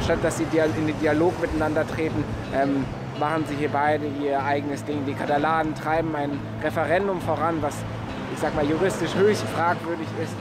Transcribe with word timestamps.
Statt 0.00 0.18
dass 0.22 0.38
sie 0.38 0.44
in 0.44 0.86
den 0.86 0.98
Dialog 1.00 1.38
miteinander 1.40 1.86
treten, 1.86 2.24
ähm, 2.54 2.84
machen 3.20 3.44
sie 3.46 3.56
hier 3.56 3.68
beide 3.68 4.06
ihr 4.22 4.42
eigenes 4.42 4.84
Ding. 4.84 5.04
Die 5.06 5.14
Katalanen 5.14 5.74
treiben 5.74 6.14
ein 6.16 6.38
Referendum 6.62 7.20
voran, 7.20 7.56
was 7.60 7.76
ich 8.32 8.40
sag 8.40 8.54
mal 8.54 8.64
juristisch 8.64 9.14
höchst 9.14 9.44
fragwürdig 9.54 10.08
ist, 10.22 10.34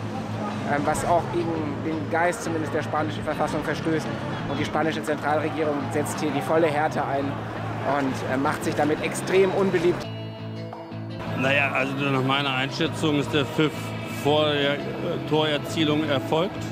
ähm, 0.73 0.81
was 0.85 1.05
auch 1.05 1.23
gegen 1.33 1.51
den 1.85 2.09
Geist 2.09 2.43
zumindest 2.43 2.73
der 2.73 2.83
spanischen 2.83 3.23
Verfassung 3.23 3.63
verstößt. 3.63 4.07
Und 4.49 4.59
die 4.59 4.65
spanische 4.65 5.03
Zentralregierung 5.03 5.75
setzt 5.91 6.19
hier 6.19 6.31
die 6.31 6.41
volle 6.41 6.67
Härte 6.67 7.05
ein 7.05 7.25
und 7.25 8.33
äh, 8.33 8.37
macht 8.37 8.63
sich 8.63 8.75
damit 8.75 9.01
extrem 9.03 9.51
unbeliebt. 9.51 10.05
Naja, 11.39 11.71
also 11.71 11.93
nach 11.93 12.23
meiner 12.23 12.53
Einschätzung 12.53 13.19
ist 13.19 13.33
der 13.33 13.45
Pfiff 13.45 13.73
vor 14.23 14.45
der 14.53 14.75
äh, 14.75 14.79
Torerzielung 15.29 16.07
erfolgt. 16.07 16.63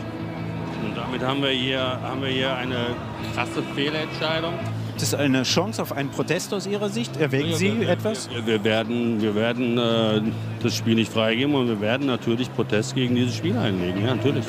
Damit 1.09 1.23
haben 1.23 1.41
wir 1.41 1.49
hier, 1.49 1.81
haben 1.81 2.21
wir 2.21 2.29
hier 2.29 2.55
eine 2.55 2.95
krasse 3.33 3.63
Fehlentscheidung. 3.73 4.53
Gibt 4.89 5.01
es 5.01 5.15
eine 5.15 5.41
Chance 5.41 5.81
auf 5.81 5.91
einen 5.91 6.11
Protest 6.11 6.53
aus 6.53 6.67
Ihrer 6.67 6.89
Sicht? 6.89 7.17
Erwägen 7.17 7.55
Sie 7.55 7.79
wir, 7.79 7.89
etwas? 7.89 8.29
Wir, 8.29 8.45
wir, 8.45 8.63
werden, 8.63 9.19
wir 9.19 9.33
werden 9.33 9.79
äh, 9.79 10.21
das 10.61 10.75
Spiel 10.75 10.93
nicht 10.93 11.11
freigeben 11.11 11.55
und 11.55 11.67
wir 11.67 11.81
werden 11.81 12.05
natürlich 12.05 12.53
Protest 12.53 12.93
gegen 12.93 13.15
dieses 13.15 13.35
Spiel 13.35 13.57
einlegen. 13.57 14.05
Ja, 14.05 14.13
natürlich. 14.13 14.45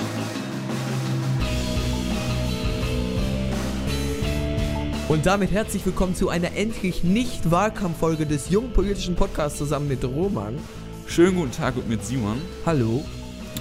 Und 5.09 5.25
damit 5.25 5.53
herzlich 5.53 5.87
willkommen 5.87 6.15
zu 6.15 6.29
einer 6.29 6.55
endlich 6.55 7.05
nicht 7.05 7.51
Wahlkampffolge 7.51 8.27
des 8.27 8.51
jungen 8.51 8.75
politischen 8.75 9.15
Podcasts 9.15 9.57
zusammen 9.57 9.89
mit 9.89 10.05
Roman. 10.05 10.59
Schönen 11.07 11.37
guten 11.37 11.53
Tag 11.53 11.77
und 11.77 11.89
mit 11.89 12.05
Simon. 12.05 12.37
Hallo. 12.67 13.03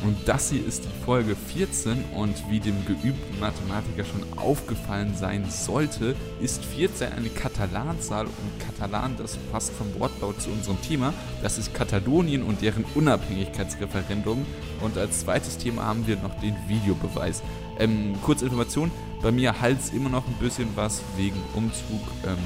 Und 0.04 0.16
das 0.26 0.50
hier 0.50 0.66
ist 0.66 0.86
die 0.86 1.06
Folge 1.06 1.36
14 1.36 2.06
und 2.16 2.36
wie 2.50 2.60
dem 2.60 2.86
geübten 2.86 3.40
Mathematiker 3.40 4.06
schon 4.06 4.24
aufgefallen 4.38 5.14
sein 5.16 5.46
sollte, 5.50 6.16
ist 6.40 6.64
14 6.64 7.12
eine 7.12 7.30
Katalanzahl 7.30 8.26
und 8.26 8.60
Katalan, 8.66 9.16
das 9.18 9.36
passt 9.52 9.72
vom 9.74 9.88
Wortlaut 10.00 10.42
zu 10.42 10.50
unserem 10.52 10.82
Thema. 10.82 11.14
Das 11.44 11.58
ist 11.58 11.74
Katalonien 11.74 12.44
und 12.44 12.62
deren 12.62 12.86
Unabhängigkeitsreferendum. 12.96 14.46
Und 14.82 14.98
als 14.98 15.22
zweites 15.22 15.58
Thema 15.58 15.84
haben 15.84 16.08
wir 16.08 16.16
noch 16.18 16.40
den 16.40 16.56
Videobeweis. 16.68 17.44
Ähm, 17.78 18.16
kurze 18.24 18.46
Information, 18.46 18.92
bei 19.22 19.32
mir 19.32 19.60
hals 19.60 19.92
immer 19.92 20.10
noch 20.10 20.26
ein 20.26 20.36
bisschen 20.40 20.70
was 20.76 21.02
wegen 21.18 21.42
Umzug 21.56 22.02
ähm, 22.26 22.38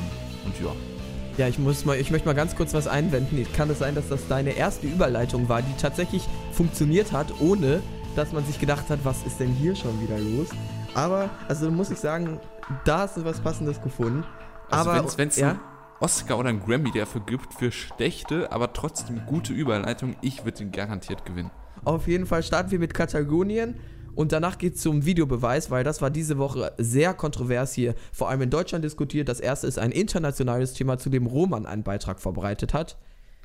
und 0.45 0.59
ja. 0.59 0.71
Ja, 1.37 1.47
ich 1.47 1.57
muss 1.57 1.83
mal, 1.83 1.97
ich 1.97 2.11
möchte 2.11 2.27
mal 2.27 2.35
ganz 2.35 2.55
kurz 2.55 2.75
was 2.75 2.87
einwenden. 2.87 3.43
Kann 3.55 3.67
es 3.69 3.79
sein, 3.79 3.95
dass 3.95 4.07
das 4.07 4.27
deine 4.27 4.51
erste 4.51 4.85
Überleitung 4.85 5.49
war, 5.49 5.63
die 5.63 5.73
tatsächlich 5.81 6.27
funktioniert 6.51 7.11
hat, 7.11 7.33
ohne 7.39 7.81
dass 8.15 8.31
man 8.33 8.45
sich 8.45 8.59
gedacht 8.59 8.89
hat, 8.89 8.99
was 9.03 9.23
ist 9.25 9.39
denn 9.39 9.49
hier 9.49 9.75
schon 9.75 9.99
wieder 9.99 10.19
los? 10.19 10.49
Aber, 10.93 11.31
also 11.47 11.71
muss 11.71 11.89
ich 11.89 11.97
sagen, 11.97 12.39
da 12.85 12.99
hast 12.99 13.17
du 13.17 13.25
was 13.25 13.39
Passendes 13.39 13.81
gefunden. 13.81 14.23
Also 14.69 14.91
aber 14.91 15.17
wenn 15.17 15.27
es 15.27 15.37
ja? 15.37 15.49
einen 15.49 15.59
Oscar 15.99 16.37
oder 16.37 16.49
einen 16.49 16.63
Grammy 16.63 16.91
dafür 16.91 17.21
gibt 17.25 17.53
für 17.55 17.71
schlechte, 17.71 18.51
aber 18.51 18.71
trotzdem 18.73 19.25
gute 19.25 19.53
Überleitung, 19.53 20.15
ich 20.21 20.45
würde 20.45 20.59
den 20.59 20.71
garantiert 20.71 21.25
gewinnen. 21.25 21.49
Auf 21.83 22.07
jeden 22.07 22.27
Fall 22.27 22.43
starten 22.43 22.69
wir 22.69 22.79
mit 22.79 22.93
Katalonien. 22.93 23.79
Und 24.15 24.31
danach 24.31 24.57
geht 24.57 24.75
es 24.75 24.81
zum 24.81 25.05
Videobeweis, 25.05 25.71
weil 25.71 25.83
das 25.83 26.01
war 26.01 26.09
diese 26.09 26.37
Woche 26.37 26.73
sehr 26.77 27.13
kontrovers 27.13 27.73
hier, 27.73 27.95
vor 28.11 28.29
allem 28.29 28.41
in 28.41 28.49
Deutschland 28.49 28.85
diskutiert. 28.85 29.27
Das 29.27 29.39
erste 29.39 29.67
ist 29.67 29.79
ein 29.79 29.91
internationales 29.91 30.73
Thema, 30.73 30.97
zu 30.97 31.09
dem 31.09 31.25
Roman 31.25 31.65
einen 31.65 31.83
Beitrag 31.83 32.19
verbreitet 32.19 32.73
hat. 32.73 32.97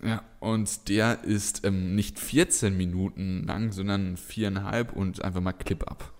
Ja, 0.04 0.22
und 0.38 0.88
der 0.88 1.24
ist 1.24 1.64
ähm, 1.64 1.94
nicht 1.94 2.20
14 2.20 2.76
Minuten 2.76 3.44
lang, 3.44 3.72
sondern 3.72 4.16
viereinhalb 4.16 4.92
und 4.92 5.24
einfach 5.24 5.40
mal 5.40 5.52
Clip 5.52 5.82
ab. 5.90 6.12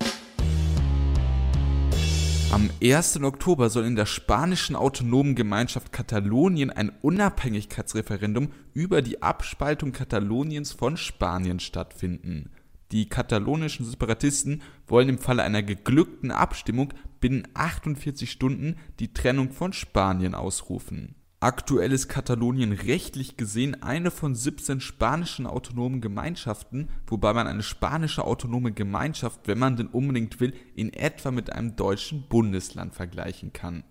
Am 2.50 2.70
1. 2.82 3.22
Oktober 3.22 3.69
soll 3.69 3.84
in 3.84 3.94
der 3.94 4.06
spanischen 4.06 4.74
autonomen 4.74 5.34
Gemeinschaft 5.34 5.92
Katalonien 5.92 6.70
ein 6.70 6.91
Unabhängigkeitsreferendum 7.02 8.50
über 8.72 9.03
die 9.03 9.22
Abspaltung 9.22 9.92
Kataloniens 9.92 10.72
von 10.72 10.97
Spanien 10.97 11.60
stattfinden. 11.60 12.50
Die 12.91 13.09
katalonischen 13.09 13.84
Separatisten 13.84 14.62
wollen 14.87 15.10
im 15.10 15.19
Falle 15.19 15.43
einer 15.43 15.62
geglückten 15.62 16.31
Abstimmung 16.31 16.94
binnen 17.21 17.47
48 17.54 18.31
Stunden 18.31 18.76
die 18.99 19.12
Trennung 19.12 19.53
von 19.53 19.72
Spanien 19.72 20.34
ausrufen. 20.34 21.15
Aktuell 21.41 21.93
ist 21.93 22.09
Katalonien 22.09 22.72
rechtlich 22.72 23.37
gesehen 23.37 23.81
eine 23.82 24.10
von 24.10 24.34
17 24.34 24.81
spanischen 24.81 25.47
autonomen 25.47 26.00
Gemeinschaften, 26.00 26.88
wobei 27.06 27.32
man 27.32 27.47
eine 27.47 27.62
spanische 27.62 28.25
autonome 28.25 28.72
Gemeinschaft, 28.72 29.43
wenn 29.47 29.59
man 29.59 29.77
denn 29.77 29.87
unbedingt 29.87 30.41
will, 30.41 30.53
in 30.75 30.93
etwa 30.93 31.31
mit 31.31 31.53
einem 31.53 31.77
deutschen 31.77 32.27
Bundesland 32.28 32.94
vergleichen 32.94 33.53
kann. 33.53 33.84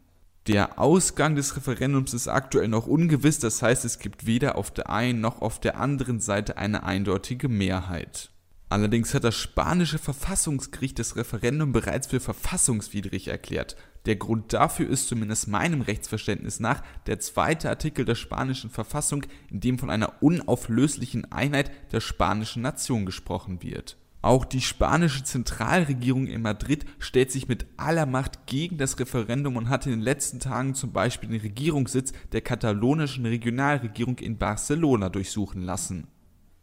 Der 0.47 0.77
Ausgang 0.77 1.35
des 1.35 1.55
Referendums 1.55 2.13
ist 2.13 2.27
aktuell 2.27 2.67
noch 2.67 2.87
ungewiss, 2.87 3.39
das 3.39 3.61
heißt 3.61 3.85
es 3.85 3.99
gibt 3.99 4.25
weder 4.25 4.57
auf 4.57 4.71
der 4.71 4.89
einen 4.89 5.21
noch 5.21 5.41
auf 5.41 5.61
der 5.61 5.79
anderen 5.79 6.19
Seite 6.19 6.57
eine 6.57 6.83
eindeutige 6.83 7.47
Mehrheit. 7.47 8.31
Allerdings 8.69 9.13
hat 9.13 9.23
das 9.23 9.35
spanische 9.35 9.97
Verfassungsgericht 9.97 10.99
das 10.99 11.15
Referendum 11.15 11.71
bereits 11.71 12.07
für 12.07 12.19
verfassungswidrig 12.19 13.29
erklärt. 13.29 13.77
Der 14.05 14.17
Grund 14.17 14.51
dafür 14.51 14.89
ist 14.89 15.07
zumindest 15.07 15.47
meinem 15.47 15.81
Rechtsverständnis 15.81 16.59
nach 16.59 16.83
der 17.07 17.19
zweite 17.19 17.69
Artikel 17.69 18.03
der 18.03 18.15
spanischen 18.15 18.69
Verfassung, 18.69 19.23
in 19.49 19.61
dem 19.61 19.79
von 19.79 19.89
einer 19.89 20.21
unauflöslichen 20.21 21.31
Einheit 21.31 21.71
der 21.93 22.01
spanischen 22.01 22.61
Nation 22.61 23.05
gesprochen 23.05 23.63
wird. 23.63 23.97
Auch 24.21 24.43
die 24.43 24.61
spanische 24.61 25.23
Zentralregierung 25.23 26.27
in 26.27 26.41
Madrid 26.41 26.85
stellt 26.99 27.31
sich 27.31 27.47
mit 27.47 27.65
aller 27.77 28.05
Macht 28.05 28.47
gegen 28.47 28.77
das 28.77 28.99
Referendum 28.99 29.55
und 29.55 29.69
hat 29.69 29.85
in 29.85 29.93
den 29.93 30.01
letzten 30.01 30.39
Tagen 30.39 30.73
zum 30.73 30.91
Beispiel 30.91 31.29
den 31.29 31.39
Regierungssitz 31.39 32.11
der 32.33 32.41
katalonischen 32.41 33.25
Regionalregierung 33.25 34.17
in 34.17 34.37
Barcelona 34.37 35.07
durchsuchen 35.07 35.61
lassen. 35.61 36.07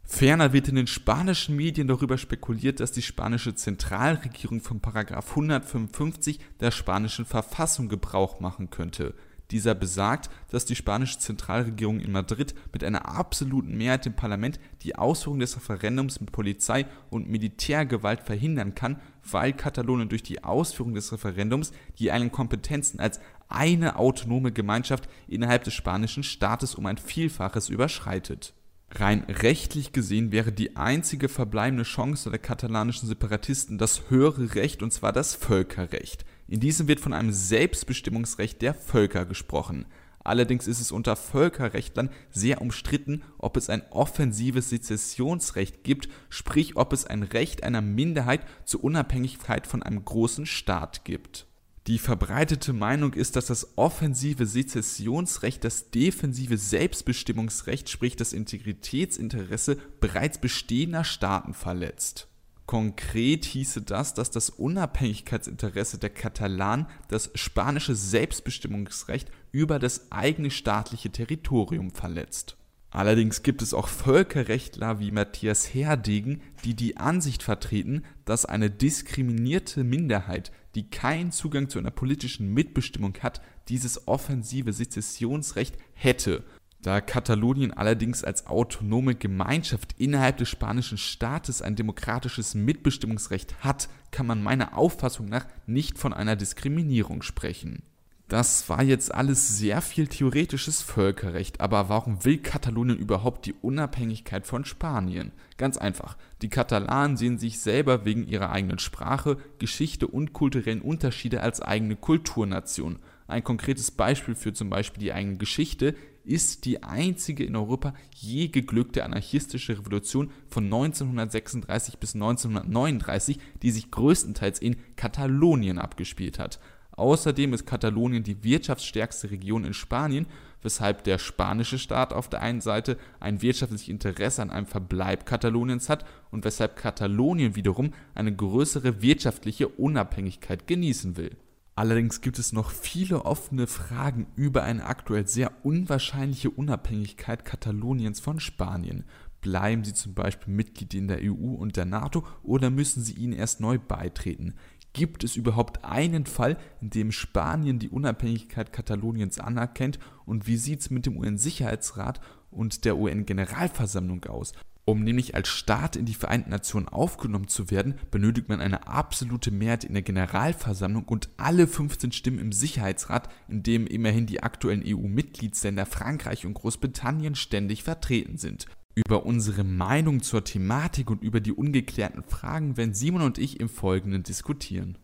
Ferner 0.07 0.53
wird 0.53 0.67
in 0.67 0.75
den 0.75 0.87
spanischen 0.87 1.55
Medien 1.55 1.87
darüber 1.87 2.17
spekuliert, 2.19 2.79
dass 2.79 2.91
die 2.91 3.01
spanische 3.01 3.55
Zentralregierung 3.55 4.61
von§ 4.61 4.79
155 5.29 6.39
der 6.59 6.69
spanischen 6.69 7.25
Verfassung 7.25 7.89
Gebrauch 7.89 8.39
machen 8.39 8.69
könnte. 8.69 9.15
Dieser 9.51 9.75
besagt, 9.75 10.29
dass 10.51 10.65
die 10.65 10.75
spanische 10.75 11.19
Zentralregierung 11.19 11.99
in 11.99 12.11
Madrid 12.11 12.53
mit 12.71 12.83
einer 12.83 13.07
absoluten 13.07 13.75
Mehrheit 13.75 14.05
im 14.05 14.15
Parlament 14.15 14.59
die 14.83 14.95
Ausführung 14.95 15.39
des 15.39 15.55
Referendums 15.55 16.19
mit 16.19 16.31
Polizei 16.31 16.85
und 17.09 17.29
Militärgewalt 17.29 18.21
verhindern 18.21 18.75
kann, 18.75 19.01
weil 19.23 19.53
Katalonien 19.53 20.09
durch 20.09 20.23
die 20.23 20.43
Ausführung 20.43 20.93
des 20.93 21.11
Referendums 21.11 21.71
die 21.99 22.11
eigenen 22.11 22.31
Kompetenzen 22.31 22.99
als 22.99 23.19
eine 23.49 23.97
autonome 23.97 24.51
Gemeinschaft 24.51 25.09
innerhalb 25.27 25.63
des 25.63 25.73
spanischen 25.73 26.23
Staates 26.23 26.75
um 26.75 26.85
ein 26.85 26.97
Vielfaches 26.97 27.69
überschreitet 27.69 28.53
Rein 28.97 29.25
rechtlich 29.27 29.91
gesehen 29.91 30.31
wäre 30.31 30.53
die 30.53 30.77
einzige 30.77 31.27
verbleibende 31.27 31.83
Chance 31.83 32.29
der 32.29 32.39
katalanischen 32.39 33.07
Separatisten 33.09 33.77
das 33.77 34.09
höhere 34.09 34.55
Recht, 34.55 34.81
und 34.81 34.91
zwar 34.91 35.11
das 35.11 35.35
Völkerrecht. 35.35 36.25
In 36.47 36.61
diesem 36.61 36.87
wird 36.87 37.01
von 37.01 37.11
einem 37.11 37.31
Selbstbestimmungsrecht 37.31 38.61
der 38.61 38.73
Völker 38.73 39.25
gesprochen. 39.25 39.85
Allerdings 40.23 40.65
ist 40.65 40.79
es 40.79 40.91
unter 40.91 41.15
Völkerrechtlern 41.15 42.09
sehr 42.31 42.61
umstritten, 42.61 43.21
ob 43.37 43.57
es 43.57 43.69
ein 43.69 43.83
offensives 43.91 44.69
Sezessionsrecht 44.69 45.83
gibt, 45.83 46.09
sprich 46.29 46.77
ob 46.77 46.93
es 46.93 47.05
ein 47.05 47.23
Recht 47.23 47.63
einer 47.63 47.81
Minderheit 47.81 48.41
zur 48.63 48.83
Unabhängigkeit 48.83 49.67
von 49.67 49.83
einem 49.83 50.03
großen 50.03 50.45
Staat 50.45 51.03
gibt. 51.03 51.47
Die 51.87 51.99
verbreitete 51.99 52.73
Meinung 52.73 53.13
ist, 53.13 53.35
dass 53.35 53.45
das 53.45 53.77
offensive 53.77 54.47
Sezessionsrecht 54.47 55.63
das 55.63 55.91
defensive 55.91 56.57
Selbstbestimmungsrecht, 56.57 57.89
sprich 57.89 58.15
das 58.15 58.33
Integritätsinteresse 58.33 59.77
bereits 59.99 60.39
bestehender 60.39 61.03
Staaten 61.03 61.53
verletzt. 61.53 62.27
Konkret 62.65 63.45
hieße 63.45 63.83
das, 63.83 64.15
dass 64.15 64.31
das 64.31 64.49
Unabhängigkeitsinteresse 64.49 65.99
der 65.99 66.09
Katalanen 66.09 66.87
das 67.07 67.29
spanische 67.35 67.93
Selbstbestimmungsrecht 67.93 69.29
über 69.51 69.77
das 69.77 70.11
eigene 70.11 70.49
staatliche 70.49 71.11
Territorium 71.11 71.91
verletzt. 71.91 72.57
Allerdings 72.89 73.43
gibt 73.43 73.61
es 73.61 73.75
auch 73.75 73.89
Völkerrechtler 73.89 74.99
wie 74.99 75.11
Matthias 75.11 75.73
Herdegen, 75.73 76.41
die 76.63 76.73
die 76.73 76.97
Ansicht 76.97 77.43
vertreten, 77.43 78.03
dass 78.23 78.45
eine 78.45 78.71
diskriminierte 78.71 79.83
Minderheit 79.83 80.51
die 80.75 80.89
keinen 80.89 81.31
Zugang 81.31 81.69
zu 81.69 81.79
einer 81.79 81.91
politischen 81.91 82.53
Mitbestimmung 82.53 83.15
hat, 83.21 83.41
dieses 83.69 84.07
offensive 84.07 84.73
Sezessionsrecht 84.73 85.77
hätte. 85.93 86.43
Da 86.81 87.01
Katalonien 87.01 87.73
allerdings 87.73 88.23
als 88.23 88.45
autonome 88.45 89.15
Gemeinschaft 89.15 89.95
innerhalb 89.97 90.37
des 90.37 90.49
spanischen 90.49 90.99
Staates 90.99 91.63
ein 91.63 91.75
demokratisches 91.75 92.53
Mitbestimmungsrecht 92.53 93.63
hat, 93.63 93.89
kann 94.11 94.27
man 94.27 94.43
meiner 94.43 94.77
Auffassung 94.77 95.27
nach 95.27 95.47
nicht 95.65 95.97
von 95.97 96.13
einer 96.13 96.35
Diskriminierung 96.35 97.23
sprechen. 97.23 97.81
Das 98.27 98.67
war 98.69 98.81
jetzt 98.81 99.13
alles 99.13 99.59
sehr 99.59 99.81
viel 99.81 100.07
theoretisches 100.07 100.81
Völkerrecht, 100.81 101.61
aber 101.61 101.89
warum 101.89 102.25
will 102.25 102.39
Katalonien 102.39 102.97
überhaupt 102.97 103.45
die 103.45 103.53
Unabhängigkeit 103.53 104.47
von 104.47 104.65
Spanien? 104.65 105.31
Ganz 105.57 105.77
einfach, 105.77 106.17
die 106.41 106.49
Katalanen 106.49 107.17
sehen 107.17 107.37
sich 107.37 107.59
selber 107.59 108.03
wegen 108.03 108.27
ihrer 108.27 108.49
eigenen 108.49 108.79
Sprache, 108.79 109.37
Geschichte 109.59 110.07
und 110.07 110.33
kulturellen 110.33 110.81
Unterschiede 110.81 111.41
als 111.41 111.61
eigene 111.61 111.95
Kulturnation. 111.95 112.97
Ein 113.27 113.43
konkretes 113.43 113.91
Beispiel 113.91 114.33
für 114.33 114.53
zum 114.53 114.71
Beispiel 114.71 115.01
die 115.01 115.13
eigene 115.13 115.37
Geschichte 115.37 115.95
ist 116.23 116.65
die 116.65 116.81
einzige 116.81 117.43
in 117.43 117.55
Europa 117.55 117.93
je 118.15 118.47
geglückte 118.47 119.03
anarchistische 119.03 119.77
Revolution 119.77 120.31
von 120.47 120.65
1936 120.65 121.99
bis 121.99 122.15
1939, 122.15 123.39
die 123.61 123.69
sich 123.69 123.91
größtenteils 123.91 124.59
in 124.59 124.77
Katalonien 124.95 125.77
abgespielt 125.77 126.39
hat. 126.39 126.59
Außerdem 126.97 127.53
ist 127.53 127.65
Katalonien 127.65 128.23
die 128.23 128.43
wirtschaftsstärkste 128.43 129.31
Region 129.31 129.65
in 129.65 129.73
Spanien, 129.73 130.27
weshalb 130.61 131.03
der 131.03 131.19
spanische 131.19 131.77
Staat 131.77 132.13
auf 132.13 132.29
der 132.29 132.41
einen 132.41 132.61
Seite 132.61 132.97
ein 133.19 133.41
wirtschaftliches 133.41 133.87
Interesse 133.87 134.41
an 134.41 134.49
einem 134.49 134.65
Verbleib 134.65 135.25
Kataloniens 135.25 135.89
hat 135.89 136.05
und 136.31 136.45
weshalb 136.45 136.75
Katalonien 136.75 137.55
wiederum 137.55 137.93
eine 138.15 138.35
größere 138.35 139.01
wirtschaftliche 139.01 139.67
Unabhängigkeit 139.67 140.67
genießen 140.67 141.17
will. 141.17 141.37
Allerdings 141.77 142.21
gibt 142.21 142.39
es 142.39 142.53
noch 142.53 142.71
viele 142.71 143.25
offene 143.25 143.67
Fragen 143.67 144.27
über 144.37 144.63
eine 144.63 144.85
aktuell 144.85 145.27
sehr 145.27 145.51
unwahrscheinliche 145.63 146.49
Unabhängigkeit 146.49 147.43
Kataloniens 147.43 148.21
von 148.21 148.39
Spanien. 148.39 149.03
Bleiben 149.41 149.83
sie 149.83 149.93
zum 149.93 150.13
Beispiel 150.13 150.53
Mitglied 150.53 150.93
in 150.93 151.09
der 151.09 151.19
EU 151.21 151.53
und 151.53 151.75
der 151.75 151.85
NATO 151.85 152.25
oder 152.43 152.69
müssen 152.69 153.03
sie 153.03 153.13
ihnen 153.13 153.33
erst 153.33 153.59
neu 153.59 153.77
beitreten? 153.77 154.55
Gibt 154.95 155.25
es 155.25 155.35
überhaupt 155.35 155.83
einen 155.83 156.25
Fall, 156.25 156.57
in 156.79 156.89
dem 156.89 157.11
Spanien 157.11 157.79
die 157.79 157.89
Unabhängigkeit 157.89 158.71
Kataloniens 158.71 159.39
anerkennt? 159.39 159.99
Und 160.25 160.47
wie 160.47 160.55
sieht 160.55 160.79
es 160.79 160.89
mit 160.89 161.05
dem 161.05 161.17
UN-Sicherheitsrat 161.17 162.21
und 162.49 162.85
der 162.85 162.95
UN-Generalversammlung 162.95 164.23
aus? 164.23 164.53
Um 164.85 165.03
nämlich 165.03 165.35
als 165.35 165.49
Staat 165.49 165.97
in 165.97 166.05
die 166.05 166.13
Vereinten 166.13 166.49
Nationen 166.49 166.87
aufgenommen 166.87 167.49
zu 167.49 167.71
werden, 167.71 167.95
benötigt 168.09 168.47
man 168.47 168.61
eine 168.61 168.87
absolute 168.87 169.51
Mehrheit 169.51 169.83
in 169.83 169.95
der 169.95 170.01
Generalversammlung 170.01 171.03
und 171.03 171.27
alle 171.35 171.67
15 171.67 172.13
Stimmen 172.13 172.39
im 172.39 172.53
Sicherheitsrat, 172.53 173.27
in 173.49 173.63
dem 173.63 173.87
immerhin 173.87 174.27
die 174.27 174.43
aktuellen 174.43 174.83
EU-Mitgliedsländer 174.85 175.85
Frankreich 175.85 176.45
und 176.45 176.53
Großbritannien 176.53 177.35
ständig 177.35 177.83
vertreten 177.83 178.37
sind. 178.37 178.65
Über 178.97 179.25
unsere 179.25 179.65
Meinung 179.65 180.23
zur 180.23 180.45
Thematik 180.45 181.09
und 181.11 181.21
über 181.21 181.41
die 181.41 181.51
ungeklärten 181.51 182.23
Fragen 182.23 182.77
werden 182.77 182.93
Simon 182.93 183.23
und 183.23 183.37
ich 183.37 183.59
im 183.59 183.67
Folgenden 183.67 184.23
diskutieren. 184.23 184.97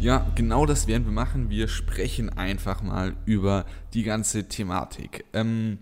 Ja, 0.00 0.26
genau 0.34 0.66
das 0.66 0.88
werden 0.88 1.04
wir 1.04 1.12
machen. 1.12 1.50
Wir 1.50 1.68
sprechen 1.68 2.30
einfach 2.30 2.82
mal 2.82 3.14
über 3.26 3.64
die 3.94 4.02
ganze 4.02 4.48
Thematik. 4.48 5.24
Ähm, 5.32 5.78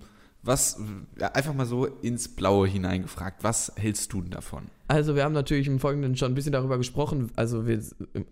was, 0.48 0.80
ja, 1.20 1.28
einfach 1.28 1.54
mal 1.54 1.66
so 1.66 1.84
ins 1.84 2.28
Blaue 2.28 2.66
hineingefragt, 2.66 3.44
was 3.44 3.70
hältst 3.76 4.12
du 4.12 4.22
denn 4.22 4.30
davon? 4.30 4.64
Also 4.88 5.14
wir 5.14 5.22
haben 5.22 5.34
natürlich 5.34 5.66
im 5.66 5.78
Folgenden 5.78 6.16
schon 6.16 6.32
ein 6.32 6.34
bisschen 6.34 6.52
darüber 6.52 6.78
gesprochen. 6.78 7.30
Also 7.36 7.66
wir 7.66 7.78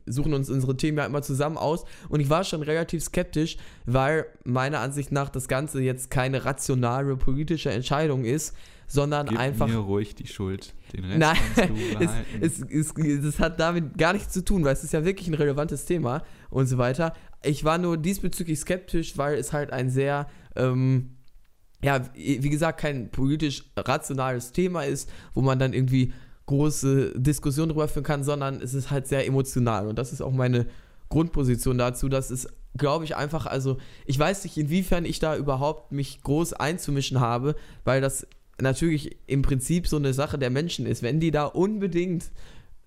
suchen 0.07 0.33
uns 0.33 0.49
unsere 0.49 0.75
Themen 0.77 0.97
ja 0.97 1.05
immer 1.05 1.21
zusammen 1.21 1.59
aus. 1.59 1.85
Und 2.09 2.21
ich 2.21 2.31
war 2.31 2.45
schon 2.45 2.63
relativ 2.63 3.05
skeptisch, 3.05 3.59
weil 3.85 4.25
meiner 4.45 4.81
Ansicht 4.81 5.13
nach 5.13 5.29
das 5.29 5.47
Ganze 5.47 5.83
jetzt 5.83 6.11
keine 6.11 6.47
rationale 6.47 7.17
politische 7.17 7.71
Entscheidung 7.71 8.25
ist, 8.25 8.57
sondern 8.87 9.27
Gib 9.27 9.39
einfach... 9.39 9.69
mir 9.69 9.77
ruhig 9.77 10.15
die 10.15 10.27
Schuld. 10.27 10.75
Den 10.95 11.05
Rest 11.05 11.19
Nein, 11.19 11.37
kannst 11.55 11.71
du 11.71 12.41
es, 12.41 12.61
es, 12.61 12.93
es, 12.97 13.25
es 13.25 13.39
hat 13.39 13.61
damit 13.61 13.99
gar 13.99 14.15
nichts 14.15 14.33
zu 14.33 14.43
tun, 14.43 14.65
weil 14.65 14.73
es 14.73 14.83
ist 14.83 14.95
ja 14.95 15.05
wirklich 15.05 15.29
ein 15.29 15.35
relevantes 15.35 15.85
Thema 15.85 16.23
und 16.49 16.67
so 16.67 16.79
weiter. 16.79 17.13
Ich 17.45 17.65
war 17.65 17.77
nur 17.77 17.99
diesbezüglich 17.99 18.59
skeptisch, 18.59 19.19
weil 19.19 19.37
es 19.37 19.53
halt 19.53 19.75
ein 19.75 19.91
sehr... 19.91 20.27
Ähm, 20.55 21.11
ja, 21.83 22.01
wie 22.15 22.51
gesagt, 22.51 22.81
kein 22.81 23.11
politisch 23.11 23.65
rationales 23.77 24.53
Thema 24.53 24.83
ist, 24.83 25.11
wo 25.35 25.43
man 25.43 25.59
dann 25.59 25.73
irgendwie 25.73 26.13
große 26.47 27.13
Diskussionen 27.17 27.71
darüber 27.71 27.89
führen 27.89 28.05
kann, 28.05 28.25
sondern 28.25 28.61
es 28.63 28.75
ist 28.75 28.91
halt 28.91 29.07
sehr 29.07 29.27
emotional. 29.27 29.87
Und 29.89 29.99
das 29.99 30.13
ist 30.13 30.21
auch 30.21 30.33
meine 30.33 30.67
Grundposition 31.09 31.79
dazu, 31.79 32.09
dass 32.09 32.31
es, 32.31 32.49
glaube 32.77 33.05
ich, 33.05 33.17
einfach, 33.17 33.47
also 33.47 33.79
ich 34.07 34.19
weiß 34.19 34.45
nicht, 34.45 34.57
inwiefern 34.57 35.05
ich 35.05 35.19
da 35.19 35.37
überhaupt 35.37 35.93
mich 35.93 36.23
groß 36.23 36.55
einzumischen 36.55 37.21
habe, 37.21 37.57
weil 37.85 38.01
das 38.01 38.27
natürlich 38.61 39.19
im 39.27 39.43
Prinzip 39.43 39.87
so 39.87 39.97
eine 39.97 40.15
Sache 40.15 40.39
der 40.39 40.51
Menschen 40.51 40.87
ist. 40.87 41.03
Wenn 41.03 41.21
die 41.21 41.31
da 41.31 41.45
unbedingt 41.45 42.31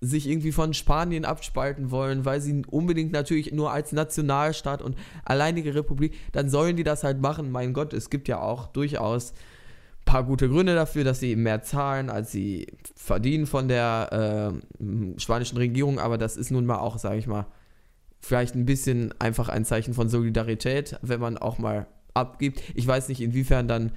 sich 0.00 0.28
irgendwie 0.28 0.52
von 0.52 0.72
Spanien 0.72 1.24
abspalten 1.24 1.90
wollen, 1.90 2.24
weil 2.24 2.40
sie 2.40 2.62
unbedingt 2.66 3.12
natürlich 3.12 3.52
nur 3.52 3.70
als 3.70 3.92
Nationalstaat 3.92 4.80
und 4.80 4.96
alleinige 5.24 5.74
Republik, 5.74 6.14
dann 6.32 6.48
sollen 6.48 6.76
die 6.76 6.84
das 6.84 7.04
halt 7.04 7.20
machen. 7.20 7.50
Mein 7.50 7.74
Gott, 7.74 7.92
es 7.92 8.08
gibt 8.08 8.26
ja 8.26 8.40
auch 8.40 8.68
durchaus 8.68 9.32
ein 9.32 10.04
paar 10.06 10.24
gute 10.24 10.48
Gründe 10.48 10.74
dafür, 10.74 11.04
dass 11.04 11.20
sie 11.20 11.36
mehr 11.36 11.62
zahlen, 11.62 12.08
als 12.08 12.32
sie 12.32 12.66
verdienen 12.96 13.46
von 13.46 13.68
der 13.68 14.62
äh, 14.82 15.20
spanischen 15.20 15.58
Regierung, 15.58 15.98
aber 15.98 16.16
das 16.16 16.38
ist 16.38 16.50
nun 16.50 16.64
mal 16.64 16.78
auch, 16.78 16.98
sage 16.98 17.18
ich 17.18 17.26
mal, 17.26 17.46
vielleicht 18.20 18.54
ein 18.54 18.64
bisschen 18.64 19.14
einfach 19.18 19.50
ein 19.50 19.66
Zeichen 19.66 19.92
von 19.92 20.08
Solidarität, 20.08 20.98
wenn 21.02 21.20
man 21.20 21.36
auch 21.36 21.58
mal 21.58 21.86
abgibt. 22.14 22.62
Ich 22.74 22.86
weiß 22.86 23.08
nicht, 23.08 23.20
inwiefern 23.20 23.68
dann 23.68 23.92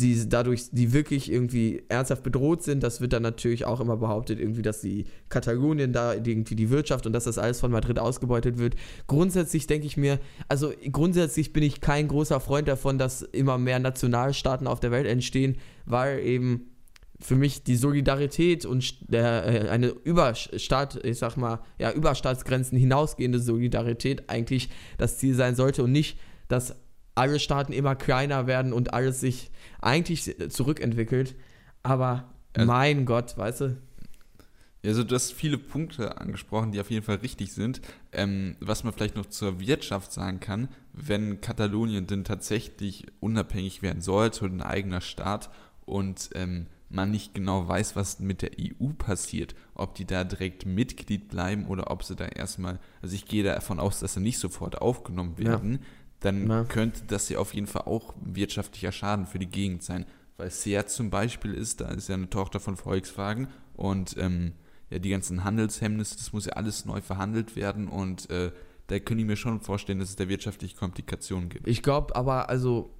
sie 0.00 0.28
dadurch, 0.28 0.70
die 0.72 0.92
wirklich 0.92 1.30
irgendwie 1.30 1.82
ernsthaft 1.88 2.22
bedroht 2.22 2.62
sind, 2.62 2.82
das 2.82 3.00
wird 3.00 3.12
dann 3.12 3.22
natürlich 3.22 3.64
auch 3.64 3.80
immer 3.80 3.96
behauptet, 3.96 4.40
irgendwie, 4.40 4.62
dass 4.62 4.80
die 4.80 5.04
Katalonien 5.28 5.92
da 5.92 6.14
irgendwie 6.14 6.56
die 6.56 6.70
Wirtschaft 6.70 7.06
und 7.06 7.12
dass 7.12 7.24
das 7.24 7.38
alles 7.38 7.60
von 7.60 7.70
Madrid 7.70 7.98
ausgebeutet 7.98 8.58
wird. 8.58 8.74
Grundsätzlich 9.06 9.66
denke 9.66 9.86
ich 9.86 9.96
mir, 9.96 10.18
also 10.48 10.72
grundsätzlich 10.90 11.52
bin 11.52 11.62
ich 11.62 11.80
kein 11.80 12.08
großer 12.08 12.40
Freund 12.40 12.68
davon, 12.68 12.98
dass 12.98 13.22
immer 13.22 13.58
mehr 13.58 13.78
Nationalstaaten 13.78 14.66
auf 14.66 14.80
der 14.80 14.90
Welt 14.90 15.06
entstehen, 15.06 15.56
weil 15.84 16.20
eben 16.20 16.70
für 17.20 17.36
mich 17.36 17.62
die 17.62 17.76
Solidarität 17.76 18.64
und 18.64 19.12
der, 19.12 19.46
äh, 19.46 19.68
eine 19.68 19.88
Überstaat, 19.88 21.04
ich 21.04 21.18
sag 21.18 21.36
mal, 21.36 21.60
ja, 21.78 21.92
Überstaatsgrenzen 21.92 22.78
hinausgehende 22.78 23.38
Solidarität 23.38 24.30
eigentlich 24.30 24.70
das 24.96 25.18
Ziel 25.18 25.34
sein 25.34 25.54
sollte 25.54 25.84
und 25.84 25.92
nicht, 25.92 26.18
dass 26.48 26.74
alle 27.20 27.38
Staaten 27.38 27.72
immer 27.72 27.94
kleiner 27.94 28.46
werden 28.46 28.72
und 28.72 28.94
alles 28.94 29.20
sich 29.20 29.50
eigentlich 29.80 30.34
zurückentwickelt. 30.48 31.34
Aber 31.82 32.32
Also- 32.56 32.66
mein 32.66 33.04
Gott, 33.04 33.36
weißt 33.36 33.60
du? 33.60 33.76
Also 34.82 35.04
du 35.04 35.14
hast 35.14 35.32
viele 35.34 35.58
Punkte 35.58 36.16
angesprochen, 36.18 36.72
die 36.72 36.80
auf 36.80 36.90
jeden 36.90 37.04
Fall 37.04 37.16
richtig 37.16 37.52
sind. 37.52 37.82
Ähm, 38.12 38.56
was 38.60 38.82
man 38.82 38.94
vielleicht 38.94 39.14
noch 39.14 39.26
zur 39.26 39.60
Wirtschaft 39.60 40.10
sagen 40.10 40.40
kann, 40.40 40.68
wenn 40.94 41.42
Katalonien 41.42 42.06
denn 42.06 42.24
tatsächlich 42.24 43.04
unabhängig 43.20 43.82
werden 43.82 44.00
sollte 44.00 44.46
und 44.46 44.52
ein 44.56 44.62
eigener 44.62 45.02
Staat 45.02 45.50
und 45.84 46.30
ähm, 46.34 46.66
man 46.88 47.10
nicht 47.10 47.34
genau 47.34 47.68
weiß, 47.68 47.94
was 47.94 48.20
mit 48.20 48.40
der 48.42 48.52
EU 48.58 48.88
passiert, 48.96 49.54
ob 49.74 49.94
die 49.94 50.06
da 50.06 50.24
direkt 50.24 50.64
Mitglied 50.66 51.28
bleiben 51.28 51.66
oder 51.66 51.90
ob 51.90 52.02
sie 52.02 52.16
da 52.16 52.24
erstmal, 52.24 52.80
also 53.02 53.14
ich 53.14 53.26
gehe 53.26 53.44
davon 53.44 53.78
aus, 53.78 54.00
dass 54.00 54.14
sie 54.14 54.20
nicht 54.20 54.38
sofort 54.38 54.80
aufgenommen 54.80 55.34
Ja. 55.38 55.52
Dann 56.20 56.48
Ja. 56.48 56.64
könnte 56.64 57.02
das 57.06 57.28
ja 57.28 57.38
auf 57.38 57.54
jeden 57.54 57.66
Fall 57.66 57.82
auch 57.82 58.14
wirtschaftlicher 58.20 58.92
Schaden 58.92 59.26
für 59.26 59.38
die 59.38 59.46
Gegend 59.48 59.82
sein. 59.82 60.04
Weil 60.36 60.50
Seat 60.50 60.90
zum 60.90 61.10
Beispiel 61.10 61.52
ist, 61.52 61.80
da 61.80 61.88
ist 61.88 62.08
ja 62.08 62.14
eine 62.14 62.30
Tochter 62.30 62.60
von 62.60 62.76
Volkswagen 62.76 63.48
und 63.74 64.16
ähm, 64.18 64.52
ja, 64.90 64.98
die 64.98 65.10
ganzen 65.10 65.44
Handelshemmnisse, 65.44 66.16
das 66.16 66.32
muss 66.32 66.46
ja 66.46 66.52
alles 66.54 66.84
neu 66.84 67.00
verhandelt 67.00 67.56
werden 67.56 67.88
und 67.88 68.28
äh, 68.30 68.50
da 68.86 68.98
könnte 68.98 69.20
ich 69.22 69.26
mir 69.26 69.36
schon 69.36 69.60
vorstellen, 69.60 70.00
dass 70.00 70.08
es 70.08 70.16
da 70.16 70.28
wirtschaftliche 70.28 70.76
Komplikationen 70.76 71.48
gibt. 71.48 71.68
Ich 71.68 71.82
glaube 71.82 72.16
aber, 72.16 72.48
also, 72.48 72.90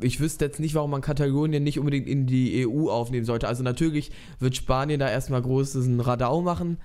ich 0.00 0.20
wüsste 0.20 0.44
jetzt 0.44 0.60
nicht, 0.60 0.74
warum 0.74 0.90
man 0.92 1.00
Katalonien 1.00 1.62
nicht 1.64 1.78
unbedingt 1.78 2.06
in 2.06 2.26
die 2.26 2.66
EU 2.66 2.88
aufnehmen 2.88 3.24
sollte. 3.24 3.48
Also, 3.48 3.62
natürlich 3.64 4.12
wird 4.38 4.54
Spanien 4.56 5.00
da 5.00 5.10
erstmal 5.10 5.42
großes 5.42 5.88
Radau 6.06 6.40
machen, 6.42 6.78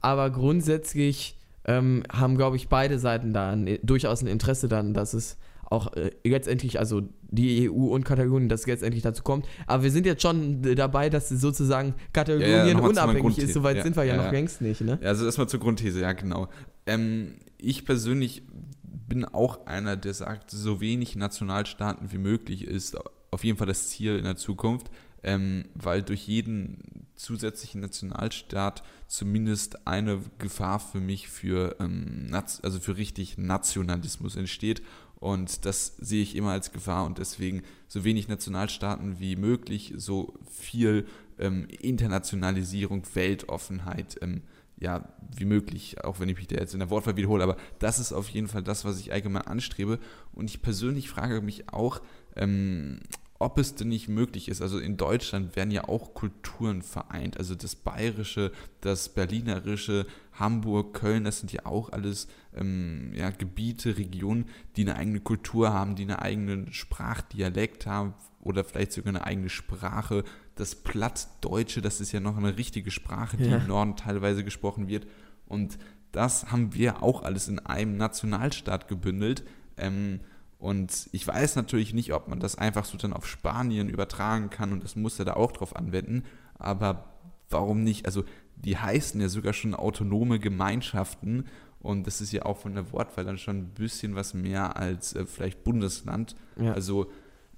aber 0.00 0.30
grundsätzlich 0.30 1.38
ähm, 1.64 2.02
haben, 2.12 2.36
glaube 2.36 2.56
ich, 2.56 2.68
beide 2.68 2.98
Seiten 2.98 3.32
da 3.32 3.50
ein, 3.50 3.78
durchaus 3.82 4.22
ein 4.22 4.26
Interesse 4.26 4.68
dann, 4.68 4.94
dass 4.94 5.14
es 5.14 5.36
auch 5.70 5.92
äh, 5.94 6.10
letztendlich, 6.24 6.78
also 6.78 7.02
die 7.22 7.70
EU 7.70 7.94
und 7.94 8.04
Katalonien, 8.04 8.48
dass 8.48 8.62
es 8.62 8.66
letztendlich 8.66 9.02
dazu 9.02 9.22
kommt. 9.22 9.46
Aber 9.66 9.84
wir 9.84 9.90
sind 9.90 10.04
jetzt 10.04 10.22
schon 10.22 10.62
dabei, 10.74 11.08
dass 11.08 11.28
sozusagen 11.28 11.94
Katalonien 12.12 12.50
Ja, 12.50 12.66
ja, 12.66 12.78
unabhängig 12.78 13.38
ist. 13.38 13.54
Soweit 13.54 13.76
Ja, 13.76 13.82
sind 13.84 13.96
wir 13.96 14.04
ja, 14.04 14.16
noch 14.16 14.32
längst 14.32 14.60
nicht, 14.60 14.80
ne? 14.80 14.98
Ja, 15.00 15.08
Also 15.10 15.24
erstmal 15.24 15.48
zur 15.48 15.60
Grundthese, 15.60 16.00
ja 16.00 16.12
genau. 16.12 16.48
Ähm, 16.86 17.34
ich 17.56 17.84
persönlich 17.84 18.42
bin 18.82 19.24
auch 19.24 19.66
einer, 19.66 19.96
der 19.96 20.14
sagt, 20.14 20.50
so 20.50 20.80
wenig 20.80 21.14
Nationalstaaten 21.16 22.10
wie 22.12 22.18
möglich 22.18 22.66
ist 22.66 22.96
auf 23.30 23.44
jeden 23.44 23.58
Fall 23.58 23.66
das 23.66 23.88
Ziel 23.88 24.16
in 24.16 24.24
der 24.24 24.36
Zukunft, 24.36 24.90
ähm, 25.22 25.66
weil 25.74 26.02
durch 26.02 26.26
jeden 26.26 26.99
zusätzlichen 27.20 27.80
Nationalstaat 27.80 28.82
zumindest 29.06 29.86
eine 29.86 30.22
Gefahr 30.38 30.80
für 30.80 31.00
mich 31.00 31.28
für, 31.28 31.76
ähm, 31.80 32.28
also 32.32 32.80
für 32.80 32.96
richtig 32.96 33.38
Nationalismus 33.38 34.36
entsteht. 34.36 34.82
Und 35.16 35.66
das 35.66 35.96
sehe 35.98 36.22
ich 36.22 36.34
immer 36.34 36.52
als 36.52 36.72
Gefahr 36.72 37.04
und 37.04 37.18
deswegen 37.18 37.62
so 37.88 38.04
wenig 38.04 38.28
Nationalstaaten 38.28 39.20
wie 39.20 39.36
möglich, 39.36 39.92
so 39.96 40.34
viel 40.50 41.06
ähm, 41.38 41.66
Internationalisierung, 41.68 43.02
Weltoffenheit, 43.14 44.16
ähm, 44.22 44.42
ja, 44.78 45.12
wie 45.36 45.44
möglich, 45.44 46.02
auch 46.02 46.20
wenn 46.20 46.30
ich 46.30 46.38
mich 46.38 46.46
da 46.46 46.56
jetzt 46.56 46.72
in 46.72 46.80
der 46.80 46.88
Wortwahl 46.88 47.16
wiederhole, 47.16 47.44
aber 47.44 47.58
das 47.78 47.98
ist 47.98 48.14
auf 48.14 48.30
jeden 48.30 48.48
Fall 48.48 48.62
das, 48.62 48.86
was 48.86 48.98
ich 48.98 49.12
allgemein 49.12 49.42
anstrebe. 49.42 49.98
Und 50.32 50.48
ich 50.48 50.62
persönlich 50.62 51.10
frage 51.10 51.42
mich 51.42 51.68
auch, 51.68 52.00
ähm, 52.34 53.00
ob 53.40 53.58
es 53.58 53.74
denn 53.74 53.88
nicht 53.88 54.06
möglich 54.06 54.48
ist, 54.48 54.60
also 54.60 54.78
in 54.78 54.98
Deutschland 54.98 55.56
werden 55.56 55.70
ja 55.70 55.88
auch 55.88 56.12
Kulturen 56.12 56.82
vereint, 56.82 57.38
also 57.38 57.54
das 57.54 57.74
Bayerische, 57.74 58.52
das 58.82 59.08
Berlinerische, 59.08 60.06
Hamburg, 60.34 60.92
Köln, 60.92 61.24
das 61.24 61.40
sind 61.40 61.50
ja 61.50 61.64
auch 61.64 61.90
alles 61.90 62.28
ähm, 62.54 63.12
ja, 63.14 63.30
Gebiete, 63.30 63.96
Regionen, 63.96 64.44
die 64.76 64.82
eine 64.82 64.96
eigene 64.96 65.20
Kultur 65.20 65.72
haben, 65.72 65.96
die 65.96 66.02
einen 66.02 66.16
eigenen 66.16 66.72
Sprachdialekt 66.72 67.86
haben 67.86 68.12
oder 68.40 68.62
vielleicht 68.62 68.92
sogar 68.92 69.14
eine 69.14 69.24
eigene 69.24 69.48
Sprache. 69.48 70.22
Das 70.56 70.74
Plattdeutsche, 70.74 71.80
das 71.80 72.02
ist 72.02 72.12
ja 72.12 72.20
noch 72.20 72.36
eine 72.36 72.58
richtige 72.58 72.90
Sprache, 72.90 73.38
die 73.38 73.44
Ja. 73.44 73.56
im 73.56 73.68
Norden 73.68 73.96
teilweise 73.96 74.44
gesprochen 74.44 74.88
wird. 74.88 75.06
Und 75.46 75.78
das 76.12 76.52
haben 76.52 76.74
wir 76.74 77.02
auch 77.02 77.22
alles 77.22 77.48
in 77.48 77.58
einem 77.58 77.96
Nationalstaat 77.96 78.86
gebündelt. 78.86 79.44
Ähm, 79.78 80.20
und 80.60 81.08
ich 81.12 81.26
weiß 81.26 81.56
natürlich 81.56 81.94
nicht, 81.94 82.12
ob 82.12 82.28
man 82.28 82.38
das 82.38 82.56
einfach 82.56 82.84
so 82.84 82.98
dann 82.98 83.14
auf 83.14 83.26
Spanien 83.26 83.88
übertragen 83.88 84.50
kann 84.50 84.72
und 84.72 84.84
das 84.84 84.94
muss 84.94 85.18
er 85.18 85.24
da 85.24 85.32
auch 85.32 85.52
drauf 85.52 85.74
anwenden. 85.74 86.24
Aber 86.58 87.14
warum 87.48 87.82
nicht? 87.82 88.04
Also 88.04 88.24
die 88.56 88.76
heißen 88.76 89.18
ja 89.22 89.30
sogar 89.30 89.54
schon 89.54 89.74
autonome 89.74 90.38
Gemeinschaften 90.38 91.46
und 91.78 92.06
das 92.06 92.20
ist 92.20 92.32
ja 92.32 92.44
auch 92.44 92.58
von 92.58 92.74
der 92.74 92.92
Wortwahl 92.92 93.24
dann 93.24 93.38
schon 93.38 93.56
ein 93.56 93.68
bisschen 93.70 94.14
was 94.14 94.34
mehr 94.34 94.76
als 94.76 95.14
äh, 95.14 95.24
vielleicht 95.24 95.64
Bundesland. 95.64 96.36
Ja. 96.56 96.74
Also, 96.74 97.10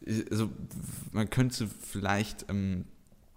äh, 0.07 0.23
also 0.31 0.51
man 1.11 1.29
könnte 1.29 1.67
vielleicht 1.67 2.47
ähm, 2.51 2.85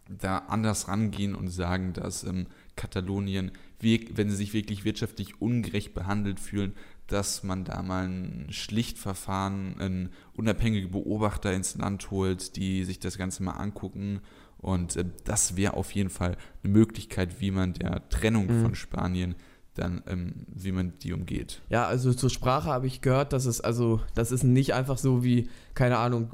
da 0.07 0.38
anders 0.38 0.88
rangehen 0.88 1.34
und 1.34 1.48
sagen, 1.48 1.93
dass 1.93 2.24
ähm, 2.24 2.45
Katalonien, 2.75 3.51
wenn 3.79 4.29
sie 4.29 4.36
sich 4.36 4.53
wirklich 4.53 4.86
wirtschaftlich 4.86 5.41
ungerecht 5.41 5.95
behandelt 5.95 6.39
fühlen, 6.39 6.74
dass 7.08 7.44
man 7.44 7.66
da 7.66 7.82
mal 7.82 8.08
ein 8.08 8.48
Schlichtverfahren, 8.50 9.80
einen 9.80 10.10
unabhängigen 10.34 10.92
Beobachter 10.92 11.54
ins 11.54 11.76
Land 11.76 12.10
holt, 12.12 12.56
die 12.56 12.84
sich 12.84 13.00
das 13.00 13.18
Ganze 13.18 13.44
mal 13.44 13.54
angucken. 13.54 14.22
Und 14.58 14.96
äh, 14.96 15.06
das 15.26 15.56
wäre 15.56 15.76
auf 15.76 15.92
jeden 15.92 16.10
Fall 16.10 16.38
eine 16.64 16.74
Möglichkeit, 16.74 17.40
wie 17.42 17.52
man 17.52 17.74
der 17.74 18.08
Trennung 18.10 18.48
Mhm. 18.48 18.62
von 18.62 18.76
Spanien 18.76 19.36
dann, 19.76 20.02
ähm, 20.08 20.46
wie 20.48 20.72
man 20.72 20.94
die 21.00 21.12
umgeht. 21.12 21.62
Ja, 21.70 21.86
also 21.86 22.14
zur 22.14 22.30
Sprache 22.30 22.70
habe 22.70 22.88
ich 22.88 23.02
gehört, 23.02 23.34
dass 23.34 23.46
es 23.46 23.60
also, 23.60 24.00
das 24.14 24.32
ist 24.32 24.44
nicht 24.44 24.74
einfach 24.74 24.98
so 24.98 25.22
wie, 25.24 25.50
keine 25.74 25.98
Ahnung, 25.98 26.32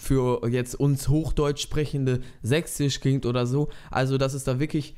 für 0.00 0.46
jetzt 0.48 0.74
uns 0.74 1.08
Hochdeutsch 1.08 1.62
sprechende 1.62 2.20
Sächsisch 2.42 3.00
klingt 3.00 3.24
oder 3.24 3.46
so. 3.46 3.70
Also, 3.90 4.18
dass 4.18 4.34
es 4.34 4.44
da 4.44 4.60
wirklich, 4.60 4.96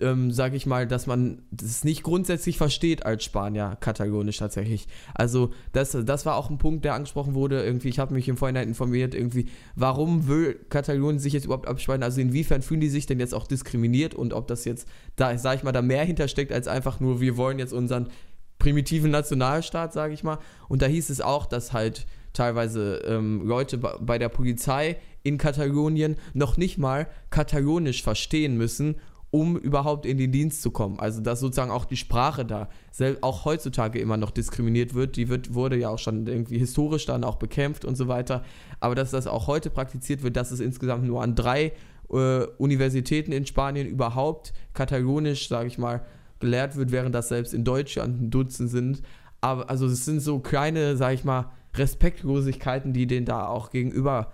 ähm, 0.00 0.30
sage 0.30 0.56
ich 0.56 0.66
mal, 0.66 0.86
dass 0.86 1.06
man 1.06 1.42
das 1.50 1.84
nicht 1.84 2.02
grundsätzlich 2.02 2.56
versteht 2.56 3.04
als 3.04 3.24
Spanier, 3.24 3.76
katalonisch 3.80 4.38
tatsächlich. 4.38 4.86
Also, 5.14 5.50
das, 5.72 5.96
das 6.04 6.26
war 6.26 6.36
auch 6.36 6.50
ein 6.50 6.58
Punkt, 6.58 6.84
der 6.84 6.94
angesprochen 6.94 7.34
wurde. 7.34 7.62
Irgendwie, 7.62 7.88
ich 7.88 7.98
habe 7.98 8.14
mich 8.14 8.28
im 8.28 8.36
Vorhinein 8.36 8.68
informiert, 8.68 9.14
irgendwie, 9.14 9.46
warum 9.74 10.28
will 10.28 10.54
Katalonien 10.68 11.18
sich 11.18 11.32
jetzt 11.32 11.44
überhaupt 11.44 11.68
abspalten? 11.68 12.02
Also, 12.02 12.20
inwiefern 12.20 12.62
fühlen 12.62 12.80
die 12.80 12.88
sich 12.88 13.06
denn 13.06 13.20
jetzt 13.20 13.34
auch 13.34 13.46
diskriminiert 13.46 14.14
und 14.14 14.32
ob 14.32 14.46
das 14.46 14.64
jetzt, 14.64 14.88
da, 15.16 15.36
sage 15.36 15.58
ich 15.58 15.62
mal, 15.64 15.72
da 15.72 15.82
mehr 15.82 16.04
hintersteckt 16.04 16.52
als 16.52 16.68
einfach 16.68 17.00
nur, 17.00 17.20
wir 17.20 17.36
wollen 17.36 17.58
jetzt 17.58 17.72
unseren 17.72 18.08
primitiven 18.58 19.10
Nationalstaat, 19.10 19.92
sage 19.92 20.14
ich 20.14 20.24
mal. 20.24 20.38
Und 20.68 20.82
da 20.82 20.86
hieß 20.86 21.10
es 21.10 21.20
auch, 21.20 21.46
dass 21.46 21.72
halt 21.72 22.06
teilweise 22.32 23.02
ähm, 23.06 23.46
Leute 23.46 23.78
bei, 23.78 23.94
bei 24.00 24.18
der 24.18 24.28
Polizei 24.28 24.96
in 25.22 25.38
Katalonien 25.38 26.16
noch 26.34 26.56
nicht 26.56 26.78
mal 26.78 27.08
katalonisch 27.30 28.02
verstehen 28.02 28.56
müssen, 28.56 28.96
um 29.30 29.58
überhaupt 29.58 30.06
in 30.06 30.16
den 30.16 30.32
Dienst 30.32 30.62
zu 30.62 30.70
kommen. 30.70 30.98
Also 30.98 31.20
dass 31.20 31.40
sozusagen 31.40 31.70
auch 31.70 31.84
die 31.84 31.96
Sprache 31.96 32.44
da 32.44 32.68
auch 33.20 33.44
heutzutage 33.44 33.98
immer 33.98 34.16
noch 34.16 34.30
diskriminiert 34.30 34.94
wird. 34.94 35.16
Die 35.16 35.28
wird, 35.28 35.54
wurde 35.54 35.76
ja 35.76 35.90
auch 35.90 35.98
schon 35.98 36.26
irgendwie 36.26 36.58
historisch 36.58 37.06
dann 37.06 37.24
auch 37.24 37.36
bekämpft 37.36 37.84
und 37.84 37.96
so 37.96 38.08
weiter. 38.08 38.42
Aber 38.80 38.94
dass 38.94 39.10
das 39.10 39.26
auch 39.26 39.46
heute 39.46 39.70
praktiziert 39.70 40.22
wird, 40.22 40.36
dass 40.36 40.50
es 40.50 40.60
insgesamt 40.60 41.04
nur 41.04 41.22
an 41.22 41.34
drei 41.34 41.72
äh, 42.10 42.44
Universitäten 42.56 43.32
in 43.32 43.44
Spanien 43.44 43.86
überhaupt 43.86 44.52
katalonisch, 44.72 45.48
sage 45.48 45.68
ich 45.68 45.76
mal, 45.76 46.04
gelehrt 46.40 46.76
wird, 46.76 46.90
während 46.90 47.14
das 47.14 47.28
selbst 47.28 47.52
in 47.52 47.64
Deutschland 47.64 48.22
ein 48.22 48.30
Dutzend 48.30 48.70
sind. 48.70 49.02
Aber 49.40 49.68
also 49.68 49.86
es 49.86 50.04
sind 50.04 50.20
so 50.20 50.38
kleine, 50.38 50.96
sag 50.96 51.14
ich 51.14 51.24
mal, 51.24 51.50
Respektlosigkeiten, 51.74 52.92
die 52.92 53.06
denen 53.06 53.26
da 53.26 53.46
auch 53.46 53.70
gegenüber 53.70 54.32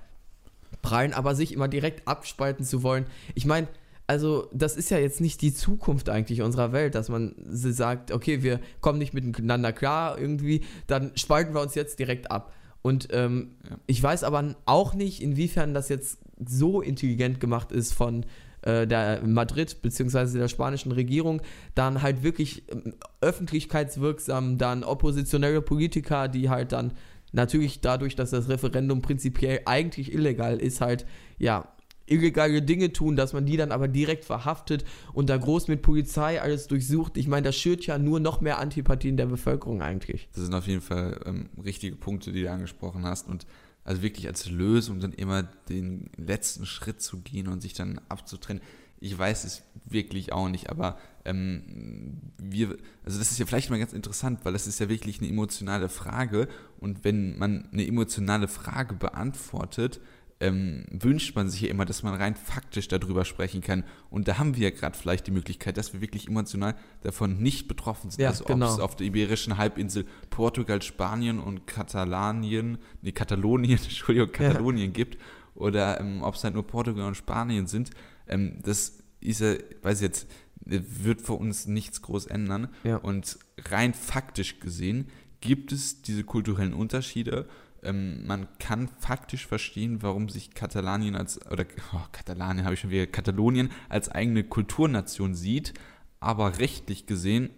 prallen, 0.83 1.13
aber 1.13 1.35
sich 1.35 1.53
immer 1.53 1.69
direkt 1.69 2.07
abspalten 2.07 2.65
zu 2.65 2.83
wollen. 2.83 3.07
Ich 3.35 3.45
meine, 3.45 3.67
also 4.07 4.49
das 4.53 4.77
ist 4.77 4.91
ja 4.91 4.99
jetzt 4.99 5.21
nicht 5.21 5.41
die 5.41 5.55
Zukunft 5.55 6.09
eigentlich 6.11 6.43
unserer 6.43 6.73
Welt, 6.73 6.95
dass 6.95 7.09
man 7.09 7.35
sagt, 7.47 8.13
okay, 8.13 8.43
wir 8.43 8.61
kommen 8.81 8.99
nicht 8.99 9.15
miteinander 9.15 9.73
klar 9.73 10.19
irgendwie, 10.19 10.63
dann 10.87 11.13
spalten 11.15 11.55
wir 11.55 11.63
uns 11.63 11.75
jetzt 11.75 11.99
direkt 11.99 12.31
ab. 12.31 12.53
Und 12.83 13.09
ähm, 13.13 13.53
Ja. 13.69 13.79
ich 13.87 14.03
weiß 14.03 14.25
aber 14.25 14.55
auch 14.67 14.95
nicht, 14.95 15.23
inwiefern 15.23 15.73
das 15.73 15.89
jetzt 15.89 16.19
so 16.45 16.83
intelligent 16.83 17.41
gemacht 17.41 17.73
ist 17.73 17.95
von 17.95 18.27
äh, 18.61 18.87
der 18.87 19.23
Madrid 19.25 19.81
bzw. 19.81 20.39
der 20.39 20.49
spanischen 20.49 20.93
Regierung, 20.93 21.41
dann 21.75 22.03
halt 22.03 22.23
wirklich 22.23 22.65
ähm, 22.71 22.95
öffentlichkeitswirksam, 23.23 24.59
dann 24.59 24.85
oppositionelle 24.85 25.63
Politiker, 25.63 26.29
die 26.29 26.51
halt 26.51 26.73
dann 26.73 26.93
natürlich 27.33 27.81
dadurch, 27.81 28.17
dass 28.17 28.31
das 28.31 28.49
Referendum 28.49 29.01
prinzipiell 29.01 29.61
eigentlich 29.65 30.13
illegal 30.13 30.59
ist, 30.59 30.81
halt 30.83 31.07
ja 31.39 31.74
illegale 32.07 32.63
Dinge 32.63 32.93
tun, 32.93 33.17
dass 33.17 33.33
man 33.33 33.47
die 33.47 33.57
dann 33.57 33.73
aber 33.73 33.89
direkt 33.89 34.25
verhaftet 34.25 34.85
und 35.13 35.31
da 35.31 35.37
groß 35.37 35.69
mit 35.69 35.83
Polizei 35.83 36.41
alles 36.41 36.67
durchsucht. 36.67 37.17
Ich 37.17 37.29
meine, 37.29 37.45
das 37.45 37.57
schürt 37.57 37.87
ja 37.87 37.99
nur 37.99 38.21
noch 38.21 38.41
mehr 38.41 38.59
Antipathie 38.59 39.09
in 39.09 39.17
der 39.17 39.27
Bevölkerung 39.27 39.83
eigentlich. 39.83 40.29
Das 40.35 40.45
sind 40.45 40.55
auf 40.55 40.67
jeden 40.67 40.83
Fall 40.83 41.21
ähm, 41.25 41.49
richtige 41.63 41.97
Punkte, 41.97 42.33
die 42.33 42.43
du 42.43 42.51
angesprochen 42.51 43.05
hast. 43.05 43.29
Und 43.29 43.47
also 43.85 44.03
wirklich 44.03 44.27
als 44.27 44.51
Lösung 44.51 45.01
dann 45.01 45.13
immer 45.13 45.43
den 45.69 46.11
letzten 46.17 46.67
Schritt 46.67 47.03
zu 47.03 47.21
gehen 47.21 47.49
und 47.49 47.61
sich 47.61 47.75
dann 47.75 48.01
abzutrennen. 48.09 48.63
Ich 49.01 49.17
weiß 49.17 49.45
es 49.45 49.63
wirklich 49.85 50.33
auch 50.33 50.49
nicht, 50.49 50.71
aber 50.71 50.99
ähm, 51.27 52.33
wir, 52.39 52.79
also 53.05 53.19
das 53.19 53.31
ist 53.31 53.39
ja 53.39 53.45
vielleicht 53.45 53.69
mal 53.69 53.79
ganz 53.79 53.93
interessant, 53.93 54.41
weil 54.45 54.55
das 54.55 54.67
ist 54.67 54.81
ja 54.81 54.89
wirklich 54.89 55.19
eine 55.21 55.29
emotionale 55.29 55.91
Frage. 55.91 56.49
Und 56.79 57.05
wenn 57.05 57.37
man 57.37 57.69
eine 57.73 57.87
emotionale 57.87 58.49
Frage 58.49 58.95
beantwortet, 58.95 60.01
ähm, 60.45 60.85
wünscht 60.91 61.35
man 61.35 61.49
sich 61.49 61.63
ja 61.63 61.69
immer, 61.71 61.87
dass 61.87 62.03
man 62.03 62.15
rein 62.15 62.35
faktisch 62.35 62.89
darüber 62.89 63.25
sprechen 63.25 63.63
kann. 63.63 63.83
Und 64.11 64.29
da 64.29 64.37
haben 64.37 64.57
wir 64.57 64.69
ja 64.69 64.77
gerade 64.77 64.97
vielleicht 64.97 65.27
die 65.27 65.31
Möglichkeit, 65.31 65.79
dass 65.79 65.95
wir 65.95 66.03
wirklich 66.03 66.29
emotional 66.29 66.75
davon 67.01 67.39
nicht 67.39 67.67
betroffen 67.67 68.11
sind. 68.11 68.23
Ja, 68.23 68.29
also 68.29 68.45
ob 68.45 68.49
genau. 68.49 68.71
es 68.73 68.79
auf 68.79 68.95
der 68.95 69.07
iberischen 69.07 69.57
Halbinsel 69.57 70.05
Portugal, 70.29 70.83
Spanien 70.83 71.39
und 71.39 71.67
Katalanien, 71.67 72.77
nee, 73.01 73.13
Katalonien, 73.13 73.79
Entschuldigung, 73.83 74.33
Katalonien 74.33 74.93
gibt 74.93 75.19
oder 75.55 75.99
ähm, 75.99 76.23
ob 76.23 76.35
es 76.35 76.45
halt 76.45 76.55
nur 76.55 76.67
Portugal 76.67 77.07
und 77.07 77.17
Spanien 77.17 77.67
sind. 77.67 77.91
Ähm, 78.29 78.59
das 78.63 78.99
ist 79.21 79.41
ja, 79.41 79.55
weiß 79.83 80.03
ich 80.03 80.03
jetzt, 80.03 80.27
wird 80.61 81.23
für 81.23 81.35
uns 81.35 81.67
nichts 81.67 82.03
groß 82.03 82.27
ändern. 82.27 82.69
Ja. 82.85 82.97
Und 82.97 83.39
rein 83.71 83.95
faktisch 83.95 84.61
gesehen 84.61 85.09
gibt 85.41 85.73
es 85.73 86.03
diese 86.03 86.25
kulturellen 86.25 86.75
Unterschiede. 86.75 87.47
Ähm, 87.85 88.27
man 88.27 88.49
kann 88.59 88.89
faktisch 88.99 89.47
verstehen, 89.47 90.03
warum 90.03 90.29
sich 90.29 90.55
Katalanien 90.55 91.17
als, 91.17 91.41
oder 91.51 91.65
oh, 91.93 92.01
Katalanien 92.13 92.65
habe 92.65 92.75
ich 92.75 92.81
schon 92.81 92.91
wieder, 92.91 93.07
Katalonien 93.07 93.71
als 93.89 94.09
eigene 94.09 94.45
Kulturnation 94.45 95.35
sieht, 95.35 95.75
aber 96.21 96.59
rechtlich 96.59 97.07
gesehen, 97.07 97.51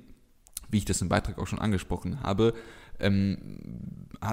wie 0.69 0.79
ich 0.79 0.85
das 0.85 1.01
im 1.01 1.09
Beitrag 1.09 1.39
auch 1.39 1.47
schon 1.47 1.61
angesprochen 1.61 2.23
habe, 2.23 2.55
ähm, 2.99 3.39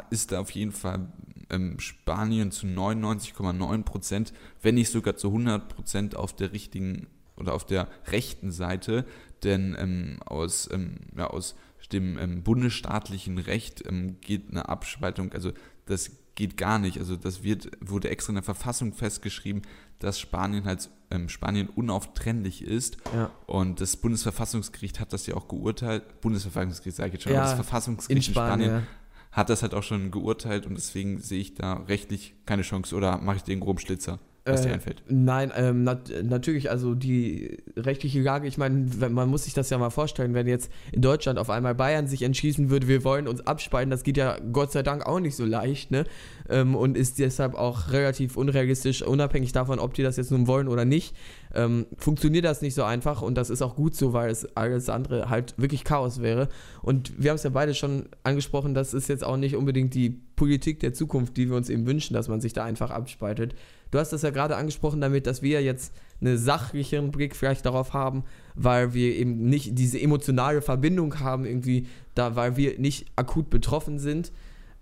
ist 0.09 0.31
da 0.31 0.39
auf 0.39 0.51
jeden 0.51 0.71
Fall 0.71 1.11
ähm, 1.49 1.79
Spanien 1.79 2.51
zu 2.51 2.65
99,9 2.65 3.83
Prozent, 3.83 4.33
wenn 4.61 4.75
nicht 4.75 4.89
sogar 4.89 5.15
zu 5.15 5.27
100 5.27 5.69
Prozent 5.69 6.15
auf 6.15 6.35
der 6.35 6.53
richtigen 6.53 7.07
oder 7.35 7.53
auf 7.53 7.65
der 7.65 7.87
rechten 8.07 8.51
Seite, 8.51 9.05
denn 9.43 9.75
ähm, 9.77 10.19
aus, 10.25 10.69
ähm, 10.71 10.97
ja, 11.15 11.27
aus 11.27 11.55
dem 11.91 12.17
ähm, 12.17 12.43
bundesstaatlichen 12.43 13.37
Recht 13.37 13.85
ähm, 13.87 14.17
geht 14.21 14.49
eine 14.49 14.69
Abspaltung, 14.69 15.33
also 15.33 15.51
das 15.85 16.11
geht 16.35 16.57
gar 16.57 16.79
nicht. 16.79 16.97
Also 16.97 17.15
das 17.15 17.43
wird, 17.43 17.69
wurde 17.79 18.09
extra 18.09 18.31
in 18.31 18.35
der 18.35 18.43
Verfassung 18.43 18.93
festgeschrieben, 18.93 19.61
dass 19.99 20.19
Spanien 20.19 20.65
halt 20.65 20.89
ähm, 21.11 21.29
Spanien 21.29 21.69
unauftrennlich 21.69 22.63
ist. 22.63 22.97
Ja. 23.15 23.31
Und 23.45 23.81
das 23.81 23.97
Bundesverfassungsgericht 23.97 24.99
hat 24.99 25.13
das 25.13 25.27
ja 25.27 25.35
auch 25.35 25.47
geurteilt. 25.47 26.21
Bundesverfassungsgericht 26.21 26.97
sage 26.97 27.09
ich 27.09 27.13
jetzt 27.13 27.23
schon, 27.23 27.33
Ja, 27.33 27.39
aber 27.39 27.49
das 27.49 27.59
In 27.59 27.63
Verfassungsgericht 27.63 28.27
in 28.27 28.33
Spanien. 28.33 28.69
Spanien 28.69 28.87
hat 29.31 29.49
das 29.49 29.63
halt 29.63 29.73
auch 29.73 29.83
schon 29.83 30.11
geurteilt 30.11 30.65
und 30.65 30.75
deswegen 30.75 31.19
sehe 31.19 31.39
ich 31.39 31.55
da 31.55 31.73
rechtlich 31.73 32.35
keine 32.45 32.61
Chance 32.61 32.95
oder 32.95 33.17
mache 33.17 33.37
ich 33.37 33.43
den 33.43 33.59
groben 33.59 33.79
Schlitzer. 33.79 34.19
Was 34.45 34.61
Äh, 34.61 34.67
dir 34.67 34.73
einfällt. 34.73 35.03
Nein, 35.07 35.51
ähm, 35.55 35.83
nat 35.83 36.11
natürlich, 36.23 36.69
also 36.69 36.95
die 36.95 37.57
rechtliche 37.77 38.21
Lage, 38.21 38.47
ich 38.47 38.57
meine, 38.57 38.87
man 39.09 39.29
muss 39.29 39.45
sich 39.45 39.53
das 39.53 39.69
ja 39.69 39.77
mal 39.77 39.89
vorstellen, 39.89 40.33
wenn 40.33 40.47
jetzt 40.47 40.71
in 40.91 41.01
Deutschland 41.01 41.39
auf 41.39 41.49
einmal 41.49 41.75
Bayern 41.75 42.07
sich 42.07 42.23
entschließen 42.23 42.69
würde, 42.69 42.87
wir 42.87 43.03
wollen 43.03 43.27
uns 43.27 43.45
abspalten, 43.47 43.89
das 43.89 44.03
geht 44.03 44.17
ja 44.17 44.37
Gott 44.51 44.71
sei 44.71 44.83
Dank 44.83 45.05
auch 45.05 45.19
nicht 45.19 45.35
so 45.35 45.45
leicht, 45.45 45.91
ne? 45.91 46.03
Ähm, 46.49 46.75
und 46.75 46.97
ist 46.97 47.19
deshalb 47.19 47.55
auch 47.55 47.91
relativ 47.91 48.35
unrealistisch, 48.35 49.01
unabhängig 49.01 49.53
davon, 49.53 49.79
ob 49.79 49.93
die 49.93 50.03
das 50.03 50.17
jetzt 50.17 50.31
nun 50.31 50.45
wollen 50.47 50.67
oder 50.67 50.83
nicht, 50.83 51.15
ähm, 51.53 51.85
funktioniert 51.97 52.43
das 52.43 52.61
nicht 52.61 52.73
so 52.73 52.83
einfach 52.83 53.21
und 53.21 53.35
das 53.35 53.49
ist 53.49 53.61
auch 53.61 53.75
gut 53.75 53.95
so, 53.95 54.11
weil 54.11 54.29
es 54.29 54.57
alles 54.57 54.89
andere 54.89 55.29
halt 55.29 55.53
wirklich 55.57 55.83
Chaos 55.83 56.21
wäre. 56.21 56.49
Und 56.81 57.13
wir 57.21 57.29
haben 57.29 57.35
es 57.37 57.43
ja 57.43 57.49
beide 57.49 57.73
schon 57.73 58.09
angesprochen, 58.23 58.73
das 58.73 58.93
ist 58.93 59.07
jetzt 59.07 59.23
auch 59.23 59.37
nicht 59.37 59.55
unbedingt 59.55 59.93
die 59.93 60.09
Politik 60.35 60.79
der 60.81 60.93
Zukunft, 60.93 61.37
die 61.37 61.47
wir 61.49 61.55
uns 61.55 61.69
eben 61.69 61.85
wünschen, 61.85 62.13
dass 62.13 62.27
man 62.27 62.41
sich 62.41 62.51
da 62.51 62.65
einfach 62.65 62.91
abspaltet. 62.91 63.55
Du 63.93 63.99
hast 63.99 64.11
das 64.11 64.23
ja 64.23 64.31
gerade 64.31 64.55
angesprochen 64.55 65.01
damit, 65.01 65.27
dass 65.27 65.43
wir 65.43 65.61
jetzt 65.61 65.93
einen 66.19 66.35
sachlicheren 66.35 67.11
Blick 67.11 67.35
vielleicht 67.35 67.63
darauf 67.63 67.93
haben, 67.93 68.23
weil 68.55 68.95
wir 68.95 69.15
eben 69.15 69.45
nicht 69.45 69.77
diese 69.77 70.01
emotionale 70.01 70.63
Verbindung 70.63 71.19
haben, 71.19 71.45
irgendwie, 71.45 71.85
da, 72.15 72.35
weil 72.35 72.57
wir 72.57 72.79
nicht 72.79 73.05
akut 73.15 73.51
betroffen 73.51 73.99
sind. 73.99 74.31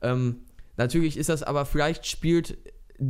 Ähm, 0.02 0.38
natürlich 0.78 1.18
ist 1.18 1.28
das 1.28 1.44
aber, 1.44 1.66
vielleicht 1.66 2.08
spielt, 2.08 2.58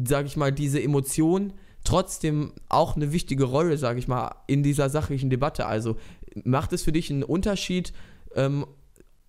sage 0.07 0.25
ich 0.25 0.37
mal, 0.37 0.51
diese 0.51 0.81
Emotion 0.81 1.53
trotzdem 1.83 2.53
auch 2.67 2.95
eine 2.95 3.11
wichtige 3.11 3.43
Rolle, 3.43 3.77
sage 3.77 3.99
ich 3.99 4.07
mal, 4.07 4.33
in 4.47 4.63
dieser 4.63 4.89
sachlichen 4.89 5.29
Debatte. 5.29 5.67
Also 5.67 5.97
macht 6.43 6.73
es 6.73 6.81
für 6.81 6.91
dich 6.91 7.11
einen 7.11 7.21
Unterschied, 7.21 7.93
ähm, 8.33 8.65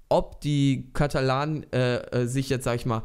ob 0.09 0.41
die 0.41 0.89
Katalanen 0.95 1.71
äh, 1.71 1.97
äh, 1.97 2.27
sich 2.27 2.49
jetzt, 2.49 2.65
sag 2.65 2.77
ich 2.77 2.87
mal, 2.87 3.03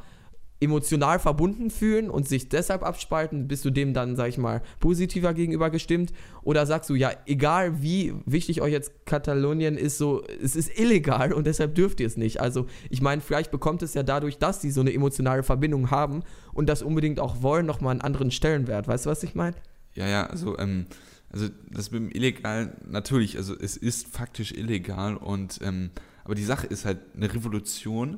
emotional 0.59 1.19
verbunden 1.19 1.69
fühlen 1.69 2.09
und 2.09 2.27
sich 2.27 2.49
deshalb 2.49 2.83
abspalten, 2.83 3.47
bist 3.47 3.63
du 3.65 3.69
dem 3.69 3.93
dann, 3.93 4.15
sag 4.15 4.29
ich 4.29 4.37
mal, 4.37 4.61
positiver 4.79 5.33
gegenüber 5.33 5.69
gestimmt? 5.69 6.13
Oder 6.43 6.65
sagst 6.65 6.89
du, 6.89 6.95
ja, 6.95 7.11
egal 7.25 7.81
wie 7.81 8.13
wichtig 8.25 8.61
euch 8.61 8.71
jetzt 8.71 9.05
Katalonien 9.05 9.77
ist, 9.77 9.97
so, 9.97 10.23
es 10.41 10.55
ist 10.55 10.79
illegal 10.79 11.31
und 11.33 11.45
deshalb 11.45 11.75
dürft 11.75 11.99
ihr 11.99 12.07
es 12.07 12.17
nicht. 12.17 12.41
Also, 12.41 12.65
ich 12.89 13.01
meine, 13.01 13.21
vielleicht 13.21 13.51
bekommt 13.51 13.83
es 13.83 13.93
ja 13.93 14.03
dadurch, 14.03 14.39
dass 14.39 14.59
die 14.59 14.71
so 14.71 14.81
eine 14.81 14.93
emotionale 14.93 15.43
Verbindung 15.43 15.91
haben 15.91 16.23
und 16.53 16.67
das 16.67 16.81
unbedingt 16.81 17.19
auch 17.19 17.41
wollen, 17.41 17.65
nochmal 17.65 17.91
einen 17.91 18.01
anderen 18.01 18.31
Stellenwert. 18.31 18.87
Weißt 18.87 19.05
du, 19.05 19.09
was 19.09 19.21
ich 19.23 19.35
meine? 19.35 19.55
Ja, 19.93 20.07
ja, 20.07 20.25
also, 20.25 20.57
ähm, 20.57 20.85
also 21.29 21.49
das 21.69 21.91
mit 21.91 22.01
dem 22.01 22.09
illegal, 22.09 22.75
natürlich, 22.87 23.37
also 23.37 23.55
es 23.59 23.77
ist 23.77 24.07
faktisch 24.07 24.53
illegal 24.53 25.17
und 25.17 25.59
ähm, 25.61 25.91
aber 26.23 26.35
die 26.35 26.43
Sache 26.43 26.67
ist 26.67 26.83
halt 26.83 26.99
eine 27.15 27.33
Revolution, 27.33 28.17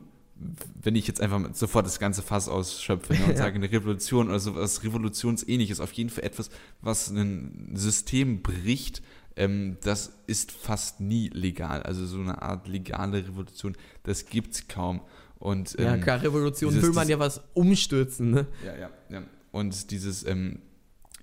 wenn 0.82 0.96
ich 0.96 1.08
jetzt 1.08 1.22
einfach 1.22 1.54
sofort 1.54 1.86
das 1.86 2.00
ganze 2.00 2.22
Fass 2.22 2.48
ausschöpfe 2.48 3.14
ne, 3.14 3.20
und 3.26 3.30
Ja. 3.32 3.38
sage, 3.38 3.56
eine 3.56 3.72
Revolution 3.72 4.30
oder 4.30 4.40
sowas 4.40 4.84
Revolutionsähnliches, 4.84 5.80
auf 5.80 5.92
jeden 5.94 6.10
Fall 6.10 6.24
etwas, 6.24 6.50
was 6.82 7.10
ein 7.10 7.72
System 7.76 8.42
bricht, 8.42 9.02
ähm, 9.36 9.78
das 9.82 10.14
ist 10.28 10.52
fast 10.52 11.00
nie 11.02 11.30
legal. 11.30 11.84
Also 11.84 12.06
so 12.06 12.20
eine 12.20 12.42
Art 12.42 12.68
legale 12.68 13.18
Revolution, 13.28 13.76
das 14.04 14.26
gibt's 14.26 14.68
kaum. 14.68 15.02
Und, 15.38 15.74
ja, 15.80 15.94
ähm, 15.96 16.02
klar, 16.02 16.22
Revolution 16.22 16.72
dieses- 16.72 16.84
will 16.88 16.94
man 16.94 17.08
ja 17.08 17.20
was 17.20 17.42
umstürzen, 17.54 18.32
ne? 18.32 18.48
ja, 18.66 18.76
ja, 18.78 18.90
ja. 19.10 19.24
Und 19.52 19.92
dieses 19.92 20.26
ähm, 20.26 20.60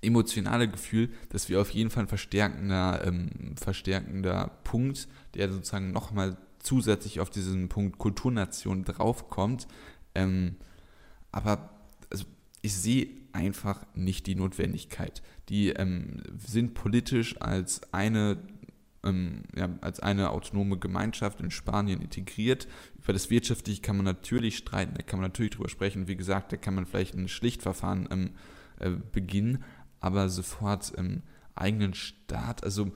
emotionale 0.01 0.67
Gefühl, 0.67 1.09
dass 1.29 1.49
wir 1.49 1.61
auf 1.61 1.69
jeden 1.71 1.89
Fall 1.89 2.03
ein 2.03 2.07
verstärkender, 2.07 3.01
ähm, 3.05 3.55
verstärkender 3.61 4.51
Punkt, 4.63 5.07
der 5.35 5.51
sozusagen 5.51 5.91
nochmal 5.91 6.37
zusätzlich 6.67 7.19
auf 7.19 7.29
diesen 7.29 7.69
Punkt 7.69 7.97
Kulturnation 7.97 8.83
draufkommt. 8.83 9.67
Ähm, 10.13 10.57
aber 11.31 11.69
also 12.11 12.25
ich 12.61 12.75
sehe 12.75 13.07
einfach 13.31 13.85
nicht 13.95 14.27
die 14.27 14.35
Notwendigkeit. 14.35 15.21
Die 15.49 15.69
ähm, 15.69 16.21
sind 16.37 16.73
politisch 16.73 17.39
als 17.41 17.93
eine 17.93 18.37
ähm, 19.03 19.43
ja, 19.55 19.69
als 19.81 19.99
eine 19.99 20.31
autonome 20.31 20.77
Gemeinschaft 20.77 21.39
in 21.39 21.51
Spanien 21.51 22.01
integriert. 22.01 22.67
Über 23.01 23.13
das 23.13 23.29
Wirtschaftliche 23.29 23.81
kann 23.81 23.95
man 23.95 24.05
natürlich 24.05 24.57
streiten, 24.57 24.95
da 24.95 25.03
kann 25.03 25.19
man 25.19 25.29
natürlich 25.29 25.51
drüber 25.51 25.69
sprechen. 25.69 26.07
Wie 26.07 26.17
gesagt, 26.17 26.51
da 26.51 26.57
kann 26.57 26.75
man 26.75 26.85
vielleicht 26.85 27.15
ein 27.15 27.27
Schlichtverfahren 27.27 28.09
ähm, 28.11 28.31
äh, 28.79 28.91
beginnen, 29.11 29.63
aber 29.99 30.29
sofort 30.29 30.93
ähm, 30.97 31.21
eigenen 31.55 31.93
Staat, 31.93 32.63
also 32.63 32.91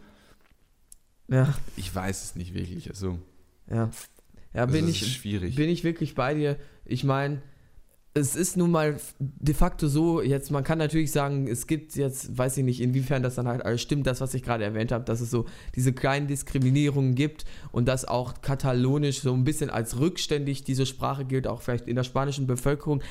Ja, 1.27 1.53
ich 1.77 1.93
weiß 1.93 2.23
es 2.23 2.35
nicht 2.35 2.53
wirklich. 2.53 2.89
Also, 2.89 3.19
ja. 3.71 3.89
Ja, 4.53 4.63
also 4.63 4.73
bin 4.73 4.87
ich, 4.87 5.15
schwierig. 5.15 5.55
bin 5.55 5.69
ich 5.69 5.83
wirklich 5.83 6.13
bei 6.13 6.33
dir. 6.33 6.57
Ich 6.85 7.03
meine, 7.03 7.41
es 8.13 8.35
ist 8.35 8.57
nun 8.57 8.71
mal 8.71 8.97
de 9.19 9.55
facto 9.55 9.87
so, 9.87 10.21
jetzt, 10.21 10.51
man 10.51 10.65
kann 10.65 10.77
natürlich 10.77 11.13
sagen, 11.13 11.47
es 11.47 11.65
gibt 11.65 11.95
jetzt, 11.95 12.37
weiß 12.37 12.57
ich 12.57 12.65
nicht, 12.65 12.81
inwiefern 12.81 13.23
das 13.23 13.35
dann 13.35 13.47
halt 13.47 13.63
alles 13.63 13.81
stimmt, 13.81 14.05
das, 14.05 14.19
was 14.19 14.33
ich 14.33 14.43
gerade 14.43 14.65
erwähnt 14.65 14.91
habe, 14.91 15.05
dass 15.05 15.21
es 15.21 15.31
so 15.31 15.45
diese 15.75 15.93
kleinen 15.93 16.27
Diskriminierungen 16.27 17.15
gibt 17.15 17.45
und 17.71 17.87
dass 17.87 18.03
auch 18.03 18.41
Katalonisch 18.41 19.21
so 19.21 19.33
ein 19.33 19.45
bisschen 19.45 19.69
als 19.69 19.97
rückständig 19.97 20.65
diese 20.65 20.85
Sprache 20.85 21.23
gilt, 21.23 21.47
auch 21.47 21.61
vielleicht 21.61 21.87
in 21.87 21.95
der 21.95 22.03
spanischen 22.03 22.47
Bevölkerung, 22.47 23.01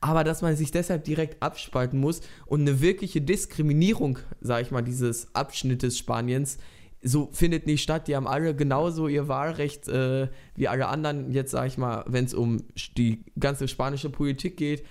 aber 0.00 0.24
dass 0.24 0.40
man 0.40 0.56
sich 0.56 0.70
deshalb 0.70 1.04
direkt 1.04 1.42
abspalten 1.42 2.00
muss 2.00 2.22
und 2.46 2.62
eine 2.62 2.80
wirkliche 2.80 3.20
Diskriminierung, 3.20 4.20
sage 4.40 4.62
ich 4.62 4.70
mal, 4.70 4.82
dieses 4.82 5.34
Abschnittes 5.34 5.98
Spaniens 5.98 6.56
so 7.06 7.28
findet 7.32 7.66
nicht 7.66 7.82
statt. 7.82 8.08
Die 8.08 8.16
haben 8.16 8.26
alle 8.26 8.54
genauso 8.54 9.08
ihr 9.08 9.28
Wahlrecht 9.28 9.88
äh, 9.88 10.28
wie 10.54 10.68
alle 10.68 10.88
anderen, 10.88 11.30
jetzt 11.32 11.52
sage 11.52 11.68
ich 11.68 11.78
mal, 11.78 12.04
wenn 12.06 12.24
es 12.24 12.34
um 12.34 12.64
die 12.96 13.24
ganze 13.38 13.68
spanische 13.68 14.10
Politik 14.10 14.56
geht. 14.56 14.84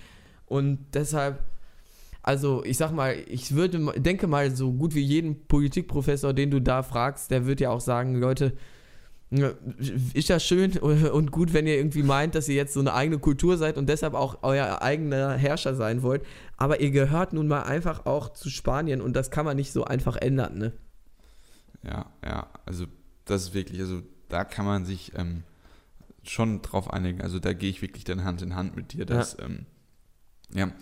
Und 0.46 0.78
deshalb, 0.94 1.42
also 2.22 2.64
ich 2.64 2.76
sag 2.76 2.92
mal, 2.92 3.16
ich 3.28 3.54
würde, 3.54 3.92
denke 4.00 4.26
mal, 4.26 4.54
so 4.54 4.72
gut 4.72 4.94
wie 4.94 5.02
jeden 5.02 5.46
Politikprofessor, 5.46 6.32
den 6.32 6.50
du 6.50 6.60
da 6.60 6.82
fragst, 6.82 7.30
der 7.30 7.46
wird 7.46 7.60
ja 7.60 7.70
auch 7.70 7.80
sagen, 7.80 8.16
Leute, 8.16 8.52
ist 10.14 10.28
ja 10.28 10.38
schön 10.38 10.78
und 10.78 11.32
gut, 11.32 11.52
wenn 11.52 11.66
ihr 11.66 11.76
irgendwie 11.76 12.04
meint, 12.04 12.34
dass 12.34 12.48
ihr 12.48 12.54
jetzt 12.54 12.74
so 12.74 12.80
eine 12.80 12.94
eigene 12.94 13.18
Kultur 13.18 13.56
seid 13.56 13.76
und 13.76 13.88
deshalb 13.88 14.14
auch 14.14 14.38
euer 14.42 14.82
eigener 14.82 15.34
Herrscher 15.34 15.74
sein 15.74 16.02
wollt. 16.02 16.24
Aber 16.56 16.80
ihr 16.80 16.90
gehört 16.90 17.32
nun 17.32 17.48
mal 17.48 17.62
einfach 17.62 18.06
auch 18.06 18.32
zu 18.32 18.48
Spanien 18.48 19.00
und 19.00 19.14
das 19.14 19.30
kann 19.30 19.44
man 19.44 19.56
nicht 19.56 19.72
so 19.72 19.84
einfach 19.84 20.16
ändern, 20.16 20.58
ne? 20.58 20.72
Ja, 21.86 22.06
ja, 22.24 22.48
also 22.64 22.86
das 23.24 23.44
ist 23.44 23.54
wirklich, 23.54 23.80
also 23.80 24.02
da 24.28 24.44
kann 24.44 24.66
man 24.66 24.84
sich 24.84 25.12
ähm, 25.14 25.44
schon 26.24 26.62
drauf 26.62 26.92
einigen. 26.92 27.20
Also 27.20 27.38
da 27.38 27.52
gehe 27.52 27.70
ich 27.70 27.82
wirklich 27.82 28.04
dann 28.04 28.24
Hand 28.24 28.42
in 28.42 28.54
Hand 28.54 28.76
mit 28.76 28.92
dir. 28.92 29.06
Dass, 29.06 29.36
ja. 29.38 29.44
Ähm, 29.44 29.66
ja, 30.52 30.72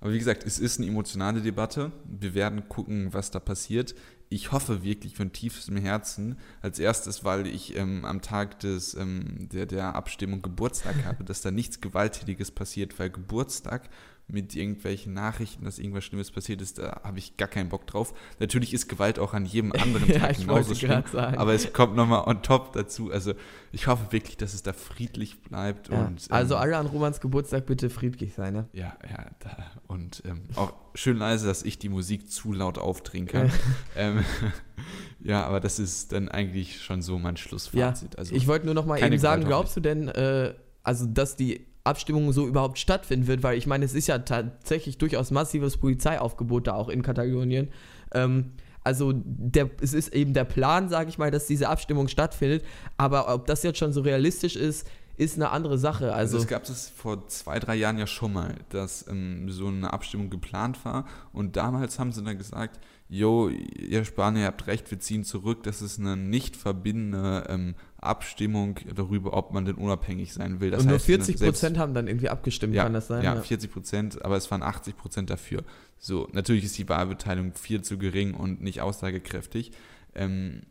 aber 0.00 0.12
wie 0.12 0.18
gesagt, 0.18 0.44
es 0.44 0.58
ist 0.58 0.78
eine 0.78 0.88
emotionale 0.88 1.40
Debatte. 1.40 1.92
Wir 2.04 2.34
werden 2.34 2.68
gucken, 2.68 3.12
was 3.12 3.30
da 3.30 3.38
passiert. 3.38 3.94
Ich 4.28 4.50
hoffe 4.50 4.82
wirklich 4.82 5.14
von 5.14 5.32
tiefstem 5.32 5.76
Herzen, 5.76 6.38
als 6.60 6.78
erstes, 6.78 7.22
weil 7.22 7.46
ich 7.46 7.76
ähm, 7.76 8.04
am 8.04 8.22
Tag 8.22 8.58
des, 8.60 8.94
ähm, 8.94 9.48
der, 9.52 9.66
der 9.66 9.94
Abstimmung 9.94 10.42
Geburtstag 10.42 10.96
habe, 11.04 11.24
dass 11.24 11.42
da 11.42 11.50
nichts 11.50 11.80
Gewalttätiges 11.80 12.50
passiert, 12.50 12.98
weil 12.98 13.10
Geburtstag 13.10 13.90
mit 14.28 14.54
irgendwelchen 14.56 15.12
Nachrichten, 15.12 15.64
dass 15.64 15.78
irgendwas 15.78 16.04
Schlimmes 16.04 16.30
passiert 16.30 16.62
ist, 16.62 16.78
da 16.78 17.02
habe 17.04 17.18
ich 17.18 17.36
gar 17.36 17.48
keinen 17.48 17.68
Bock 17.68 17.86
drauf. 17.86 18.14
Natürlich 18.40 18.72
ist 18.72 18.88
Gewalt 18.88 19.18
auch 19.18 19.34
an 19.34 19.44
jedem 19.44 19.72
anderen 19.72 20.08
Ja, 20.12 20.20
Tag 20.20 20.32
ich 20.32 20.38
genauso 20.38 20.74
schlimm, 20.74 21.04
sagen. 21.12 21.36
aber 21.36 21.52
es 21.52 21.72
kommt 21.72 21.96
nochmal 21.96 22.24
on 22.26 22.42
top 22.42 22.72
dazu. 22.72 23.10
Also 23.12 23.34
ich 23.72 23.86
hoffe 23.86 24.10
wirklich, 24.10 24.36
dass 24.36 24.54
es 24.54 24.62
da 24.62 24.72
friedlich 24.72 25.42
bleibt. 25.42 25.88
Ja. 25.88 26.06
Und, 26.06 26.24
ähm, 26.24 26.28
also 26.30 26.56
alle 26.56 26.76
an 26.76 26.86
Romans 26.86 27.20
Geburtstag 27.20 27.66
bitte 27.66 27.90
friedlich 27.90 28.32
sein, 28.34 28.54
ne? 28.54 28.68
ja, 28.72 28.96
ja, 29.08 29.26
da, 29.40 29.56
und 29.86 30.22
ähm, 30.24 30.42
auch 30.56 30.72
schön 30.94 31.18
leise, 31.18 31.46
dass 31.46 31.62
ich 31.62 31.78
die 31.78 31.88
Musik 31.88 32.30
zu 32.30 32.52
laut 32.52 32.80
kann. 33.26 33.50
ähm, 33.96 34.24
ja, 35.20 35.44
aber 35.44 35.60
das 35.60 35.78
ist 35.78 36.12
dann 36.12 36.28
eigentlich 36.28 36.80
schon 36.80 37.02
so 37.02 37.18
mein 37.18 37.36
Schlussfazit. 37.36 38.18
also, 38.18 38.34
ich 38.34 38.46
wollte 38.46 38.66
nur 38.66 38.74
noch 38.74 38.86
mal 38.86 38.98
keine 38.98 39.16
eben 39.16 39.20
sagen, 39.20 39.44
glaubst 39.44 39.76
du 39.76 39.80
denn, 39.80 40.08
äh, 40.08 40.54
also 40.82 41.06
dass 41.06 41.36
die 41.36 41.66
Abstimmung 41.84 42.32
so 42.32 42.46
überhaupt 42.46 42.78
stattfinden 42.78 43.26
wird? 43.26 43.42
Weil 43.42 43.58
ich 43.58 43.66
meine, 43.66 43.84
es 43.84 43.94
ist 43.94 44.06
ja 44.06 44.18
tatsächlich 44.18 44.98
durchaus 44.98 45.30
massives 45.30 45.76
Polizeiaufgebot 45.76 46.66
da 46.66 46.74
auch 46.74 46.88
in 46.88 47.02
Katalonien. 47.02 47.68
Ähm, 48.12 48.52
also 48.84 49.12
der, 49.14 49.70
es 49.80 49.94
ist 49.94 50.12
eben 50.12 50.32
der 50.34 50.44
Plan, 50.44 50.88
sage 50.88 51.08
ich 51.08 51.18
mal, 51.18 51.30
dass 51.30 51.46
diese 51.46 51.68
Abstimmung 51.68 52.08
stattfindet. 52.08 52.64
Aber 52.96 53.32
ob 53.32 53.46
das 53.46 53.62
jetzt 53.62 53.78
schon 53.78 53.92
so 53.92 54.00
realistisch 54.00 54.56
ist, 54.56 54.86
ist 55.16 55.36
eine 55.36 55.50
andere 55.50 55.78
Sache. 55.78 56.12
Also 56.12 56.36
Also 56.36 56.44
es 56.44 56.48
gab 56.48 56.64
es 56.64 56.88
vor 56.88 57.28
zwei, 57.28 57.58
drei 57.58 57.76
Jahren 57.76 57.98
ja 57.98 58.06
schon 58.06 58.32
mal, 58.32 58.54
dass 58.70 59.06
ähm, 59.08 59.48
so 59.50 59.68
eine 59.68 59.92
Abstimmung 59.92 60.30
geplant 60.30 60.84
war 60.84 61.06
und 61.32 61.56
damals 61.56 61.98
haben 61.98 62.12
sie 62.12 62.22
dann 62.22 62.38
gesagt, 62.38 62.80
jo, 63.12 63.50
ihr 63.50 64.06
Spanier, 64.06 64.40
ihr 64.40 64.46
habt 64.46 64.66
recht, 64.66 64.90
wir 64.90 64.98
ziehen 64.98 65.22
zurück, 65.22 65.62
das 65.64 65.82
ist 65.82 66.00
eine 66.00 66.16
nicht 66.16 66.56
verbindende 66.56 67.44
ähm, 67.50 67.74
Abstimmung 67.98 68.76
darüber, 68.94 69.34
ob 69.34 69.52
man 69.52 69.66
denn 69.66 69.74
unabhängig 69.74 70.32
sein 70.32 70.60
will. 70.60 70.70
Das 70.70 70.80
und 70.80 70.86
nur 70.86 70.94
heißt, 70.94 71.04
40 71.04 71.36
selbst- 71.36 71.60
Prozent 71.60 71.78
haben 71.78 71.92
dann 71.92 72.08
irgendwie 72.08 72.30
abgestimmt, 72.30 72.74
ja, 72.74 72.84
kann 72.84 72.94
das 72.94 73.08
sein? 73.08 73.22
Ja, 73.22 73.38
40 73.38 73.70
Prozent, 73.70 74.24
aber 74.24 74.38
es 74.38 74.50
waren 74.50 74.62
80 74.62 74.96
Prozent 74.96 75.28
dafür. 75.28 75.62
So, 75.98 76.26
natürlich 76.32 76.64
ist 76.64 76.78
die 76.78 76.88
Wahlbeteiligung 76.88 77.52
viel 77.52 77.82
zu 77.82 77.98
gering 77.98 78.32
und 78.32 78.62
nicht 78.62 78.80
aussagekräftig. 78.80 79.72
Ähm, 80.14 80.62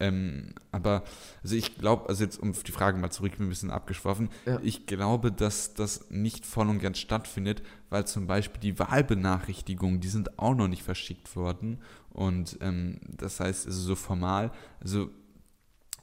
Ähm, 0.00 0.54
aber 0.72 1.04
also 1.42 1.54
ich 1.54 1.76
glaube, 1.76 2.08
also 2.08 2.24
jetzt 2.24 2.38
um 2.38 2.52
die 2.52 2.72
Frage 2.72 2.98
mal 2.98 3.10
zurück, 3.10 3.32
ein 3.38 3.48
bisschen 3.48 3.70
abgeschworfen, 3.70 4.30
Ja. 4.46 4.58
ich 4.62 4.86
glaube, 4.86 5.30
dass 5.30 5.74
das 5.74 6.10
nicht 6.10 6.44
voll 6.46 6.68
und 6.68 6.80
ganz 6.80 6.98
stattfindet, 6.98 7.62
weil 7.90 8.06
zum 8.06 8.26
Beispiel 8.26 8.60
die 8.60 8.78
Wahlbenachrichtigungen, 8.78 10.00
die 10.00 10.08
sind 10.08 10.38
auch 10.38 10.54
noch 10.54 10.68
nicht 10.68 10.82
verschickt 10.82 11.36
worden. 11.36 11.78
Und 12.10 12.58
ähm, 12.60 12.98
das 13.08 13.40
heißt, 13.40 13.66
also 13.66 13.80
so 13.80 13.94
formal, 13.94 14.50
also 14.80 15.10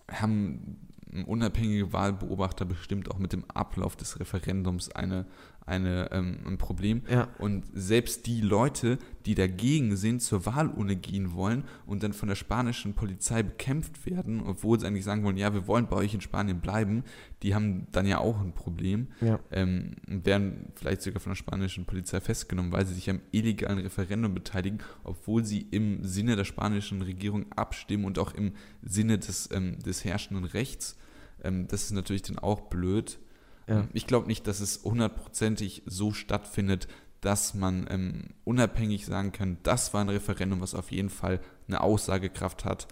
haben 0.10 0.78
unabhängige 1.26 1.94
Wahlbeobachter 1.94 2.66
bestimmt 2.66 3.10
auch 3.12 3.18
mit 3.18 3.34
dem 3.34 3.50
Ablauf 3.50 3.96
des 3.96 4.20
Referendums 4.20 4.90
eine, 4.92 5.26
eine, 5.68 6.10
ähm, 6.12 6.40
ein 6.48 6.58
Problem. 6.58 7.04
Ja. 7.10 7.28
Und 7.38 7.66
selbst 7.74 8.26
die 8.26 8.42
Leute, 8.42 8.98
die 9.26 9.36
dagegen 9.36 9.98
sind, 9.98 10.22
zur 10.22 10.46
Wahlurne 10.46 10.96
gehen 10.96 11.34
wollen 11.34 11.66
und 11.86 12.04
dann 12.04 12.14
von 12.14 12.30
der 12.30 12.36
spanischen 12.36 12.94
Polizei 12.94 13.44
bekämpft 13.44 14.06
werden, 14.06 14.42
obwohl 14.42 14.80
sie 14.80 14.88
eigentlich 14.88 15.04
sagen 15.04 15.24
wollen, 15.24 15.36
ja, 15.36 15.54
wir 15.54 15.68
wollen 15.68 15.88
bei 15.88 15.98
euch 15.98 16.14
in 16.14 16.22
Spanien 16.22 16.62
bleiben, 16.62 17.04
die 17.44 17.54
haben 17.54 17.88
dann 17.92 18.08
ja 18.08 18.20
auch 18.20 18.40
ein 18.40 18.54
Problem 18.54 19.08
Ja. 19.20 19.40
ähm, 19.52 19.98
und 20.08 20.26
werden 20.26 20.72
vielleicht 20.76 21.02
sogar 21.02 21.20
von 21.20 21.32
der 21.32 21.36
spanischen 21.36 21.86
Polizei 21.86 22.22
festgenommen, 22.22 22.72
weil 22.72 22.86
sie 22.86 22.94
sich 22.94 23.10
am 23.10 23.20
illegalen 23.32 23.80
Referendum 23.80 24.34
beteiligen, 24.34 24.80
obwohl 25.04 25.44
sie 25.44 25.68
im 25.72 26.04
Sinne 26.06 26.38
der 26.38 26.46
spanischen 26.46 27.02
Regierung 27.02 27.46
abstimmen 27.52 28.06
und 28.06 28.18
auch 28.20 28.34
im 28.34 28.54
Sinne 28.82 29.20
des, 29.20 29.50
ähm, 29.52 29.80
des 29.80 30.06
herrschenden 30.06 30.46
Rechts. 30.46 30.98
Ähm, 31.44 31.68
das 31.68 31.84
ist 31.84 31.92
natürlich 31.92 32.22
dann 32.22 32.40
auch 32.40 32.62
blöd. 32.62 33.20
Ja. 33.68 33.80
Ähm, 33.80 33.90
Ich 33.94 34.08
glaube 34.08 34.28
nicht, 34.28 34.48
dass 34.48 34.60
es 34.60 34.84
hundertprozentig 34.84 35.84
so 35.86 36.12
stattfindet, 36.12 36.88
dass 37.22 37.54
man 37.54 37.88
ähm, 37.90 38.24
unabhängig 38.44 39.06
sagen 39.06 39.32
kann, 39.32 39.58
das 39.64 39.94
war 39.94 40.02
ein 40.02 40.10
Referendum, 40.10 40.62
was 40.62 40.76
auf 40.76 40.92
jeden 40.92 41.10
Fall 41.10 41.40
eine 41.68 41.82
Aussagekraft 41.82 42.64
hat, 42.64 42.88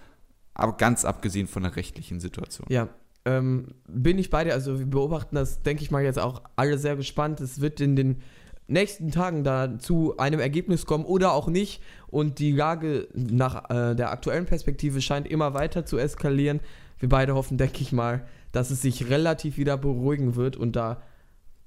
aber 0.53 0.77
ganz 0.77 1.05
abgesehen 1.05 1.47
von 1.47 1.63
der 1.63 1.75
rechtlichen 1.75 2.19
Situation. 2.19 2.67
Ja, 2.69 2.89
ähm, 3.25 3.67
bin 3.87 4.17
ich 4.17 4.29
bei 4.29 4.43
dir. 4.43 4.53
Also 4.53 4.79
wir 4.79 4.85
beobachten 4.85 5.35
das, 5.35 5.61
denke 5.61 5.83
ich 5.83 5.91
mal, 5.91 6.03
jetzt 6.03 6.19
auch 6.19 6.41
alle 6.55 6.77
sehr 6.77 6.95
gespannt. 6.95 7.41
Es 7.41 7.61
wird 7.61 7.79
in 7.81 7.95
den 7.95 8.21
nächsten 8.67 9.11
Tagen 9.11 9.43
da 9.43 9.77
zu 9.77 10.17
einem 10.17 10.39
Ergebnis 10.39 10.85
kommen 10.85 11.05
oder 11.05 11.33
auch 11.33 11.47
nicht. 11.47 11.81
Und 12.07 12.39
die 12.39 12.51
Lage 12.51 13.07
nach 13.13 13.69
äh, 13.69 13.95
der 13.95 14.11
aktuellen 14.11 14.45
Perspektive 14.45 15.01
scheint 15.01 15.27
immer 15.27 15.53
weiter 15.53 15.85
zu 15.85 15.97
eskalieren. 15.97 16.61
Wir 16.99 17.09
beide 17.09 17.35
hoffen, 17.35 17.57
denke 17.57 17.81
ich 17.81 17.91
mal, 17.91 18.25
dass 18.55 18.71
es 18.71 18.81
sich 18.81 19.09
relativ 19.09 19.57
wieder 19.57 19.77
beruhigen 19.77 20.35
wird 20.35 20.55
und 20.55 20.75
da 20.75 21.01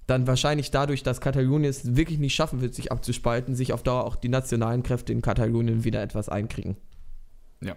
dann 0.06 0.26
wahrscheinlich 0.26 0.70
dadurch, 0.70 1.02
dass 1.02 1.20
Katalonien 1.20 1.68
es 1.68 1.94
wirklich 1.96 2.18
nicht 2.18 2.34
schaffen 2.34 2.62
wird, 2.62 2.74
sich 2.74 2.90
abzuspalten, 2.90 3.54
sich 3.54 3.74
auf 3.74 3.82
Dauer 3.82 4.04
auch 4.04 4.16
die 4.16 4.30
nationalen 4.30 4.82
Kräfte 4.82 5.12
in 5.12 5.20
Katalonien 5.20 5.84
wieder 5.84 6.02
etwas 6.02 6.30
einkriegen. 6.30 6.78
Ja. 7.60 7.76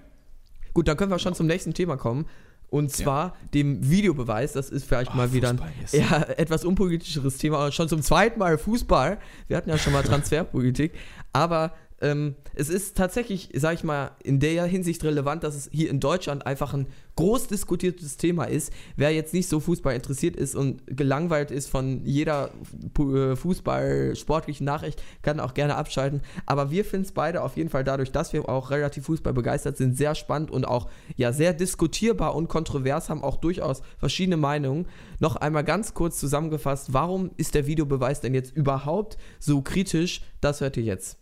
Gut, 0.73 0.87
dann 0.87 0.95
können 0.95 1.11
wir 1.11 1.19
schon 1.19 1.35
zum 1.35 1.47
nächsten 1.47 1.73
Thema 1.73 1.97
kommen. 1.97 2.25
Und 2.69 2.89
zwar 2.93 3.35
dem 3.53 3.89
Videobeweis. 3.89 4.53
Das 4.53 4.69
ist 4.69 4.85
vielleicht 4.85 5.11
Oh, 5.13 5.17
mal 5.17 5.33
wieder 5.33 5.49
ein 5.49 5.59
eher 5.91 6.39
etwas 6.39 6.63
unpolitischeres 6.63 7.37
Thema. 7.37 7.57
Aber 7.57 7.71
schon 7.73 7.89
zum 7.89 8.01
zweiten 8.01 8.39
Mal 8.39 8.57
Fußball. 8.57 9.17
Wir 9.49 9.57
hatten 9.57 9.69
ja 9.69 9.77
schon 9.77 9.91
mal 9.91 10.03
Transferpolitik. 10.03 10.93
Aber 11.33 11.73
ähm, 12.01 12.35
es 12.55 12.69
ist 12.69 12.97
tatsächlich, 12.97 13.49
sag 13.53 13.75
ich 13.75 13.83
mal, 13.83 14.11
in 14.23 14.39
der 14.39 14.65
Hinsicht 14.65 15.03
relevant, 15.03 15.43
dass 15.43 15.55
es 15.55 15.69
hier 15.71 15.89
in 15.89 15.99
Deutschland 15.99 16.45
einfach 16.45 16.73
ein 16.73 16.87
groß 17.15 17.47
diskutiertes 17.47 18.17
Thema 18.17 18.45
ist. 18.45 18.73
Wer 18.95 19.13
jetzt 19.13 19.33
nicht 19.33 19.47
so 19.47 19.59
Fußball 19.59 19.93
interessiert 19.93 20.35
ist 20.35 20.55
und 20.55 20.81
gelangweilt 20.87 21.51
ist 21.51 21.69
von 21.69 22.03
jeder 22.03 22.49
äh, 22.97 23.35
Fußball-sportlichen 23.35 24.65
Nachricht, 24.65 25.01
kann 25.21 25.39
auch 25.39 25.53
gerne 25.53 25.75
abschalten. 25.75 26.21
Aber 26.45 26.71
wir 26.71 26.83
finden 26.83 27.05
es 27.05 27.11
beide 27.11 27.43
auf 27.43 27.55
jeden 27.55 27.69
Fall 27.69 27.83
dadurch, 27.83 28.11
dass 28.11 28.33
wir 28.33 28.49
auch 28.49 28.71
relativ 28.71 29.05
Fußball 29.05 29.33
begeistert 29.33 29.77
sind, 29.77 29.95
sehr 29.95 30.15
spannend 30.15 30.49
und 30.49 30.65
auch 30.65 30.89
ja 31.15 31.31
sehr 31.31 31.53
diskutierbar 31.53 32.35
und 32.35 32.47
kontrovers, 32.47 33.09
haben 33.09 33.23
auch 33.23 33.37
durchaus 33.37 33.83
verschiedene 33.99 34.37
Meinungen. 34.37 34.87
Noch 35.19 35.35
einmal 35.35 35.63
ganz 35.63 35.93
kurz 35.93 36.19
zusammengefasst, 36.19 36.93
warum 36.93 37.31
ist 37.37 37.53
der 37.53 37.67
Videobeweis 37.67 38.21
denn 38.21 38.33
jetzt 38.33 38.55
überhaupt 38.55 39.17
so 39.39 39.61
kritisch? 39.61 40.21
Das 40.39 40.61
hört 40.61 40.77
ihr 40.77 40.83
jetzt. 40.83 41.20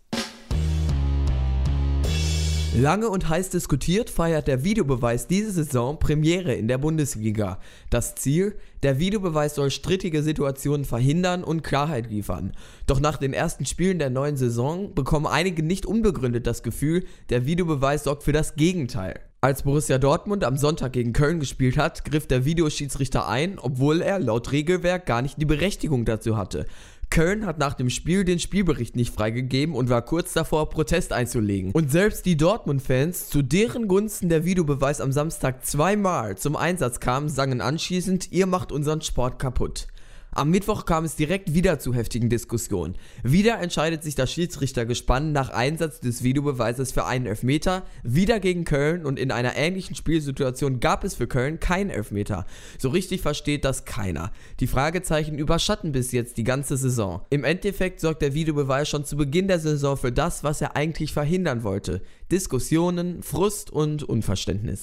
Lange 2.76 3.08
und 3.08 3.28
heiß 3.28 3.50
diskutiert 3.50 4.10
feiert 4.10 4.46
der 4.46 4.62
Videobeweis 4.62 5.26
diese 5.26 5.50
Saison 5.50 5.98
Premiere 5.98 6.54
in 6.54 6.68
der 6.68 6.78
Bundesliga. 6.78 7.58
Das 7.90 8.14
Ziel? 8.14 8.54
Der 8.84 9.00
Videobeweis 9.00 9.56
soll 9.56 9.72
strittige 9.72 10.22
Situationen 10.22 10.84
verhindern 10.84 11.42
und 11.42 11.64
Klarheit 11.64 12.08
liefern. 12.08 12.52
Doch 12.86 13.00
nach 13.00 13.16
den 13.16 13.32
ersten 13.32 13.66
Spielen 13.66 13.98
der 13.98 14.08
neuen 14.08 14.36
Saison 14.36 14.94
bekommen 14.94 15.26
einige 15.26 15.64
nicht 15.64 15.84
unbegründet 15.84 16.46
das 16.46 16.62
Gefühl, 16.62 17.04
der 17.28 17.44
Videobeweis 17.44 18.04
sorgt 18.04 18.22
für 18.22 18.32
das 18.32 18.54
Gegenteil. 18.54 19.18
Als 19.40 19.62
Borussia 19.62 19.98
Dortmund 19.98 20.44
am 20.44 20.56
Sonntag 20.56 20.92
gegen 20.92 21.12
Köln 21.12 21.40
gespielt 21.40 21.76
hat, 21.76 22.04
griff 22.04 22.28
der 22.28 22.44
Videoschiedsrichter 22.44 23.26
ein, 23.26 23.58
obwohl 23.58 24.00
er 24.00 24.20
laut 24.20 24.52
Regelwerk 24.52 25.06
gar 25.06 25.22
nicht 25.22 25.40
die 25.40 25.46
Berechtigung 25.46 26.04
dazu 26.04 26.36
hatte. 26.36 26.66
Köln 27.10 27.44
hat 27.44 27.58
nach 27.58 27.74
dem 27.74 27.90
Spiel 27.90 28.24
den 28.24 28.38
Spielbericht 28.38 28.94
nicht 28.94 29.12
freigegeben 29.12 29.74
und 29.74 29.88
war 29.88 30.02
kurz 30.02 30.32
davor, 30.32 30.70
Protest 30.70 31.12
einzulegen. 31.12 31.72
Und 31.72 31.90
selbst 31.90 32.24
die 32.24 32.36
Dortmund-Fans, 32.36 33.28
zu 33.28 33.42
deren 33.42 33.88
Gunsten 33.88 34.28
der 34.28 34.44
Videobeweis 34.44 35.00
am 35.00 35.10
Samstag 35.10 35.66
zweimal 35.66 36.38
zum 36.38 36.54
Einsatz 36.54 37.00
kam, 37.00 37.28
sangen 37.28 37.60
anschließend, 37.60 38.30
ihr 38.30 38.46
macht 38.46 38.70
unseren 38.70 39.02
Sport 39.02 39.40
kaputt. 39.40 39.88
Am 40.32 40.50
Mittwoch 40.50 40.84
kam 40.84 41.04
es 41.04 41.16
direkt 41.16 41.54
wieder 41.54 41.80
zu 41.80 41.92
heftigen 41.92 42.28
Diskussionen. 42.28 42.94
Wieder 43.24 43.58
entscheidet 43.58 44.04
sich 44.04 44.14
das 44.14 44.30
Schiedsrichtergespann 44.30 45.32
nach 45.32 45.50
Einsatz 45.50 45.98
des 45.98 46.22
Videobeweises 46.22 46.92
für 46.92 47.04
einen 47.04 47.26
Elfmeter, 47.26 47.82
wieder 48.04 48.38
gegen 48.38 48.64
Köln 48.64 49.04
und 49.04 49.18
in 49.18 49.32
einer 49.32 49.56
ähnlichen 49.56 49.96
Spielsituation 49.96 50.78
gab 50.78 51.02
es 51.02 51.16
für 51.16 51.26
Köln 51.26 51.58
keinen 51.58 51.90
Elfmeter. 51.90 52.46
So 52.78 52.90
richtig 52.90 53.22
versteht 53.22 53.64
das 53.64 53.84
keiner. 53.84 54.30
Die 54.60 54.68
Fragezeichen 54.68 55.36
überschatten 55.36 55.90
bis 55.90 56.12
jetzt 56.12 56.36
die 56.36 56.44
ganze 56.44 56.76
Saison. 56.76 57.22
Im 57.30 57.42
Endeffekt 57.42 57.98
sorgt 57.98 58.22
der 58.22 58.32
Videobeweis 58.32 58.88
schon 58.88 59.04
zu 59.04 59.16
Beginn 59.16 59.48
der 59.48 59.58
Saison 59.58 59.96
für 59.96 60.12
das, 60.12 60.44
was 60.44 60.60
er 60.60 60.76
eigentlich 60.76 61.12
verhindern 61.12 61.64
wollte. 61.64 62.02
Diskussionen, 62.30 63.24
Frust 63.24 63.72
und 63.72 64.04
Unverständnis. 64.04 64.80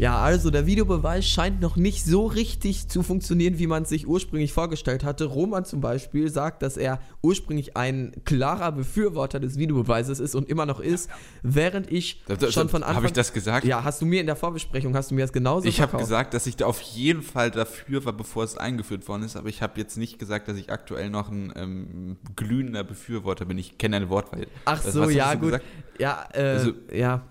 Ja, 0.00 0.18
also 0.18 0.50
der 0.50 0.64
Videobeweis 0.66 1.26
scheint 1.26 1.60
noch 1.60 1.76
nicht 1.76 2.04
so 2.06 2.24
richtig 2.26 2.88
zu 2.88 3.02
funktionieren, 3.02 3.58
wie 3.58 3.66
man 3.66 3.82
es 3.82 3.90
sich 3.90 4.06
ursprünglich 4.08 4.52
vorgestellt 4.52 5.04
hatte. 5.04 5.26
Roman 5.26 5.66
zum 5.66 5.80
Beispiel 5.82 6.30
sagt, 6.30 6.62
dass 6.62 6.78
er 6.78 7.00
ursprünglich 7.22 7.76
ein 7.76 8.12
klarer 8.24 8.72
Befürworter 8.72 9.40
des 9.40 9.58
Videobeweises 9.58 10.18
ist 10.18 10.34
und 10.34 10.48
immer 10.48 10.64
noch 10.64 10.80
ist, 10.80 11.10
während 11.42 11.92
ich 11.92 12.24
Da- 12.26 12.36
da- 12.36 12.50
schon 12.50 12.70
von 12.70 12.82
Anfang... 12.82 13.04
ich 13.04 13.12
das 13.12 13.32
gesagt? 13.34 13.66
Ja, 13.66 13.84
hast 13.84 14.00
du 14.00 14.06
mir 14.06 14.20
in 14.20 14.26
der 14.26 14.36
Vorbesprechung, 14.36 14.94
hast 14.96 15.10
du 15.10 15.14
mir 15.14 15.20
das 15.20 15.32
genauso 15.34 15.68
Ich 15.68 15.82
habe 15.82 15.98
gesagt, 15.98 16.32
dass 16.32 16.46
ich 16.46 16.56
da 16.56 16.64
auf 16.64 16.80
jeden 16.80 17.20
Fall 17.22 17.50
dafür 17.50 18.02
war, 18.06 18.14
bevor 18.14 18.44
es 18.44 18.56
eingeführt 18.56 19.06
worden 19.06 19.24
ist, 19.24 19.36
aber 19.36 19.50
ich 19.50 19.60
habe 19.60 19.78
jetzt 19.78 19.98
nicht 19.98 20.18
gesagt, 20.18 20.48
dass 20.48 20.56
ich 20.56 20.70
aktuell 20.72 21.10
noch 21.10 21.30
ein 21.30 21.52
ähm, 21.56 22.16
glühender 22.36 22.84
Befürworter 22.84 23.44
bin. 23.44 23.58
Ich 23.58 23.76
kenne 23.76 23.96
deine 23.96 24.08
Wortwahl. 24.08 24.46
Ach 24.64 24.82
Was 24.82 24.94
so, 24.94 25.10
ja, 25.10 25.34
gut. 25.34 25.42
gesagt? 25.48 25.64
Ja, 25.98 26.26
äh, 26.32 26.40
Also- 26.42 26.72
ja. 26.90 27.22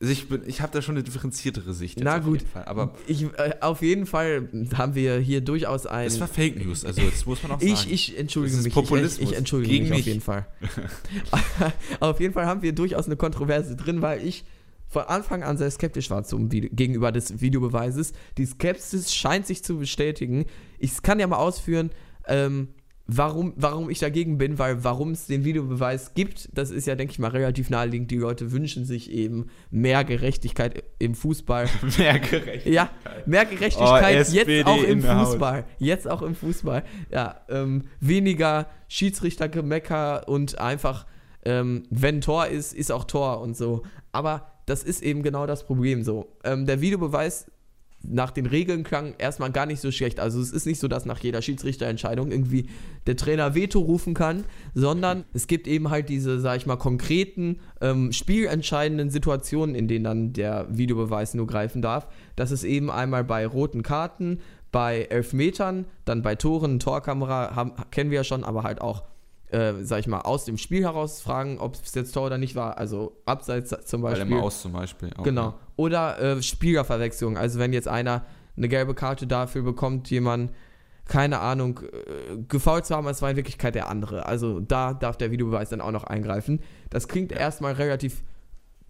Also 0.00 0.12
ich 0.12 0.28
bin, 0.28 0.42
ich 0.46 0.60
habe 0.60 0.72
da 0.72 0.80
schon 0.80 0.94
eine 0.94 1.02
differenziertere 1.02 1.74
Sicht. 1.74 1.98
Na 2.00 2.18
auf 2.18 2.24
gut. 2.24 2.40
Jeden 2.40 2.50
Fall. 2.52 2.64
Aber 2.66 2.94
Ich, 3.08 3.24
äh, 3.24 3.54
auf 3.60 3.82
jeden 3.82 4.06
Fall 4.06 4.48
haben 4.76 4.94
wir 4.94 5.18
hier 5.18 5.40
durchaus 5.40 5.86
ein... 5.86 6.06
es 6.06 6.20
war 6.20 6.28
Fake 6.28 6.64
News, 6.64 6.84
also 6.84 7.02
das 7.02 7.26
muss 7.26 7.42
man 7.42 7.52
auch 7.52 7.60
sagen. 7.60 7.72
Ich, 7.72 7.90
ich 7.90 8.16
entschuldige 8.18 8.52
Das 8.52 8.60
ist 8.60 8.64
mich. 8.66 8.74
Populismus. 8.74 9.18
Ich, 9.24 9.30
ich 9.32 9.36
entschuldige 9.36 9.72
Gegen 9.72 9.84
mich 9.88 9.92
auf 9.92 9.96
mich. 9.98 10.06
jeden 10.06 10.20
Fall. 10.20 10.46
auf 12.00 12.20
jeden 12.20 12.32
Fall 12.32 12.46
haben 12.46 12.62
wir 12.62 12.72
durchaus 12.72 13.06
eine 13.06 13.16
Kontroverse 13.16 13.74
drin, 13.74 14.00
weil 14.00 14.24
ich 14.24 14.44
von 14.86 15.02
Anfang 15.02 15.42
an 15.42 15.58
sehr 15.58 15.70
skeptisch 15.70 16.10
war 16.10 16.22
zum 16.22 16.52
Video, 16.52 16.70
gegenüber 16.72 17.10
des 17.10 17.40
Videobeweises. 17.40 18.12
Die 18.38 18.46
Skepsis 18.46 19.12
scheint 19.12 19.46
sich 19.48 19.64
zu 19.64 19.78
bestätigen. 19.78 20.46
Ich 20.78 21.02
kann 21.02 21.18
ja 21.18 21.26
mal 21.26 21.36
ausführen, 21.36 21.90
ähm, 22.26 22.68
warum, 23.08 23.54
warum 23.56 23.88
ich 23.90 23.98
dagegen 23.98 24.36
bin, 24.38 24.58
weil 24.58 24.84
warum 24.84 25.12
es 25.12 25.26
den 25.26 25.44
Videobeweis 25.44 26.12
gibt, 26.14 26.50
das 26.52 26.70
ist 26.70 26.86
ja, 26.86 26.94
denke 26.94 27.12
ich 27.12 27.18
mal, 27.18 27.30
relativ 27.30 27.70
naheliegend. 27.70 28.10
Die 28.10 28.18
Leute 28.18 28.52
wünschen 28.52 28.84
sich 28.84 29.10
eben 29.10 29.46
mehr 29.70 30.04
Gerechtigkeit 30.04 30.84
im 30.98 31.14
Fußball. 31.14 31.68
mehr 31.98 32.18
gerecht. 32.18 32.66
Ja, 32.66 32.90
mehr 33.26 33.46
Gerechtigkeit 33.46 34.28
Oh, 34.28 34.32
jetzt 34.32 34.66
auch 34.66 34.82
im 34.82 35.00
der 35.00 35.18
Haut. 35.18 35.26
Fußball. 35.26 35.64
Jetzt 35.78 36.08
auch 36.08 36.22
im 36.22 36.34
Fußball. 36.34 36.84
Ja, 37.10 37.40
ähm, 37.48 37.84
weniger 38.00 38.68
Schiedsrichtergemecker 38.88 40.28
und 40.28 40.58
einfach, 40.58 41.06
ähm, 41.44 41.84
wenn 41.90 42.20
Tor 42.20 42.48
ist, 42.48 42.74
ist 42.74 42.92
auch 42.92 43.04
Tor 43.04 43.40
und 43.40 43.56
so. 43.56 43.82
Aber 44.12 44.52
das 44.66 44.82
ist 44.82 45.02
eben 45.02 45.22
genau 45.22 45.46
das 45.46 45.64
Problem 45.64 46.02
so. 46.02 46.36
Ähm, 46.44 46.66
der 46.66 46.82
Videobeweis 46.82 47.50
nach 48.02 48.30
den 48.30 48.46
Regeln 48.46 48.84
klang 48.84 49.14
erstmal 49.18 49.50
gar 49.50 49.66
nicht 49.66 49.80
so 49.80 49.90
schlecht. 49.90 50.20
Also 50.20 50.40
es 50.40 50.52
ist 50.52 50.66
nicht 50.66 50.78
so, 50.80 50.88
dass 50.88 51.04
nach 51.04 51.18
jeder 51.18 51.42
Schiedsrichterentscheidung 51.42 52.30
irgendwie 52.30 52.68
der 53.06 53.16
Trainer 53.16 53.54
Veto 53.54 53.80
rufen 53.80 54.14
kann, 54.14 54.44
sondern 54.74 55.24
es 55.32 55.46
gibt 55.46 55.66
eben 55.66 55.90
halt 55.90 56.08
diese, 56.08 56.40
sag 56.40 56.58
ich 56.58 56.66
mal, 56.66 56.76
konkreten, 56.76 57.60
ähm, 57.80 58.12
spielentscheidenden 58.12 59.10
Situationen, 59.10 59.74
in 59.74 59.88
denen 59.88 60.04
dann 60.04 60.32
der 60.32 60.66
Videobeweis 60.70 61.34
nur 61.34 61.46
greifen 61.46 61.82
darf. 61.82 62.06
Das 62.36 62.50
ist 62.52 62.64
eben 62.64 62.90
einmal 62.90 63.24
bei 63.24 63.46
roten 63.46 63.82
Karten, 63.82 64.40
bei 64.70 65.02
Elfmetern, 65.02 65.86
dann 66.04 66.22
bei 66.22 66.34
Toren, 66.36 66.78
Torkamera 66.78 67.56
haben, 67.56 67.72
kennen 67.90 68.10
wir 68.10 68.18
ja 68.18 68.24
schon, 68.24 68.44
aber 68.44 68.62
halt 68.62 68.80
auch 68.80 69.02
äh, 69.50 69.72
sag 69.82 70.00
ich 70.00 70.06
mal, 70.06 70.20
aus 70.20 70.44
dem 70.44 70.58
Spiel 70.58 70.82
heraus 70.82 71.22
fragen, 71.22 71.58
ob 71.58 71.74
es 71.74 71.94
jetzt 71.94 72.12
Tor 72.12 72.26
oder 72.26 72.36
nicht 72.38 72.54
war. 72.54 72.76
Also 72.76 73.16
abseits 73.24 73.74
zum 73.86 74.02
Bei 74.02 74.10
Beispiel. 74.10 74.28
der 74.28 74.38
Maus 74.38 74.60
zum 74.60 74.72
Beispiel. 74.72 75.10
Auch, 75.16 75.24
Genau. 75.24 75.42
ja. 75.42 75.54
Oder 75.78 76.18
äh, 76.20 76.42
Spielerverwechslung. 76.42 77.38
Also 77.38 77.60
wenn 77.60 77.72
jetzt 77.72 77.86
einer 77.86 78.26
eine 78.56 78.68
gelbe 78.68 78.94
Karte 78.94 79.28
dafür 79.28 79.62
bekommt, 79.62 80.10
jemand, 80.10 80.50
keine 81.06 81.38
Ahnung, 81.38 81.80
äh, 81.80 82.36
gefault 82.48 82.84
zu 82.84 82.96
haben, 82.96 83.06
es 83.06 83.22
war 83.22 83.30
in 83.30 83.36
Wirklichkeit 83.36 83.76
der 83.76 83.88
andere. 83.88 84.26
Also 84.26 84.58
da 84.58 84.92
darf 84.92 85.16
der 85.16 85.30
Videobeweis 85.30 85.70
dann 85.70 85.80
auch 85.80 85.92
noch 85.92 86.02
eingreifen. 86.02 86.60
Das 86.90 87.06
klingt 87.06 87.30
erstmal 87.30 87.74
relativ 87.74 88.24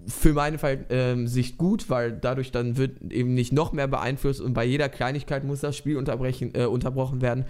für 0.07 0.33
meine 0.33 0.57
Fall, 0.57 0.87
ähm, 0.89 1.27
Sicht 1.27 1.59
gut, 1.59 1.91
weil 1.91 2.13
dadurch 2.13 2.53
dann 2.53 2.79
wird 2.79 3.13
eben 3.13 3.35
nicht 3.35 3.53
noch 3.53 3.73
mehr 3.73 3.89
beeinflusst 3.89 4.41
und 4.41 4.55
bei 4.55 4.65
jeder 4.65 4.89
Kleinigkeit 4.89 5.45
muss 5.45 5.61
das 5.61 5.77
Spiel 5.77 5.99
unterbrechen, 5.99 6.55
äh, 6.55 6.65
unterbrochen 6.65 7.21
werden. 7.21 7.45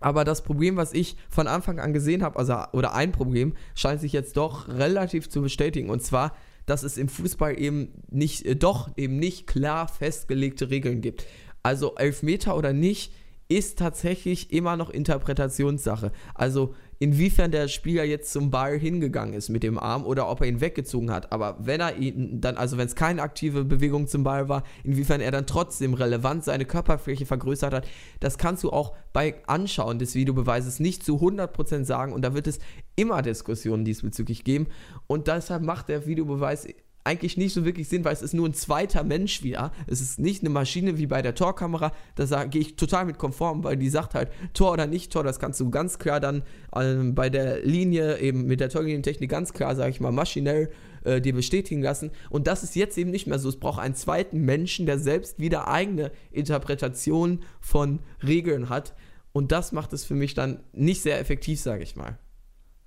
Aber 0.00 0.24
das 0.24 0.42
Problem, 0.42 0.76
was 0.76 0.92
ich 0.92 1.16
von 1.30 1.46
Anfang 1.46 1.78
an 1.78 1.94
gesehen 1.94 2.22
habe, 2.22 2.38
also 2.38 2.56
oder 2.72 2.94
ein 2.94 3.12
Problem, 3.12 3.54
scheint 3.74 4.02
sich 4.02 4.12
jetzt 4.12 4.36
doch 4.36 4.68
relativ 4.68 5.30
zu 5.30 5.40
bestätigen. 5.40 5.88
Und 5.88 6.02
zwar, 6.02 6.36
dass 6.66 6.82
es 6.82 6.96
im 6.96 7.08
Fußball 7.08 7.58
eben 7.60 8.02
nicht, 8.10 8.44
äh, 8.46 8.56
doch 8.56 8.90
eben 8.96 9.18
nicht 9.18 9.46
klar 9.46 9.88
festgelegte 9.88 10.70
Regeln 10.70 11.00
gibt. 11.00 11.26
Also 11.62 11.94
Elfmeter 11.96 12.56
oder 12.56 12.72
nicht, 12.72 13.12
ist 13.48 13.78
tatsächlich 13.78 14.52
immer 14.52 14.76
noch 14.76 14.90
Interpretationssache. 14.90 16.12
Also 16.34 16.74
inwiefern 16.98 17.50
der 17.50 17.68
Spieler 17.68 18.04
jetzt 18.04 18.32
zum 18.32 18.50
Ball 18.50 18.78
hingegangen 18.78 19.34
ist 19.34 19.48
mit 19.48 19.62
dem 19.62 19.78
Arm 19.78 20.04
oder 20.04 20.28
ob 20.28 20.40
er 20.40 20.46
ihn 20.46 20.60
weggezogen 20.60 21.10
hat. 21.10 21.32
Aber 21.32 21.56
wenn 21.60 21.80
er 21.80 21.96
ihn 21.96 22.40
dann, 22.40 22.56
also 22.56 22.78
wenn 22.78 22.86
es 22.86 22.94
keine 22.94 23.22
aktive 23.22 23.64
Bewegung 23.64 24.06
zum 24.06 24.24
Ball 24.24 24.48
war, 24.48 24.62
inwiefern 24.82 25.20
er 25.20 25.30
dann 25.30 25.46
trotzdem 25.46 25.94
relevant 25.94 26.44
seine 26.44 26.64
Körperfläche 26.64 27.26
vergrößert 27.26 27.74
hat, 27.74 27.88
das 28.20 28.38
kannst 28.38 28.64
du 28.64 28.70
auch 28.70 28.94
bei 29.12 29.34
Anschauen 29.46 29.98
des 29.98 30.14
Videobeweises 30.14 30.80
nicht 30.80 31.04
zu 31.04 31.16
100% 31.16 31.84
sagen 31.84 32.12
und 32.12 32.22
da 32.22 32.34
wird 32.34 32.46
es 32.46 32.58
immer 32.96 33.22
Diskussionen 33.22 33.84
diesbezüglich 33.84 34.44
geben 34.44 34.66
und 35.06 35.28
deshalb 35.28 35.62
macht 35.62 35.88
der 35.88 36.06
Videobeweis 36.06 36.66
eigentlich 37.04 37.36
nicht 37.36 37.52
so 37.52 37.66
wirklich 37.66 37.88
Sinn, 37.88 38.04
weil 38.04 38.14
es 38.14 38.22
ist 38.22 38.32
nur 38.32 38.48
ein 38.48 38.54
zweiter 38.54 39.04
Mensch 39.04 39.42
wieder. 39.42 39.72
Es 39.86 40.00
ist 40.00 40.18
nicht 40.18 40.42
eine 40.42 40.48
Maschine 40.48 40.96
wie 40.96 41.06
bei 41.06 41.20
der 41.20 41.34
Torkamera. 41.34 41.92
Da 42.14 42.44
gehe 42.44 42.62
ich 42.62 42.76
total 42.76 43.04
mit 43.04 43.18
konform, 43.18 43.62
weil 43.62 43.76
die 43.76 43.90
sagt 43.90 44.14
halt 44.14 44.30
Tor 44.54 44.72
oder 44.72 44.86
nicht 44.86 45.12
Tor. 45.12 45.22
Das 45.22 45.38
kannst 45.38 45.60
du 45.60 45.70
ganz 45.70 45.98
klar 45.98 46.18
dann 46.18 46.42
ähm, 46.74 47.14
bei 47.14 47.28
der 47.28 47.60
Linie 47.60 48.18
eben 48.20 48.46
mit 48.46 48.60
der 48.60 48.70
Torlinientechnik 48.70 49.30
ganz 49.30 49.52
klar, 49.52 49.76
sage 49.76 49.90
ich 49.90 50.00
mal, 50.00 50.12
maschinell 50.12 50.70
äh, 51.04 51.20
dir 51.20 51.34
bestätigen 51.34 51.82
lassen. 51.82 52.10
Und 52.30 52.46
das 52.46 52.62
ist 52.62 52.74
jetzt 52.74 52.96
eben 52.96 53.10
nicht 53.10 53.26
mehr 53.26 53.38
so. 53.38 53.50
Es 53.50 53.60
braucht 53.60 53.80
einen 53.80 53.94
zweiten 53.94 54.40
Menschen, 54.40 54.86
der 54.86 54.98
selbst 54.98 55.38
wieder 55.38 55.68
eigene 55.68 56.10
Interpretationen 56.32 57.42
von 57.60 58.00
Regeln 58.26 58.70
hat. 58.70 58.94
Und 59.32 59.52
das 59.52 59.72
macht 59.72 59.92
es 59.92 60.04
für 60.04 60.14
mich 60.14 60.32
dann 60.32 60.60
nicht 60.72 61.02
sehr 61.02 61.20
effektiv, 61.20 61.60
sage 61.60 61.82
ich 61.82 61.96
mal. 61.96 62.18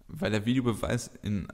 Weil 0.07 0.31
der 0.31 0.45
Videobeweis 0.45 1.11
in, 1.21 1.47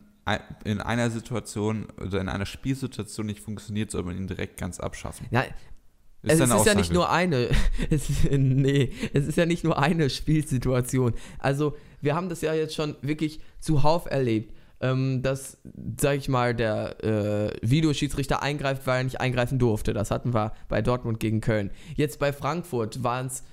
in 0.64 0.80
einer 0.80 1.10
Situation 1.10 1.88
oder 2.02 2.22
in 2.22 2.30
einer 2.30 2.46
Spielsituation 2.46 3.26
nicht 3.26 3.40
funktioniert, 3.40 3.92
soll 3.92 4.04
man 4.04 4.18
ihn 4.18 4.28
direkt 4.28 4.58
ganz 4.58 4.80
abschaffen. 4.80 5.28
Ja, 5.32 5.42
Ist 5.42 5.54
es 6.24 6.38
deine 6.40 6.56
ist 6.56 6.66
ja 6.66 6.76
nicht 6.76 6.92
Aussage. 6.92 6.94
nur 6.94 7.10
eine, 7.12 7.50
es 7.90 8.10
ist, 8.10 8.32
nee, 8.32 8.92
es 9.14 9.28
ist 9.28 9.38
ja 9.38 9.46
nicht 9.46 9.64
nur 9.64 9.78
eine 9.78 10.10
Spielsituation. 10.10 11.14
Also 11.40 11.76
wir 12.02 12.16
haben 12.16 12.30
das 12.30 12.42
ja 12.42 12.54
jetzt 12.54 12.76
schon 12.76 12.96
wirklich 13.02 13.42
zuhauf 13.60 14.06
erlebt, 14.10 14.54
ähm, 14.80 15.22
dass, 15.22 15.58
sag 16.00 16.18
ich 16.18 16.30
mal, 16.30 16.56
der 16.56 17.04
äh, 17.04 17.52
Videoschiedsrichter 17.62 18.42
eingreift, 18.42 18.86
weil 18.88 19.00
er 19.00 19.04
nicht 19.04 19.22
eingreifen 19.22 19.60
durfte. 19.60 19.94
Das 19.94 20.12
hatten 20.12 20.34
wir 20.34 20.54
bei 20.68 20.82
Dortmund 20.82 21.20
gegen 21.20 21.42
Köln. 21.42 21.72
Jetzt 21.96 22.20
bei 22.20 22.32
Frankfurt 22.34 23.04
waren 23.04 23.28
es 23.28 23.44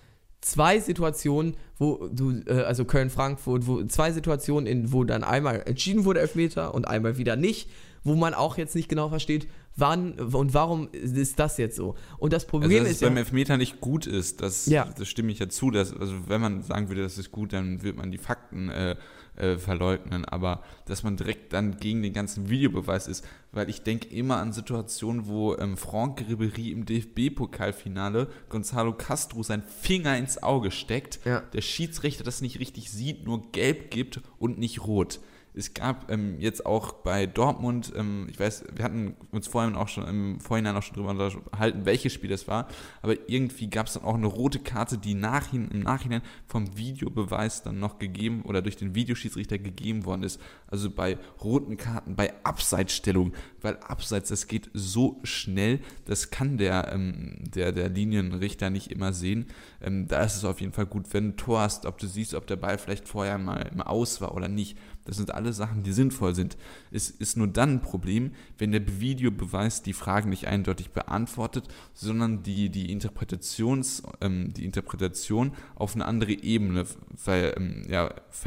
zwei 0.40 0.79
Situationen, 0.81 1.57
wo 1.79 2.09
du, 2.12 2.40
äh, 2.46 2.62
also 2.62 2.85
Köln-Frankfurt, 2.85 3.66
wo 3.66 3.83
zwei 3.85 4.12
Situationen, 4.12 4.66
in, 4.66 4.92
wo 4.92 5.05
dann 5.05 5.24
einmal 5.24 5.62
entschieden 5.66 6.05
wurde 6.05 6.20
Elfmeter 6.20 6.74
und 6.74 6.87
einmal 6.88 7.18
wieder 7.18 7.37
nicht, 7.37 7.68
wo 8.03 8.14
man 8.14 8.33
auch 8.33 8.57
jetzt 8.57 8.74
nicht 8.74 8.88
genau 8.88 9.11
versteht, 9.11 9.46
wann 9.76 10.12
und 10.14 10.55
warum 10.55 10.88
ist 10.92 11.38
das 11.38 11.59
jetzt 11.59 11.76
so. 11.76 11.94
Und 12.18 12.33
das 12.33 12.44
Also, 12.44 12.50
Problem 12.50 12.79
dass 12.83 12.88
ist 12.88 12.94
es 12.96 13.00
ja, 13.03 13.09
beim 13.09 13.18
Elfmeter 13.18 13.57
nicht 13.59 13.81
gut 13.81 14.07
ist, 14.07 14.40
das, 14.40 14.66
Ja. 14.66 14.88
das 14.98 15.09
stimme 15.09 15.31
ich 15.33 15.38
ja 15.38 15.48
zu. 15.48 15.70
Dass, 15.70 15.94
also 15.94 16.14
wenn 16.26 16.40
man 16.40 16.62
sagen 16.62 16.88
würde, 16.88 17.03
das 17.03 17.18
ist 17.18 17.31
gut, 17.31 17.53
dann 17.53 17.83
wird 17.83 17.96
man 17.96 18.11
die 18.11 18.18
Fakten 18.18 18.70
äh, 18.70 18.96
äh, 19.36 19.56
verleugnen. 19.56 20.24
Aber 20.24 20.62
dass 20.86 21.02
man 21.02 21.16
direkt 21.16 21.52
dann 21.52 21.76
gegen 21.78 22.02
den 22.02 22.12
ganzen 22.12 22.50
Videobeweis 22.50 23.08
ist, 23.08 23.24
weil 23.52 23.68
ich 23.70 23.82
denke 23.82 24.08
immer 24.08 24.36
an 24.38 24.52
Situationen, 24.52 25.26
wo 25.26 25.56
ähm, 25.56 25.76
Franck 25.76 26.22
Ribéry 26.28 26.70
im 26.72 26.84
DFB-Pokalfinale 26.86 28.28
Gonzalo 28.48 28.92
Castro 28.92 29.42
seinen 29.42 29.62
Finger 29.62 30.16
ins 30.16 30.42
Auge 30.42 30.70
steckt, 30.70 31.20
Ja. 31.24 31.40
der 31.52 31.62
Schiedsrichter 31.62 32.24
das 32.24 32.40
nicht 32.40 32.60
richtig 32.60 32.90
sieht, 32.90 33.24
nur 33.24 33.50
gelb 33.52 33.90
gibt 33.90 34.20
und 34.38 34.58
nicht 34.58 34.84
rot. 34.84 35.20
Es 35.52 35.74
gab 35.74 36.10
ähm, 36.10 36.38
jetzt 36.38 36.64
auch 36.64 36.92
bei 36.92 37.26
Dortmund, 37.26 37.92
ähm, 37.96 38.28
ich 38.30 38.38
weiß, 38.38 38.64
wir 38.74 38.84
hatten 38.84 39.16
uns 39.32 39.48
vorhin 39.48 39.74
auch 39.74 39.88
schon 39.88 40.06
im 40.06 40.40
Vorhinein 40.40 40.76
auch 40.76 40.82
schon 40.82 40.94
drüber 40.94 41.10
unterhalten, 41.10 41.84
welches 41.84 42.12
Spiel 42.12 42.30
das 42.30 42.46
war, 42.46 42.68
aber 43.02 43.28
irgendwie 43.28 43.68
gab 43.68 43.86
es 43.86 43.94
dann 43.94 44.04
auch 44.04 44.14
eine 44.14 44.26
rote 44.26 44.60
Karte, 44.60 44.96
die 44.96 45.14
nachhin, 45.14 45.68
im 45.70 45.80
Nachhinein 45.80 46.22
vom 46.46 46.76
Videobeweis 46.76 47.62
dann 47.62 47.80
noch 47.80 47.98
gegeben 47.98 48.42
oder 48.42 48.62
durch 48.62 48.76
den 48.76 48.94
Videoschiedsrichter 48.94 49.58
gegeben 49.58 50.04
worden 50.04 50.22
ist. 50.22 50.40
Also 50.68 50.90
bei 50.90 51.18
roten 51.42 51.76
Karten, 51.76 52.14
bei 52.14 52.32
Abseitsstellung, 52.44 53.32
weil 53.60 53.76
Abseits, 53.78 54.28
das 54.28 54.46
geht 54.46 54.70
so 54.72 55.18
schnell, 55.24 55.80
das 56.04 56.30
kann 56.30 56.58
der, 56.58 56.92
ähm, 56.92 57.38
der, 57.54 57.72
der 57.72 57.88
Linienrichter 57.88 58.70
nicht 58.70 58.92
immer 58.92 59.12
sehen. 59.12 59.46
Ähm, 59.82 60.06
da 60.06 60.22
ist 60.22 60.36
es 60.36 60.44
auf 60.44 60.60
jeden 60.60 60.72
Fall 60.72 60.86
gut, 60.86 61.12
wenn 61.12 61.24
du 61.24 61.30
ein 61.30 61.36
Tor 61.36 61.60
hast, 61.60 61.86
ob 61.86 61.98
du 61.98 62.06
siehst, 62.06 62.34
ob 62.34 62.46
der 62.46 62.56
Ball 62.56 62.78
vielleicht 62.78 63.08
vorher 63.08 63.38
mal 63.38 63.68
im 63.72 63.80
Aus 63.80 64.20
war 64.20 64.34
oder 64.34 64.48
nicht. 64.48 64.78
Das 65.04 65.16
sind 65.16 65.34
alle 65.34 65.52
Sachen, 65.52 65.82
die 65.82 65.92
sinnvoll 65.92 66.34
sind. 66.34 66.56
Es 66.90 67.10
ist 67.10 67.36
nur 67.36 67.48
dann 67.48 67.70
ein 67.70 67.80
Problem, 67.80 68.32
wenn 68.58 68.72
der 68.72 69.00
Videobeweis 69.00 69.82
die 69.82 69.92
Fragen 69.92 70.30
nicht 70.30 70.46
eindeutig 70.46 70.90
beantwortet, 70.90 71.68
sondern 71.94 72.42
die, 72.42 72.68
die, 72.68 72.92
Interpretations, 72.92 74.02
ähm, 74.20 74.52
die 74.52 74.64
Interpretation 74.64 75.52
auf 75.74 75.94
eine 75.94 76.04
andere 76.04 76.32
Ebene, 76.32 76.84
weil, 77.24 77.54
ähm, 77.56 77.82
ja, 77.88 78.08
auf 78.08 78.46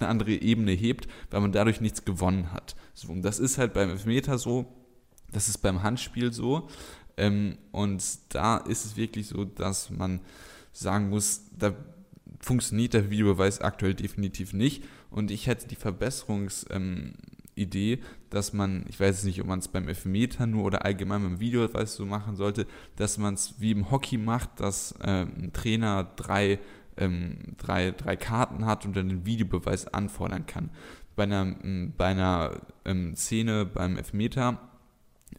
eine 0.00 0.08
andere 0.08 0.32
Ebene 0.32 0.72
hebt, 0.72 1.08
weil 1.30 1.40
man 1.40 1.52
dadurch 1.52 1.80
nichts 1.80 2.04
gewonnen 2.04 2.52
hat. 2.52 2.74
So, 2.92 3.12
und 3.12 3.22
das 3.22 3.38
ist 3.38 3.58
halt 3.58 3.72
beim 3.72 3.90
Elfmeter 3.90 4.38
so, 4.38 4.66
das 5.32 5.48
ist 5.48 5.58
beim 5.58 5.82
Handspiel 5.82 6.32
so. 6.32 6.68
Ähm, 7.16 7.58
und 7.70 8.02
da 8.30 8.56
ist 8.56 8.84
es 8.84 8.96
wirklich 8.96 9.28
so, 9.28 9.44
dass 9.44 9.90
man 9.90 10.20
sagen 10.72 11.08
muss, 11.10 11.42
da 11.56 11.74
funktioniert 12.40 12.94
der 12.94 13.10
Videobeweis 13.10 13.60
aktuell 13.60 13.94
definitiv 13.94 14.52
nicht. 14.52 14.84
Und 15.14 15.30
ich 15.30 15.46
hätte 15.46 15.68
die 15.68 15.76
Verbesserungsidee, 15.76 17.92
ähm, 17.92 18.00
dass 18.30 18.52
man, 18.52 18.84
ich 18.88 18.98
weiß 18.98 19.22
nicht, 19.22 19.40
ob 19.40 19.46
man 19.46 19.60
es 19.60 19.68
beim 19.68 19.86
Elfmeter 19.86 20.48
nur 20.48 20.64
oder 20.64 20.84
allgemein 20.84 21.22
beim 21.22 21.38
Videobeweis 21.38 21.94
so 21.94 22.04
machen 22.04 22.34
sollte, 22.34 22.66
dass 22.96 23.16
man 23.16 23.34
es 23.34 23.54
wie 23.60 23.70
im 23.70 23.92
Hockey 23.92 24.18
macht, 24.18 24.58
dass 24.58 24.92
ähm, 25.04 25.30
ein 25.40 25.52
Trainer 25.52 26.02
drei, 26.16 26.58
ähm, 26.96 27.54
drei, 27.58 27.92
drei 27.92 28.16
Karten 28.16 28.66
hat 28.66 28.86
und 28.86 28.96
dann 28.96 29.08
den 29.08 29.24
Videobeweis 29.24 29.86
anfordern 29.86 30.46
kann. 30.46 30.70
Bei 31.14 31.22
einer, 31.22 31.54
bei 31.96 32.06
einer 32.06 32.62
ähm, 32.84 33.14
Szene 33.14 33.66
beim 33.66 33.96
Elfmeter 33.96 34.68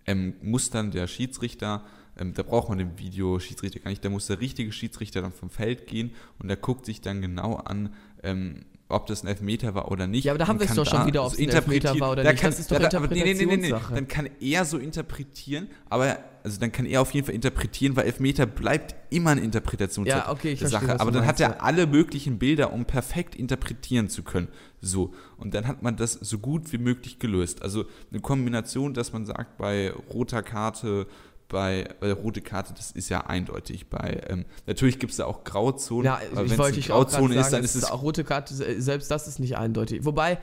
ähm, 0.05 0.35
muss 0.41 0.69
dann 0.69 0.91
der 0.91 1.07
Schiedsrichter, 1.07 1.83
ähm, 2.17 2.33
da 2.33 2.43
braucht 2.43 2.69
man 2.69 2.77
den 2.77 2.97
Videoschiedsrichter 2.97 3.81
gar 3.81 3.89
nicht, 3.89 4.05
da 4.05 4.09
muss 4.09 4.27
der 4.27 4.39
richtige 4.39 4.71
Schiedsrichter 4.71 5.21
dann 5.21 5.33
vom 5.33 5.49
Feld 5.49 5.85
gehen 5.85 6.11
und 6.39 6.47
der 6.47 6.55
guckt 6.55 6.85
sich 6.85 7.01
dann 7.01 7.19
genau 7.19 7.55
an, 7.55 7.93
ähm, 8.23 8.63
ob 8.87 9.07
das 9.07 9.23
ein 9.23 9.27
Elfmeter 9.27 9.73
war 9.73 9.91
oder 9.91 10.05
nicht. 10.05 10.25
Ja, 10.25 10.33
aber 10.33 10.39
da 10.39 10.47
haben 10.47 10.59
wir 10.59 10.67
es 10.67 10.75
doch 10.75 10.85
schon 10.85 11.07
wieder, 11.07 11.25
ob 11.25 11.33
es 11.33 11.39
ein 11.39 11.49
Elfmeter 11.49 11.99
war 11.99 12.11
oder 12.11 12.23
Da 12.23 12.31
nicht. 12.31 12.41
Kann, 12.41 12.51
Das 12.51 12.59
ist 12.59 12.71
doch 12.71 12.77
da- 12.77 12.97
aber 12.97 13.07
nee, 13.07 13.15
nee, 13.15 13.33
nee. 13.33 13.41
Interpretationssache. 13.43 13.93
Dann 13.95 14.07
kann 14.07 14.29
er 14.39 14.65
so 14.65 14.77
interpretieren, 14.77 15.69
aber 15.89 16.19
also 16.43 16.59
dann 16.59 16.71
kann 16.71 16.85
er 16.85 17.01
auf 17.01 17.11
jeden 17.11 17.25
Fall 17.25 17.33
interpretieren, 17.33 17.95
weil 17.95 18.05
Elfmeter 18.05 18.45
bleibt 18.45 18.93
immer 19.09 19.31
eine 19.31 19.41
Interpretationssache. 19.41 20.27
Ja, 20.27 20.31
okay, 20.31 20.51
ich 20.51 20.59
verstehe, 20.59 20.81
Sache. 20.81 20.99
Aber 20.99 21.11
dann 21.11 21.25
meinst, 21.25 21.41
hat 21.41 21.49
er 21.49 21.57
ja. 21.57 21.63
alle 21.63 21.87
möglichen 21.87 22.37
Bilder, 22.37 22.71
um 22.71 22.85
perfekt 22.85 23.35
interpretieren 23.35 24.09
zu 24.09 24.21
können. 24.21 24.49
So. 24.81 25.15
Und 25.37 25.55
dann 25.55 25.67
hat 25.67 25.81
man 25.81 25.95
das 25.95 26.13
so 26.13 26.37
gut 26.37 26.71
wie 26.71 26.77
möglich 26.77 27.17
gelöst. 27.17 27.63
Also 27.63 27.85
eine 28.11 28.21
Kombination, 28.21 28.93
dass 28.93 29.11
man 29.11 29.25
sagt, 29.25 29.57
bei 29.57 29.91
roter 30.13 30.43
Karte, 30.43 31.07
bei, 31.47 31.87
bei 31.99 32.07
der 32.07 32.15
rote 32.15 32.41
Karte, 32.41 32.73
das 32.73 32.91
ist 32.91 33.09
ja 33.09 33.21
eindeutig. 33.21 33.89
Bei 33.89 34.21
ähm, 34.29 34.45
natürlich 34.65 34.99
gibt 34.99 35.11
es 35.11 35.17
da 35.17 35.25
auch 35.25 35.43
Grauzonen. 35.43 36.05
ja, 36.05 36.19
aber 36.31 36.41
auch 36.41 36.47
gerade 36.47 36.81
Grauzone 36.81 37.33
sagen, 37.35 37.45
ist, 37.45 37.53
dann 37.53 37.63
es 37.63 37.75
ist 37.75 37.83
es 37.83 37.91
auch 37.91 38.01
rote 38.01 38.23
Karte, 38.23 38.53
selbst 38.81 39.11
das 39.11 39.27
ist 39.27 39.39
nicht 39.39 39.57
eindeutig. 39.57 40.05
Wobei, 40.05 40.39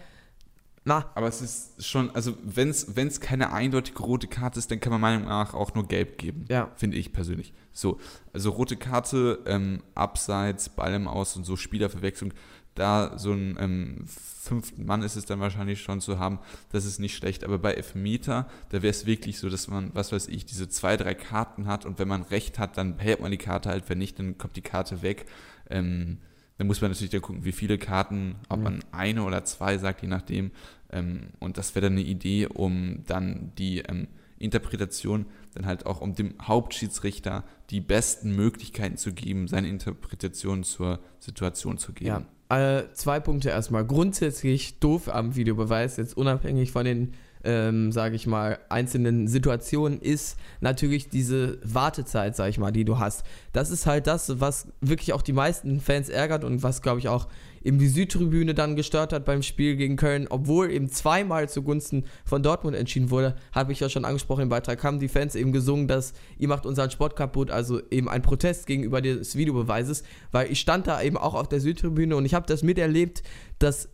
na, 0.85 1.11
Aber 1.15 1.29
es 1.29 1.41
ist 1.41 1.85
schon, 1.87 2.11
also 2.11 2.37
wenn 2.43 2.69
es 2.71 3.21
keine 3.21 3.53
eindeutige 3.53 4.03
rote 4.03 4.27
Karte 4.27 4.59
ist, 4.59 4.71
dann 4.71 4.81
kann 4.81 4.91
man 4.91 5.01
meiner 5.01 5.19
Meinung 5.19 5.29
nach 5.29 5.55
auch 5.55 5.75
nur 5.75 5.87
gelb 5.87 6.19
geben. 6.19 6.45
Ja. 6.49 6.73
Finde 6.75 6.97
ich 6.97 7.13
persönlich. 7.13 7.53
So, 7.73 8.01
also 8.33 8.51
rote 8.51 8.77
Karte, 8.77 9.39
ähm, 9.47 9.85
Abseits, 9.95 10.71
Ball 10.71 10.95
im 10.95 11.07
Aus 11.07 11.37
und 11.37 11.45
so 11.45 11.57
Spielerverwechslung, 11.57 12.33
da 12.75 13.19
so 13.19 13.33
einen 13.33 13.57
ähm, 13.61 14.05
fünften 14.07 14.87
Mann 14.87 15.03
ist 15.03 15.17
es 15.17 15.27
dann 15.27 15.41
wahrscheinlich 15.41 15.83
schon 15.83 16.01
zu 16.01 16.19
haben, 16.19 16.39
das 16.71 16.85
ist 16.85 16.99
nicht 16.99 17.15
schlecht. 17.17 17.45
Aber 17.45 17.59
bei 17.59 17.75
Elfmeter, 17.75 18.49
da 18.71 18.83
wäre 18.83 18.91
es 18.91 19.07
wirklich 19.07 19.39
so, 19.39 19.49
dass 19.51 19.69
man, 19.69 19.91
was 19.95 20.13
weiß 20.13 20.29
ich, 20.29 20.47
diese 20.47 20.69
zwei, 20.69 20.97
drei 20.97 21.15
Karten 21.15 21.67
hat 21.67 21.85
und 21.85 21.99
wenn 21.99 22.09
man 22.09 22.23
recht 22.23 22.59
hat, 22.59 22.77
dann 22.79 22.97
behält 22.97 23.21
man 23.21 23.31
die 23.31 23.37
Karte 23.39 23.69
halt, 23.69 23.89
wenn 23.89 23.99
nicht, 23.99 24.19
dann 24.19 24.39
kommt 24.39 24.57
die 24.57 24.63
Karte 24.63 25.03
weg. 25.03 25.27
Ähm, 25.71 26.19
dann 26.59 26.67
muss 26.67 26.81
man 26.81 26.91
natürlich 26.91 27.11
dann 27.11 27.23
gucken, 27.23 27.45
wie 27.45 27.53
viele 27.53 27.79
Karten, 27.79 28.37
ob 28.49 28.59
Mhm. 28.59 28.65
man 28.65 28.85
eine 28.93 29.25
oder 29.25 29.45
zwei 29.45 29.79
sagt, 29.79 30.03
je 30.03 30.09
nachdem. 30.09 30.51
Ähm, 30.91 31.29
und 31.41 31.59
das 31.59 31.75
wäre 31.75 31.87
dann 31.87 31.93
eine 31.95 32.03
Idee, 32.03 32.47
um 32.47 33.05
dann 33.07 33.53
die 33.59 33.79
ähm, 33.81 34.09
Interpretation 34.39 35.27
dann 35.55 35.67
halt 35.67 35.87
auch 35.87 36.01
um 36.01 36.15
dem 36.15 36.35
Hauptschiedsrichter 36.43 37.45
die 37.71 37.81
besten 37.81 38.35
Möglichkeiten 38.35 38.97
zu 38.97 39.13
geben, 39.13 39.47
seine 39.49 39.69
Interpretation 39.69 40.65
zur 40.65 40.99
Situation 41.21 41.79
zu 41.79 41.93
geben. 41.93 42.07
Ja, 42.09 42.23
äh, 42.53 42.93
zwei 42.93 43.21
Punkte 43.21 43.51
erstmal. 43.51 43.85
Grundsätzlich 43.85 44.79
doof 44.79 45.09
am 45.09 45.37
Videobeweis, 45.37 45.97
jetzt 45.97 46.17
unabhängig 46.17 46.73
von 46.73 46.85
den, 46.85 47.15
ähm, 47.45 47.93
sage 47.93 48.15
ich 48.15 48.27
mal, 48.27 48.59
einzelnen 48.69 49.27
Situationen, 49.27 50.01
ist 50.01 50.37
natürlich 50.61 51.09
diese 51.09 51.59
Wartezeit, 51.65 52.37
sage 52.37 52.51
ich 52.51 52.59
mal, 52.59 52.73
die 52.73 52.85
du 52.85 52.99
hast. 52.99 53.25
Das 53.53 53.71
ist 53.71 53.87
halt 53.87 54.07
das, 54.07 54.41
was 54.41 54.69
wirklich 54.81 55.13
auch 55.13 55.23
die 55.23 55.33
meisten 55.33 55.81
Fans 55.81 56.09
ärgert 56.09 56.45
und 56.45 56.63
was, 56.63 56.83
glaube 56.83 56.99
ich, 56.99 57.09
auch 57.09 57.29
eben 57.65 57.79
die 57.79 57.89
Südtribüne 57.89 58.55
dann 58.55 58.77
gestört 58.77 59.13
hat 59.13 59.25
beim 59.25 59.43
Spiel 59.43 59.77
gegen 59.77 59.97
Köln, 59.97 60.27
obwohl 60.29 60.71
eben 60.71 60.89
zweimal 60.91 61.49
zugunsten 61.49 62.05
von 62.25 62.43
Dortmund 62.43 62.77
entschieden 62.77 63.11
wurde, 63.11 63.37
habe 63.53 63.73
ich 63.73 63.81
ja 63.81 63.89
schon 63.89 64.05
angesprochen 64.05 64.43
im 64.43 64.49
Beitrag, 64.49 64.83
haben 64.83 64.99
die 64.99 65.09
Fans 65.09 65.35
eben 65.35 65.53
gesungen, 65.53 65.89
dass 65.89 66.13
ihr 66.39 66.49
macht 66.49 66.67
unseren 66.67 66.91
Sport 66.91 67.17
kaputt, 67.17 67.51
also 67.51 67.81
eben 67.91 68.09
ein 68.09 68.23
Protest 68.23 68.67
gegenüber 68.67 69.01
des 69.01 69.37
Videobeweises, 69.37 70.03
weil 70.31 70.51
ich 70.51 70.61
stand 70.61 70.87
da 70.87 71.03
eben 71.03 71.17
auch 71.17 71.35
auf 71.35 71.49
der 71.49 71.61
Südtribüne 71.61 72.17
und 72.17 72.25
ich 72.25 72.35
habe 72.35 72.47
das 72.47 72.63
miterlebt, 72.63 73.23
dass, 73.59 73.89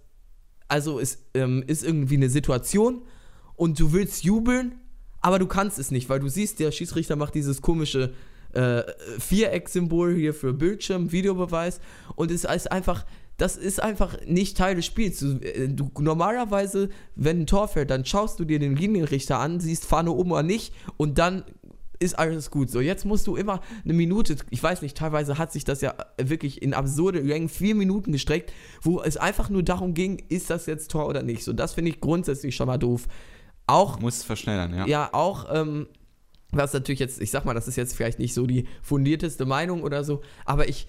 also 0.69 0.99
es 0.99 1.19
ähm, 1.35 1.63
ist 1.67 1.85
irgendwie 1.85 2.17
eine 2.17 2.31
Situation 2.31 3.03
und 3.55 3.79
du 3.79 3.93
willst 3.93 4.25
jubeln, 4.25 4.77
aber 5.21 5.39
du 5.39 5.47
kannst 5.47 5.79
es 5.79 5.91
nicht, 5.91 6.09
weil 6.09 6.21
du 6.21 6.29
siehst, 6.29 6.61
der 6.61 6.71
Schiedsrichter 6.71 7.17
macht 7.17 7.35
dieses 7.35 7.61
komische 7.61 8.15
äh, 8.53 8.83
Viereck-Symbol 9.19 10.15
hier 10.15 10.33
für 10.33 10.53
Bildschirm, 10.55 11.13
Videobeweis 11.13 11.81
und 12.15 12.31
es 12.31 12.45
ist 12.45 12.73
einfach, 12.73 13.05
das 13.39 13.57
ist 13.57 13.81
einfach 13.81 14.19
nicht 14.27 14.57
Teil 14.57 14.75
des 14.75 14.85
Spiels. 14.85 15.21
Du, 15.21 15.39
äh, 15.39 15.69
du, 15.69 15.91
normalerweise, 15.99 16.91
wenn 17.15 17.41
ein 17.41 17.47
Tor 17.47 17.69
fällt, 17.69 17.91
dann 17.91 18.05
schaust 18.05 18.39
du 18.39 18.45
dir 18.45 18.59
den 18.59 18.77
Linienrichter 18.77 19.39
an, 19.39 19.61
siehst 19.61 19.87
Fahne 19.87 20.13
oben 20.13 20.33
oder 20.33 20.43
nicht 20.43 20.75
und 20.99 21.19
dann 21.19 21.45
ist 22.01 22.19
alles 22.19 22.51
gut. 22.51 22.71
So, 22.71 22.81
jetzt 22.81 23.05
musst 23.05 23.27
du 23.27 23.37
immer 23.37 23.61
eine 23.85 23.93
Minute, 23.93 24.37
ich 24.51 24.63
weiß 24.63 24.83
nicht, 24.83 24.97
teilweise 24.97 25.39
hat 25.39 25.53
sich 25.53 25.65
das 25.65 25.81
ja 25.81 25.95
wirklich 26.21 26.63
in 26.63 26.75
absurde 26.75 27.21
Längen 27.21 27.49
vier 27.49 27.75
Minuten 27.75 28.13
gestreckt, 28.13 28.53
wo 28.83 29.01
es 29.03 29.17
einfach 29.17 29.51
nur 29.51 29.63
darum 29.63 29.95
ging, 29.95 30.23
ist 30.29 30.51
das 30.51 30.67
jetzt 30.67 30.91
Tor 30.91 31.07
oder 31.07 31.23
nicht. 31.23 31.45
So, 31.45 31.53
das 31.53 31.75
finde 31.75 31.91
ich 31.91 32.01
grundsätzlich 32.01 32.55
schon 32.55 32.67
mal 32.67 32.79
doof. 32.79 33.07
Auch 33.67 34.01
Muss 34.01 34.19
es 34.19 34.25
verschnellern, 34.25 34.75
ja. 34.75 34.87
ja, 34.87 35.09
auch, 35.13 35.47
ähm, 35.53 35.87
was 36.51 36.73
natürlich 36.73 37.01
jetzt, 37.01 37.21
ich 37.21 37.31
sag 37.31 37.45
mal, 37.45 37.55
das 37.55 37.69
ist 37.69 37.77
jetzt 37.77 37.95
vielleicht 37.95 38.19
nicht 38.19 38.33
so 38.33 38.47
die 38.47 38.67
fundierteste 38.83 39.45
Meinung 39.45 39.83
oder 39.83 40.05
so, 40.05 40.23
aber 40.45 40.69
ich 40.69 40.87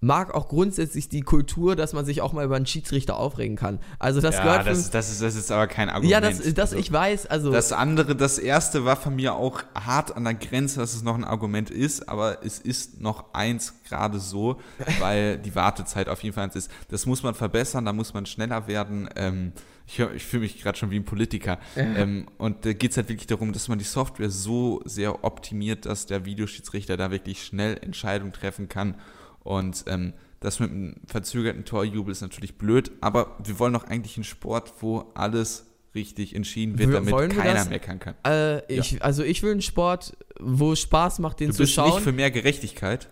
mag 0.00 0.34
auch 0.34 0.48
grundsätzlich 0.48 1.08
die 1.08 1.22
Kultur, 1.22 1.74
dass 1.74 1.92
man 1.92 2.04
sich 2.04 2.20
auch 2.20 2.32
mal 2.32 2.44
über 2.44 2.56
einen 2.56 2.66
Schiedsrichter 2.66 3.16
aufregen 3.16 3.56
kann. 3.56 3.80
Also 3.98 4.20
das 4.20 4.36
ja, 4.36 4.42
gehört 4.44 4.66
das, 4.66 4.90
das, 4.90 5.10
ist, 5.10 5.22
das 5.22 5.34
ist 5.34 5.50
aber 5.50 5.66
kein 5.66 5.88
Argument. 5.88 6.10
Ja, 6.10 6.20
das, 6.20 6.38
das 6.54 6.70
Also, 6.70 6.76
ich 6.76 6.92
weiß, 6.92 7.26
also 7.26 7.50
Das 7.50 7.72
andere, 7.72 8.14
das 8.14 8.38
erste 8.38 8.84
war 8.84 8.96
von 8.96 9.16
mir 9.16 9.34
auch 9.34 9.62
hart 9.74 10.16
an 10.16 10.24
der 10.24 10.34
Grenze, 10.34 10.80
dass 10.80 10.94
es 10.94 11.02
noch 11.02 11.16
ein 11.16 11.24
Argument 11.24 11.70
ist, 11.70 12.08
aber 12.08 12.44
es 12.44 12.60
ist 12.60 13.00
noch 13.00 13.34
eins 13.34 13.74
gerade 13.88 14.20
so, 14.20 14.60
weil 15.00 15.38
die 15.38 15.54
Wartezeit 15.54 16.08
auf 16.08 16.22
jeden 16.22 16.34
Fall 16.34 16.44
eins 16.44 16.56
ist. 16.56 16.70
Das 16.88 17.06
muss 17.06 17.22
man 17.22 17.34
verbessern, 17.34 17.84
da 17.84 17.92
muss 17.92 18.14
man 18.14 18.24
schneller 18.26 18.68
werden. 18.68 19.08
Ähm, 19.16 19.52
ich, 19.88 19.98
ich 19.98 20.24
fühle 20.24 20.42
mich 20.42 20.62
gerade 20.62 20.78
schon 20.78 20.90
wie 20.90 20.96
ein 20.96 21.04
Politiker. 21.04 21.58
Ähm, 21.74 22.26
und 22.36 22.66
da 22.66 22.72
geht 22.74 22.90
es 22.90 22.96
halt 22.98 23.08
wirklich 23.08 23.26
darum, 23.26 23.52
dass 23.52 23.68
man 23.68 23.78
die 23.78 23.86
Software 23.86 24.28
so 24.28 24.82
sehr 24.84 25.24
optimiert, 25.24 25.86
dass 25.86 26.04
der 26.04 26.26
Videoschiedsrichter 26.26 26.98
da 26.98 27.10
wirklich 27.10 27.42
schnell 27.42 27.78
Entscheidungen 27.80 28.34
treffen 28.34 28.68
kann. 28.68 28.96
Und 29.48 29.84
ähm, 29.86 30.12
das 30.40 30.60
mit 30.60 30.70
einem 30.70 30.96
verzögerten 31.06 31.64
Torjubel 31.64 32.12
ist 32.12 32.20
natürlich 32.20 32.58
blöd, 32.58 32.92
aber 33.00 33.38
wir 33.42 33.58
wollen 33.58 33.72
doch 33.72 33.84
eigentlich 33.84 34.18
einen 34.18 34.24
Sport, 34.24 34.74
wo 34.80 35.10
alles 35.14 35.67
richtig 35.98 36.34
entschieden 36.34 36.78
wird, 36.78 36.88
Wir- 36.90 36.96
damit 36.96 37.12
wollen 37.12 37.30
wir 37.30 37.38
keiner 37.42 37.54
das? 37.54 37.68
meckern 37.68 37.98
kann. 37.98 38.14
äh, 38.26 38.62
ich, 38.72 39.02
also 39.02 39.22
ich 39.22 39.42
will 39.42 39.52
einen 39.52 39.62
Sport, 39.62 40.16
wo 40.40 40.72
es 40.72 40.80
Spaß 40.80 41.18
macht, 41.18 41.40
den 41.40 41.48
Du 41.48 41.54
zu 41.54 41.62
bist 41.64 41.74
schauen. 41.74 41.90
nicht 41.90 42.00
für 42.00 42.12
mehr 42.12 42.30
Gerechtigkeit. 42.30 43.08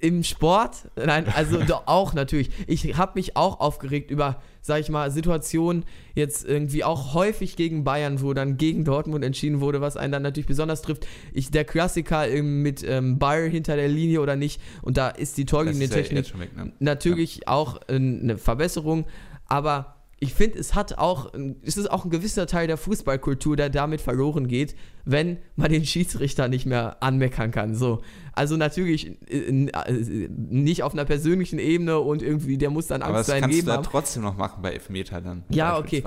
Im 0.00 0.24
Sport? 0.24 0.88
Nein, 0.96 1.26
also 1.34 1.60
auch 1.86 2.12
natürlich. 2.14 2.50
Ich 2.66 2.96
habe 2.96 3.12
mich 3.14 3.36
auch 3.36 3.60
aufgeregt 3.60 4.10
über, 4.10 4.42
sag 4.62 4.80
ich 4.80 4.88
mal, 4.88 5.10
Situationen 5.12 5.84
jetzt 6.14 6.44
irgendwie 6.44 6.82
auch 6.82 7.14
häufig 7.14 7.54
gegen 7.56 7.84
Bayern, 7.84 8.20
wo 8.20 8.32
dann 8.34 8.56
gegen 8.56 8.84
Dortmund 8.84 9.24
entschieden 9.24 9.60
wurde, 9.60 9.80
was 9.80 9.96
einen 9.96 10.10
dann 10.12 10.22
natürlich 10.22 10.48
besonders 10.48 10.82
trifft. 10.82 11.06
Ich, 11.32 11.50
der 11.52 11.64
Klassiker 11.64 12.26
mit 12.42 12.82
ähm, 12.82 13.18
Ball 13.20 13.48
hinter 13.48 13.76
der 13.76 13.88
Linie 13.88 14.20
oder 14.22 14.34
nicht 14.34 14.60
und 14.82 14.96
da 14.96 15.08
ist 15.10 15.36
die 15.36 15.42
ja 15.42 15.46
Torlinientechnik 15.46 16.36
weg, 16.40 16.56
ne? 16.56 16.72
natürlich 16.80 17.46
auch 17.46 17.80
äh, 17.88 17.94
eine 17.94 18.38
Verbesserung, 18.38 19.04
aber 19.46 19.93
ich 20.24 20.34
finde, 20.34 20.58
es 20.58 20.74
hat 20.74 20.96
auch, 20.96 21.32
es 21.62 21.76
ist 21.76 21.90
auch 21.90 22.04
ein 22.04 22.10
gewisser 22.10 22.46
Teil 22.46 22.66
der 22.66 22.78
Fußballkultur, 22.78 23.56
der 23.56 23.68
damit 23.68 24.00
verloren 24.00 24.48
geht, 24.48 24.74
wenn 25.04 25.36
man 25.54 25.70
den 25.70 25.84
Schiedsrichter 25.84 26.48
nicht 26.48 26.64
mehr 26.64 27.02
anmeckern 27.02 27.50
kann. 27.50 27.74
So, 27.74 28.00
also 28.32 28.56
natürlich 28.56 29.12
äh, 29.28 29.66
äh, 29.66 30.28
nicht 30.30 30.82
auf 30.82 30.94
einer 30.94 31.04
persönlichen 31.04 31.58
Ebene 31.58 31.98
und 31.98 32.22
irgendwie 32.22 32.56
der 32.56 32.70
muss 32.70 32.86
dann 32.86 33.02
Aber 33.02 33.16
Angst 33.16 33.20
das 33.20 33.34
sein 33.34 33.42
kannst 33.42 33.54
Leben 33.54 33.66
du 33.66 33.72
da 33.72 33.76
haben. 33.76 33.84
trotzdem 33.84 34.22
noch 34.22 34.36
machen 34.36 34.62
bei 34.62 34.72
Elfmeter 34.72 35.20
dann. 35.20 35.44
Ja, 35.50 35.78
okay. 35.78 36.02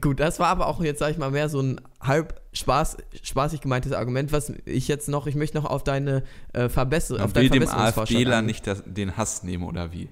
Gut, 0.00 0.18
das 0.18 0.40
war 0.40 0.48
aber 0.48 0.66
auch 0.66 0.82
jetzt, 0.82 0.98
sag 0.98 1.10
ich 1.10 1.18
mal, 1.18 1.30
mehr 1.30 1.50
so 1.50 1.60
ein 1.60 1.80
halb 2.00 2.40
Spaß, 2.54 2.96
spaßig 3.22 3.60
gemeintes 3.60 3.92
Argument, 3.92 4.32
was 4.32 4.50
ich 4.64 4.88
jetzt 4.88 5.08
noch, 5.08 5.26
ich 5.26 5.34
möchte 5.34 5.58
noch 5.58 5.66
auf 5.66 5.84
deine 5.84 6.22
äh, 6.54 6.70
Verbesserung, 6.70 7.22
auf 7.22 7.34
Man 7.34 7.42
will 7.42 7.50
deinen 7.50 7.60
dem 7.60 7.68
AfDler 7.68 8.40
nicht 8.40 8.66
das, 8.66 8.82
den 8.86 9.18
Hass 9.18 9.42
nehmen 9.42 9.64
oder 9.64 9.92
wie? 9.92 10.08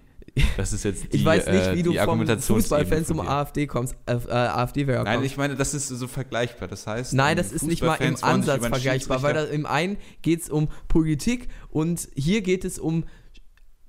Das 0.56 0.72
ist 0.72 0.84
jetzt 0.84 1.04
die, 1.12 1.16
Ich 1.16 1.24
weiß 1.24 1.46
nicht, 1.46 1.66
äh, 1.66 1.74
wie 1.76 1.82
du 1.82 1.90
die 1.92 1.98
vom 1.98 2.08
Argumentationsebene 2.08 2.84
Fußballfan 2.84 3.04
zum. 3.06 3.20
AfD 3.20 3.66
kommst, 3.66 3.96
äh, 4.06 4.14
äh, 4.14 4.30
AfD-Wähler 4.30 5.04
Nein, 5.04 5.24
ich 5.24 5.36
meine, 5.36 5.56
das 5.56 5.72
ist 5.74 5.88
so 5.88 6.06
vergleichbar. 6.06 6.68
Das 6.68 6.86
heißt, 6.86 7.14
Nein, 7.14 7.32
ähm, 7.32 7.42
das 7.42 7.52
ist 7.52 7.62
nicht 7.62 7.82
mal 7.82 7.94
im 7.96 8.12
Fußballfans 8.12 8.48
Ansatz 8.48 8.66
vergleichbar, 8.66 9.22
weil 9.22 9.34
da, 9.34 9.44
im 9.44 9.66
einen 9.66 9.96
geht 10.22 10.42
es 10.42 10.50
um 10.50 10.68
Politik 10.88 11.48
und 11.70 12.08
hier 12.14 12.42
geht 12.42 12.64
es 12.64 12.78
um 12.78 13.04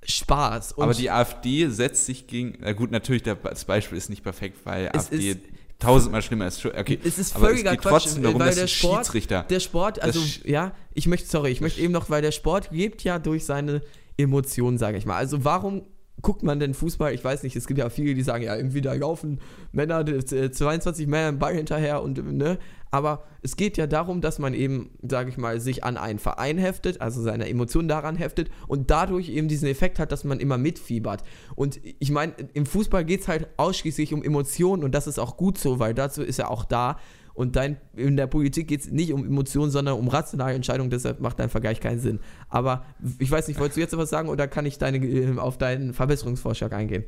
Spaß. 0.03 0.73
Und 0.73 0.83
Aber 0.83 0.93
die 0.93 1.09
AfD 1.11 1.67
setzt 1.67 2.05
sich 2.05 2.27
gegen. 2.27 2.57
Na 2.61 2.71
gut, 2.73 2.91
natürlich, 2.91 3.23
das 3.23 3.65
Beispiel 3.65 3.97
ist 3.97 4.09
nicht 4.09 4.23
perfekt, 4.23 4.59
weil 4.65 4.89
Es 4.93 5.05
AfD 5.11 5.31
ist- 5.31 5.39
tausendmal 5.79 6.21
schlimmer 6.23 6.47
ist. 6.47 6.65
Okay, 6.65 6.97
es 7.03 7.19
ist 7.19 7.35
aber 7.35 7.47
völliger 7.49 7.69
es 7.71 7.75
geht 7.77 7.81
Quatsch, 7.81 8.03
trotzdem 8.05 8.23
darum, 8.23 8.39
weil 8.39 8.47
dass 8.47 8.55
der 8.55 8.67
Sport, 8.67 9.05
Schiedsrichter. 9.05 9.43
der 9.43 9.59
Sport, 9.59 10.01
also 10.01 10.19
Sch- 10.21 10.49
ja, 10.49 10.71
ich 10.95 11.05
möchte, 11.07 11.27
sorry, 11.29 11.51
ich 11.51 11.61
möchte 11.61 11.81
eben 11.81 11.93
noch, 11.93 12.09
weil 12.09 12.21
der 12.23 12.31
Sport 12.31 12.69
lebt 12.71 13.03
ja 13.03 13.19
durch 13.19 13.45
seine 13.45 13.81
Emotionen, 14.17 14.77
sage 14.79 14.97
ich 14.97 15.05
mal. 15.05 15.17
Also 15.17 15.43
warum 15.43 15.83
guckt 16.21 16.43
man 16.43 16.59
denn 16.59 16.73
Fußball? 16.73 17.13
Ich 17.13 17.23
weiß 17.23 17.43
nicht, 17.43 17.55
es 17.55 17.67
gibt 17.67 17.79
ja 17.79 17.89
viele, 17.89 18.13
die 18.13 18.23
sagen, 18.23 18.43
ja, 18.43 18.55
irgendwie 18.55 18.81
da 18.81 18.93
laufen 18.93 19.39
Männer, 19.71 20.07
äh, 20.07 20.51
22 20.51 21.07
Männer 21.07 21.29
im 21.29 21.39
Ball 21.39 21.55
hinterher 21.55 22.01
und, 22.01 22.35
ne, 22.35 22.57
aber 22.91 23.25
es 23.41 23.55
geht 23.55 23.77
ja 23.77 23.87
darum, 23.87 24.21
dass 24.21 24.39
man 24.39 24.53
eben, 24.53 24.91
sage 25.07 25.29
ich 25.29 25.37
mal, 25.37 25.59
sich 25.59 25.83
an 25.83 25.97
einen 25.97 26.19
Verein 26.19 26.57
heftet, 26.57 27.01
also 27.01 27.21
seine 27.21 27.49
Emotionen 27.49 27.87
daran 27.87 28.15
heftet 28.15 28.49
und 28.67 28.89
dadurch 28.89 29.29
eben 29.29 29.47
diesen 29.47 29.67
Effekt 29.67 29.99
hat, 29.99 30.11
dass 30.11 30.23
man 30.23 30.39
immer 30.39 30.57
mitfiebert. 30.57 31.23
Und 31.55 31.79
ich 31.99 32.11
meine, 32.11 32.33
im 32.53 32.65
Fußball 32.65 33.05
geht 33.05 33.21
es 33.21 33.27
halt 33.27 33.47
ausschließlich 33.57 34.13
um 34.13 34.23
Emotionen 34.23 34.83
und 34.83 34.95
das 34.95 35.07
ist 35.07 35.19
auch 35.19 35.37
gut 35.37 35.57
so, 35.57 35.79
weil 35.79 35.93
dazu 35.93 36.23
ist 36.23 36.39
er 36.39 36.49
auch 36.49 36.65
da. 36.65 36.97
Und 37.37 37.55
dein, 37.55 37.77
in 37.95 38.17
der 38.17 38.25
Politik 38.25 38.67
geht 38.67 38.81
es 38.81 38.89
nicht 38.89 39.13
um 39.13 39.23
Emotionen, 39.23 39.69
sondern 39.69 39.99
um 39.99 40.07
rationale 40.07 40.55
Entscheidungen, 40.55 40.89
deshalb 40.89 41.19
macht 41.19 41.37
dein 41.37 41.49
Vergleich 41.49 41.79
keinen 41.79 41.99
Sinn. 41.99 42.19
Aber 42.49 42.83
ich 43.19 43.29
weiß 43.29 43.47
nicht, 43.47 43.59
wolltest 43.59 43.77
du 43.77 43.81
jetzt 43.81 43.93
etwas 43.93 44.09
sagen 44.09 44.29
oder 44.29 44.47
kann 44.47 44.65
ich 44.65 44.79
deine, 44.79 44.97
äh, 44.97 45.37
auf 45.37 45.59
deinen 45.59 45.93
Verbesserungsvorschlag 45.93 46.73
eingehen? 46.73 47.03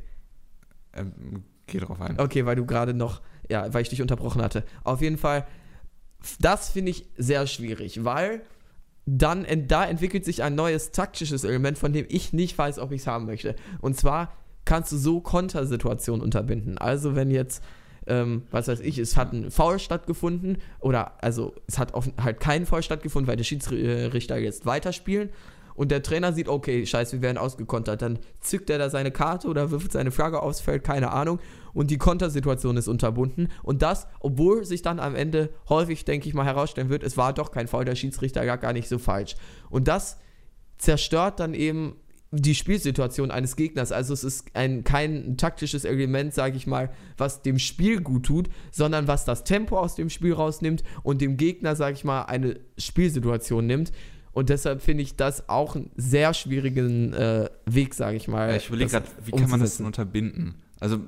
Ähm, 0.94 1.42
geh 1.66 1.80
drauf 1.80 2.00
ein. 2.00 2.20
Okay, 2.20 2.46
weil 2.46 2.54
du 2.54 2.64
gerade 2.64 2.94
noch, 2.94 3.22
ja, 3.50 3.74
weil 3.74 3.82
ich 3.82 3.88
dich 3.88 4.02
unterbrochen 4.02 4.40
hatte. 4.40 4.62
Auf 4.84 5.02
jeden 5.02 5.18
Fall, 5.18 5.48
das 6.38 6.70
finde 6.70 6.92
ich 6.92 7.08
sehr 7.16 7.48
schwierig, 7.48 8.04
weil 8.04 8.42
dann 9.06 9.44
da 9.66 9.84
entwickelt 9.84 10.24
sich 10.24 10.44
ein 10.44 10.54
neues 10.54 10.92
taktisches 10.92 11.42
Element, 11.42 11.76
von 11.76 11.92
dem 11.92 12.06
ich 12.08 12.32
nicht 12.32 12.56
weiß, 12.56 12.78
ob 12.78 12.92
ich 12.92 13.00
es 13.00 13.08
haben 13.08 13.26
möchte. 13.26 13.56
Und 13.80 13.96
zwar 13.96 14.32
kannst 14.64 14.92
du 14.92 14.96
so 14.96 15.20
Kontersituationen 15.20 16.22
unterbinden. 16.22 16.78
Also 16.78 17.16
wenn 17.16 17.32
jetzt, 17.32 17.64
ähm, 18.10 18.42
was 18.50 18.68
weiß 18.68 18.80
ich, 18.80 18.98
es 18.98 19.16
hat 19.16 19.32
ein 19.32 19.50
Foul 19.50 19.78
stattgefunden 19.78 20.58
oder 20.80 21.22
also 21.22 21.54
es 21.66 21.78
hat 21.78 21.94
auf, 21.94 22.10
halt 22.22 22.40
kein 22.40 22.66
Foul 22.66 22.82
stattgefunden, 22.82 23.28
weil 23.28 23.36
der 23.36 23.44
Schiedsrichter 23.44 24.36
jetzt 24.38 24.66
weiterspielen 24.66 25.30
und 25.74 25.90
der 25.90 26.02
Trainer 26.02 26.32
sieht, 26.32 26.48
okay, 26.48 26.84
scheiße, 26.84 27.12
wir 27.12 27.22
werden 27.22 27.38
ausgekontert, 27.38 28.02
dann 28.02 28.18
zückt 28.40 28.68
er 28.68 28.76
da 28.76 28.90
seine 28.90 29.10
Karte 29.10 29.48
oder 29.48 29.70
wirft 29.70 29.92
seine 29.92 30.10
Flagge 30.10 30.42
aufs 30.42 30.60
Feld, 30.60 30.84
keine 30.84 31.10
Ahnung, 31.10 31.38
und 31.72 31.90
die 31.90 31.96
Kontersituation 31.96 32.76
ist 32.76 32.88
unterbunden. 32.88 33.48
Und 33.62 33.80
das, 33.80 34.06
obwohl 34.18 34.64
sich 34.66 34.82
dann 34.82 35.00
am 35.00 35.14
Ende 35.14 35.50
häufig, 35.68 36.04
denke 36.04 36.28
ich 36.28 36.34
mal, 36.34 36.44
herausstellen 36.44 36.90
wird, 36.90 37.02
es 37.02 37.16
war 37.16 37.32
doch 37.32 37.50
kein 37.50 37.66
Foul, 37.66 37.86
der 37.86 37.94
Schiedsrichter 37.94 38.44
gar, 38.44 38.58
gar 38.58 38.74
nicht 38.74 38.88
so 38.88 38.98
falsch. 38.98 39.36
Und 39.70 39.88
das 39.88 40.18
zerstört 40.76 41.40
dann 41.40 41.54
eben 41.54 41.96
die 42.32 42.54
Spielsituation 42.54 43.30
eines 43.30 43.56
Gegners. 43.56 43.90
Also 43.90 44.14
es 44.14 44.22
ist 44.22 44.54
ein, 44.54 44.84
kein 44.84 45.36
taktisches 45.36 45.84
Element, 45.84 46.32
sage 46.32 46.56
ich 46.56 46.66
mal, 46.66 46.90
was 47.16 47.42
dem 47.42 47.58
Spiel 47.58 48.00
gut 48.00 48.26
tut, 48.26 48.48
sondern 48.70 49.08
was 49.08 49.24
das 49.24 49.42
Tempo 49.42 49.78
aus 49.78 49.96
dem 49.96 50.10
Spiel 50.10 50.32
rausnimmt 50.32 50.84
und 51.02 51.20
dem 51.20 51.36
Gegner, 51.36 51.74
sage 51.74 51.94
ich 51.94 52.04
mal, 52.04 52.22
eine 52.22 52.60
Spielsituation 52.78 53.66
nimmt. 53.66 53.90
Und 54.32 54.48
deshalb 54.48 54.80
finde 54.80 55.02
ich 55.02 55.16
das 55.16 55.48
auch 55.48 55.74
einen 55.74 55.90
sehr 55.96 56.32
schwierigen 56.34 57.12
äh, 57.12 57.50
Weg, 57.66 57.94
sage 57.94 58.16
ich 58.16 58.28
mal. 58.28 58.50
Ja, 58.50 58.56
ich 58.56 58.68
überlege 58.68 58.90
gerade, 58.90 59.06
wie 59.24 59.32
kann 59.32 59.50
man 59.50 59.60
das 59.60 59.78
denn 59.78 59.86
unterbinden? 59.86 60.54
Also, 60.78 61.00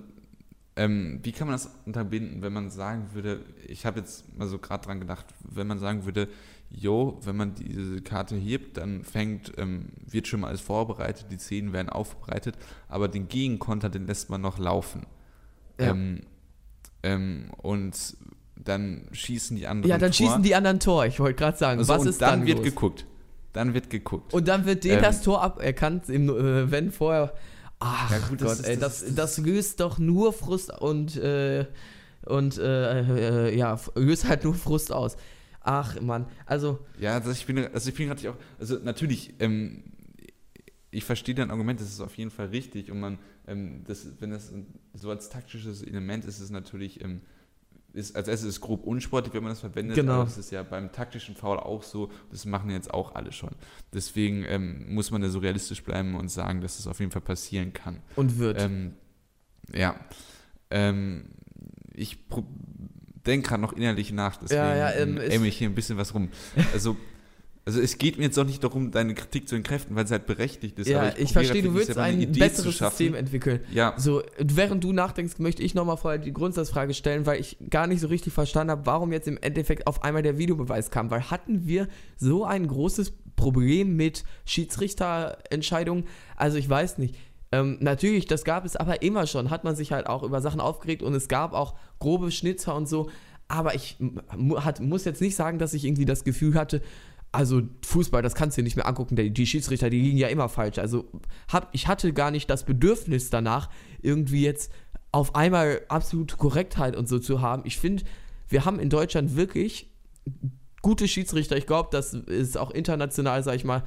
ähm, 0.74 1.20
wie 1.22 1.30
kann 1.30 1.46
man 1.46 1.54
das 1.54 1.70
unterbinden, 1.86 2.42
wenn 2.42 2.52
man 2.52 2.70
sagen 2.70 3.10
würde, 3.12 3.40
ich 3.68 3.86
habe 3.86 4.00
jetzt 4.00 4.36
mal 4.36 4.48
so 4.48 4.58
gerade 4.58 4.84
dran 4.84 4.98
gedacht, 4.98 5.26
wenn 5.48 5.66
man 5.68 5.78
sagen 5.78 6.04
würde, 6.04 6.28
jo, 6.74 7.18
wenn 7.24 7.36
man 7.36 7.54
diese 7.54 8.00
Karte 8.00 8.34
hebt, 8.36 8.76
dann 8.78 9.04
fängt, 9.04 9.52
ähm, 9.58 9.90
wird 10.06 10.26
schon 10.26 10.40
mal 10.40 10.48
alles 10.48 10.60
vorbereitet, 10.62 11.26
die 11.30 11.36
Szenen 11.38 11.72
werden 11.72 11.88
aufbereitet, 11.90 12.56
aber 12.88 13.08
den 13.08 13.28
Gegenkonter, 13.28 13.90
den 13.90 14.06
lässt 14.06 14.30
man 14.30 14.40
noch 14.40 14.58
laufen. 14.58 15.06
Ja. 15.78 15.90
Ähm, 15.90 16.20
ähm, 17.02 17.50
und 17.58 18.16
dann 18.56 19.08
schießen 19.12 19.56
die 19.56 19.66
anderen 19.66 19.90
Ja, 19.90 19.98
dann 19.98 20.12
Tor. 20.12 20.26
schießen 20.28 20.42
die 20.42 20.54
anderen 20.54 20.80
Tor. 20.80 21.04
Ich 21.06 21.18
wollte 21.20 21.34
gerade 21.38 21.58
sagen, 21.58 21.80
Also, 21.80 21.92
was 21.92 22.06
ist 22.06 22.22
dann 22.22 22.40
dann 22.40 22.46
wird 22.46 22.58
los? 22.58 22.66
geguckt. 22.66 23.06
Dann 23.52 23.74
wird 23.74 23.90
geguckt. 23.90 24.32
Und 24.32 24.48
dann 24.48 24.64
wird 24.64 24.84
denen 24.84 24.96
Ähm, 24.98 25.02
das 25.02 25.20
Tor 25.22 25.42
aberkannt, 25.42 26.08
im, 26.08 26.28
äh, 26.30 26.70
wenn 26.70 26.90
vorher. 26.92 27.34
Ach 27.80 28.10
Ja, 28.10 28.18
gut, 28.28 28.40
das 28.40 28.48
Gott, 28.48 28.58
ist- 28.60 28.66
ey, 28.68 28.78
das 28.78 29.00
das, 29.04 29.14
das 29.14 29.38
löst 29.38 29.80
doch 29.80 29.98
nur 29.98 30.32
Frust 30.32 30.72
und, 30.80 31.16
äh, 31.16 31.66
und 32.24 32.56
äh, 32.56 33.48
äh, 33.48 33.58
ja, 33.58 33.78
löst 33.96 34.26
halt 34.28 34.44
nur 34.44 34.54
Frust 34.54 34.92
aus. 34.92 35.16
Ach 35.64 36.00
Mann, 36.00 36.26
also 36.46 36.78
Ja, 36.98 37.14
also 37.14 37.30
ich 37.30 37.46
bin, 37.46 37.58
also 37.72 37.88
ich 37.88 37.94
bin 37.94 38.08
gerade 38.08 38.30
auch, 38.30 38.36
also 38.58 38.78
natürlich, 38.78 39.34
ähm, 39.40 39.84
ich 40.90 41.04
verstehe 41.04 41.34
dein 41.34 41.50
Argument, 41.50 41.80
das 41.80 41.88
ist 41.88 42.00
auf 42.00 42.16
jeden 42.18 42.30
Fall 42.30 42.46
richtig 42.48 42.90
und 42.90 43.00
man, 43.00 43.18
ähm, 43.46 43.82
das, 43.86 44.06
wenn 44.20 44.30
das 44.30 44.52
so 44.94 45.10
als 45.10 45.28
taktisches 45.30 45.82
Element 45.82 46.24
ist, 46.24 46.36
ist 46.36 46.42
es 46.44 46.50
natürlich, 46.50 47.02
ähm, 47.02 47.20
ist, 47.94 48.16
als 48.16 48.26
erstes 48.28 48.48
ist 48.48 48.54
es 48.56 48.60
grob 48.60 48.84
unsportlich, 48.84 49.34
wenn 49.34 49.42
man 49.42 49.52
das 49.52 49.60
verwendet, 49.60 49.96
Genau. 49.96 50.14
aber 50.14 50.24
das 50.24 50.38
ist 50.38 50.50
ja 50.50 50.62
beim 50.62 50.92
taktischen 50.92 51.34
Foul 51.36 51.58
auch 51.58 51.82
so, 51.82 52.10
das 52.30 52.44
machen 52.46 52.70
jetzt 52.70 52.92
auch 52.92 53.14
alle 53.14 53.32
schon. 53.32 53.50
Deswegen 53.92 54.44
ähm, 54.46 54.94
muss 54.94 55.10
man 55.10 55.20
da 55.22 55.28
so 55.28 55.38
realistisch 55.40 55.82
bleiben 55.84 56.14
und 56.14 56.28
sagen, 56.30 56.60
dass 56.62 56.78
es 56.78 56.86
auf 56.86 57.00
jeden 57.00 57.12
Fall 57.12 57.20
passieren 57.22 57.72
kann. 57.72 58.00
und 58.16 58.38
wird. 58.38 58.60
Ähm, 58.60 58.94
ja. 59.74 59.94
Ähm, 60.70 61.24
ich 61.94 62.18
denke 63.26 63.48
gerade 63.48 63.62
noch 63.62 63.72
innerlich 63.72 64.12
nach, 64.12 64.36
deswegen 64.36 64.60
Ja, 64.60 64.76
ja, 64.76 64.92
ähm, 64.92 65.16
ähm, 65.16 65.22
es- 65.30 65.42
ich 65.42 65.56
hier 65.58 65.68
ein 65.68 65.74
bisschen 65.74 65.96
was 65.98 66.14
rum. 66.14 66.28
Also, 66.72 66.96
also 67.64 67.80
es 67.80 67.96
geht 67.96 68.18
mir 68.18 68.24
jetzt 68.24 68.36
auch 68.40 68.44
nicht 68.44 68.64
darum, 68.64 68.90
deine 68.90 69.14
Kritik 69.14 69.48
zu 69.48 69.54
entkräften, 69.54 69.94
weil 69.94 70.04
sie 70.04 70.14
halt 70.14 70.26
berechtigt 70.26 70.80
ist. 70.80 70.88
ja, 70.88 70.98
aber 71.02 71.08
ich, 71.10 71.26
probiere 71.32 71.44
verstehe, 71.44 71.62
du 71.62 71.74
willst 71.74 71.96
eine 71.96 72.16
ein 72.16 72.20
Idee 72.22 72.40
besseres. 72.40 72.76
System 72.78 73.14
entwickeln. 73.14 73.60
Ja, 73.72 73.94
So, 73.96 74.22
während 74.38 74.82
du 74.82 74.92
nachdenkst, 74.92 75.38
möchte 75.38 75.62
ich 75.62 75.72
nochmal 75.74 75.96
vorher 75.96 76.18
die 76.18 76.32
Grundsatzfrage 76.32 76.92
stellen, 76.92 77.24
weil 77.24 77.40
ich 77.40 77.56
gar 77.70 77.86
nicht 77.86 78.00
so 78.00 78.08
richtig 78.08 78.32
verstanden 78.32 78.72
habe, 78.72 78.86
warum 78.86 79.12
jetzt 79.12 79.28
im 79.28 79.38
Endeffekt 79.40 79.86
auf 79.86 80.02
einmal 80.02 80.22
der 80.24 80.38
Videobeweis 80.38 80.90
kam. 80.90 81.10
Weil 81.12 81.30
hatten 81.30 81.64
wir 81.68 81.86
so 82.16 82.44
ein 82.44 82.66
großes 82.66 83.12
Problem 83.36 83.94
mit 83.94 84.24
Schiedsrichterentscheidungen? 84.44 86.04
Also 86.36 86.58
ich 86.58 86.68
weiß 86.68 86.98
nicht. 86.98 87.14
Ähm, 87.52 87.76
natürlich, 87.80 88.26
das 88.26 88.44
gab 88.44 88.64
es 88.64 88.76
aber 88.76 89.02
immer 89.02 89.26
schon, 89.26 89.50
hat 89.50 89.62
man 89.62 89.76
sich 89.76 89.92
halt 89.92 90.06
auch 90.06 90.22
über 90.22 90.40
Sachen 90.40 90.60
aufgeregt 90.60 91.02
und 91.02 91.14
es 91.14 91.28
gab 91.28 91.52
auch 91.52 91.74
grobe 91.98 92.30
Schnitzer 92.30 92.74
und 92.74 92.88
so. 92.88 93.10
Aber 93.46 93.74
ich 93.74 93.98
hat, 94.56 94.80
muss 94.80 95.04
jetzt 95.04 95.20
nicht 95.20 95.36
sagen, 95.36 95.58
dass 95.58 95.74
ich 95.74 95.84
irgendwie 95.84 96.06
das 96.06 96.24
Gefühl 96.24 96.54
hatte, 96.54 96.80
also 97.30 97.62
Fußball, 97.84 98.22
das 98.22 98.34
kannst 98.34 98.56
du 98.56 98.60
dir 98.60 98.64
nicht 98.64 98.76
mehr 98.76 98.86
angucken. 98.86 99.16
Die, 99.16 99.30
die 99.30 99.46
Schiedsrichter, 99.46 99.90
die 99.90 100.00
liegen 100.00 100.18
ja 100.18 100.28
immer 100.28 100.48
falsch. 100.48 100.78
Also 100.78 101.04
hab, 101.48 101.68
ich 101.72 101.88
hatte 101.88 102.12
gar 102.12 102.30
nicht 102.30 102.48
das 102.48 102.64
Bedürfnis 102.64 103.30
danach, 103.30 103.68
irgendwie 104.00 104.42
jetzt 104.42 104.72
auf 105.12 105.34
einmal 105.34 105.82
absolute 105.88 106.36
Korrektheit 106.36 106.96
und 106.96 107.08
so 107.08 107.18
zu 107.18 107.42
haben. 107.42 107.62
Ich 107.66 107.78
finde, 107.78 108.04
wir 108.48 108.64
haben 108.64 108.78
in 108.78 108.88
Deutschland 108.88 109.36
wirklich 109.36 109.90
gute 110.82 111.06
Schiedsrichter. 111.06 111.56
Ich 111.56 111.66
glaube, 111.66 111.88
das 111.92 112.12
ist 112.12 112.58
auch 112.58 112.72
international, 112.72 113.42
sag 113.42 113.54
ich 113.54 113.64
mal, 113.64 113.84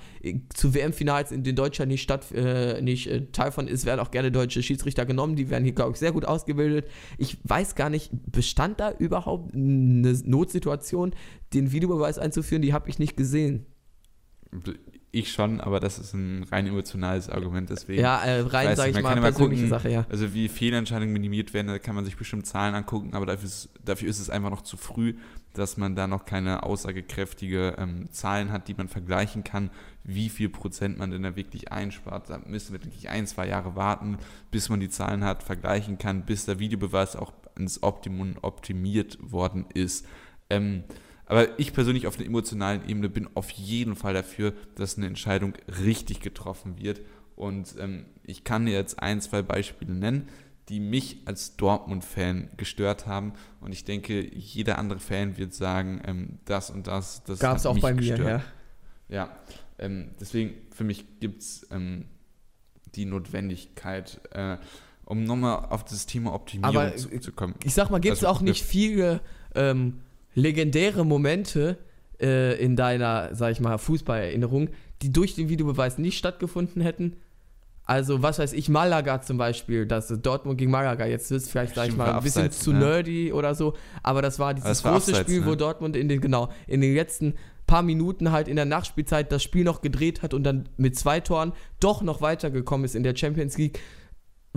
zu 0.53 0.73
WM-Finals, 0.73 1.31
in 1.31 1.43
denen 1.43 1.57
Deutschland 1.57 1.91
nicht, 1.91 2.01
statt, 2.01 2.31
äh, 2.31 2.81
nicht 2.81 3.07
äh, 3.07 3.27
Teil 3.31 3.51
von 3.51 3.67
ist, 3.67 3.85
werden 3.85 3.99
auch 3.99 4.11
gerne 4.11 4.31
deutsche 4.31 4.63
Schiedsrichter 4.63 5.05
genommen. 5.05 5.35
Die 5.35 5.49
werden 5.49 5.65
hier, 5.65 5.73
glaube 5.73 5.91
ich, 5.91 5.97
sehr 5.97 6.13
gut 6.13 6.25
ausgebildet. 6.25 6.87
Ich 7.17 7.37
weiß 7.43 7.75
gar 7.75 7.89
nicht, 7.89 8.11
bestand 8.31 8.79
da 8.79 8.91
überhaupt 8.91 9.53
eine 9.53 10.13
Notsituation, 10.23 11.13
den 11.53 11.71
Videobeweis 11.73 12.17
einzuführen? 12.17 12.61
Die 12.61 12.73
habe 12.73 12.89
ich 12.89 12.97
nicht 12.97 13.17
gesehen. 13.17 13.65
Ich 15.15 15.31
schon, 15.31 15.61
aber 15.61 15.79
das 15.79 15.97
ist 15.97 16.13
ein 16.13 16.43
rein 16.51 16.67
emotionales 16.67 17.29
Argument, 17.29 17.69
deswegen. 17.69 18.01
Ja, 18.01 18.23
äh, 18.23 18.41
rein, 18.41 18.75
sage 18.75 18.91
ich 18.91 19.01
mal, 19.01 19.15
persönliche 19.19 19.63
gucken, 19.63 19.69
Sache, 19.69 19.89
ja. 19.89 20.05
Also 20.09 20.33
wie 20.33 20.49
Fehlentscheidungen 20.49 21.13
minimiert 21.13 21.53
werden, 21.53 21.67
da 21.67 21.79
kann 21.79 21.95
man 21.95 22.05
sich 22.05 22.17
bestimmt 22.17 22.45
Zahlen 22.45 22.75
angucken, 22.75 23.13
aber 23.13 23.25
dafür 23.25 23.45
ist, 23.45 23.69
dafür 23.83 24.09
ist 24.09 24.19
es 24.19 24.29
einfach 24.29 24.49
noch 24.49 24.61
zu 24.61 24.77
früh, 24.77 25.15
dass 25.53 25.77
man 25.77 25.95
da 25.95 26.07
noch 26.07 26.25
keine 26.25 26.63
aussagekräftige 26.63 27.75
ähm, 27.77 28.11
Zahlen 28.11 28.51
hat, 28.51 28.67
die 28.67 28.73
man 28.73 28.87
vergleichen 28.87 29.43
kann, 29.43 29.69
wie 30.03 30.29
viel 30.29 30.49
Prozent 30.49 30.97
man 30.97 31.11
denn 31.11 31.23
da 31.23 31.35
wirklich 31.35 31.71
einspart. 31.71 32.29
Da 32.29 32.39
müssen 32.45 32.73
wir 32.73 32.83
wirklich 32.83 33.09
ein, 33.09 33.25
zwei 33.25 33.47
Jahre 33.47 33.75
warten, 33.75 34.17
bis 34.51 34.69
man 34.69 34.79
die 34.79 34.89
Zahlen 34.89 35.23
hat, 35.23 35.43
vergleichen 35.43 35.97
kann, 35.97 36.25
bis 36.25 36.45
der 36.45 36.59
Videobeweis 36.59 37.15
auch 37.15 37.31
ins 37.57 37.83
Optimum 37.83 38.35
optimiert 38.41 39.17
worden 39.21 39.65
ist. 39.73 40.05
Ähm, 40.49 40.83
aber 41.25 41.59
ich 41.59 41.73
persönlich 41.73 42.07
auf 42.07 42.17
einer 42.17 42.25
emotionalen 42.25 42.87
Ebene 42.87 43.09
bin 43.09 43.29
auf 43.33 43.49
jeden 43.51 43.95
Fall 43.95 44.13
dafür, 44.13 44.53
dass 44.75 44.97
eine 44.97 45.07
Entscheidung 45.07 45.53
richtig 45.83 46.19
getroffen 46.19 46.77
wird. 46.79 47.01
Und 47.35 47.75
ähm, 47.79 48.05
ich 48.23 48.43
kann 48.43 48.65
dir 48.65 48.73
jetzt 48.73 48.99
ein, 48.99 49.21
zwei 49.21 49.41
Beispiele 49.41 49.93
nennen, 49.93 50.29
die 50.69 50.79
mich 50.79 51.17
als 51.25 51.55
Dortmund-Fan 51.57 52.49
gestört 52.57 53.05
haben. 53.07 53.33
Und 53.61 53.71
ich 53.71 53.83
denke, 53.85 54.23
jeder 54.35 54.77
andere 54.77 54.99
Fan 54.99 55.37
wird 55.37 55.53
sagen, 55.53 56.01
ähm, 56.05 56.39
das 56.45 56.69
und 56.69 56.87
das, 56.87 57.23
das 57.23 57.39
Gab 57.39 57.57
es 57.57 57.65
hat 57.65 57.71
auch 57.71 57.79
bei 57.79 57.93
mir, 57.93 58.15
gestört. 58.15 58.27
ja. 58.27 58.43
Ja, 59.07 59.37
ähm, 59.77 60.11
deswegen 60.19 60.55
für 60.71 60.83
mich 60.83 61.05
gibt 61.19 61.41
es 61.41 61.67
ähm, 61.69 62.05
die 62.95 63.05
Notwendigkeit, 63.05 64.19
äh, 64.31 64.57
um 65.05 65.23
nochmal 65.23 65.67
auf 65.69 65.83
das 65.83 66.07
Thema 66.07 66.33
Optimierung 66.33 66.75
Aber, 66.75 66.95
zu, 66.95 67.09
zu 67.19 67.31
kommen. 67.31 67.53
Ich 67.63 67.75
sag 67.75 67.91
mal, 67.91 67.99
gibt 67.99 68.17
es 68.17 68.23
Also, 68.23 68.35
auch 68.35 68.41
nicht 68.41 68.63
viele 68.63 69.21
ähm, 69.53 70.01
legendäre 70.35 71.05
Momente 71.05 71.77
äh, 72.21 72.61
in 72.63 72.75
deiner, 72.75 73.33
sag 73.33 73.51
ich 73.51 73.59
mal, 73.59 73.77
Fußballerinnerung, 73.77 74.69
die 75.01 75.11
durch 75.11 75.35
den 75.35 75.49
Videobeweis 75.49 75.97
nicht 75.97 76.17
stattgefunden 76.17 76.81
hätten? 76.81 77.17
Also, 77.87 78.23
was 78.23 78.39
weiß 78.39 78.53
ich, 78.53 78.67
Malaga 78.67 79.21
zum 79.21 79.37
Beispiel, 79.37 79.85
das 79.85 80.07
Dortmund 80.21 80.57
gegen 80.57 80.71
Malaga, 80.71 81.05
jetzt 81.05 81.31
ist 81.31 81.51
vielleicht, 81.51 81.75
sag 81.75 81.87
ich 81.87 81.95
mal, 81.95 82.13
ein 82.13 82.23
bisschen 82.23 82.45
abseits, 82.45 82.63
zu 82.63 82.73
ne? 82.73 82.79
nerdy 82.79 83.31
oder 83.31 83.53
so, 83.53 83.75
aber 84.01 84.23
das 84.23 84.39
war 84.39 84.55
dieses 84.55 84.67
das 84.67 84.83
war 84.83 84.93
große 84.93 85.11
abseits, 85.11 85.29
Spiel, 85.29 85.45
wo 85.45 85.51
ne? 85.51 85.57
Dortmund 85.57 85.95
in 85.95 86.09
den, 86.09 86.19
genau, 86.19 86.49
in 86.65 86.81
den 86.81 86.95
letzten 86.95 87.35
paar 87.67 87.83
Minuten 87.83 88.31
halt 88.31 88.47
in 88.47 88.55
der 88.55 88.65
Nachspielzeit 88.65 89.31
das 89.31 89.43
Spiel 89.43 89.63
noch 89.63 89.81
gedreht 89.81 90.23
hat 90.23 90.33
und 90.33 90.43
dann 90.43 90.67
mit 90.77 90.97
zwei 90.97 91.19
Toren 91.19 91.53
doch 91.79 92.01
noch 92.01 92.21
weitergekommen 92.21 92.85
ist 92.85 92.95
in 92.95 93.03
der 93.03 93.15
Champions 93.15 93.57
League 93.57 93.79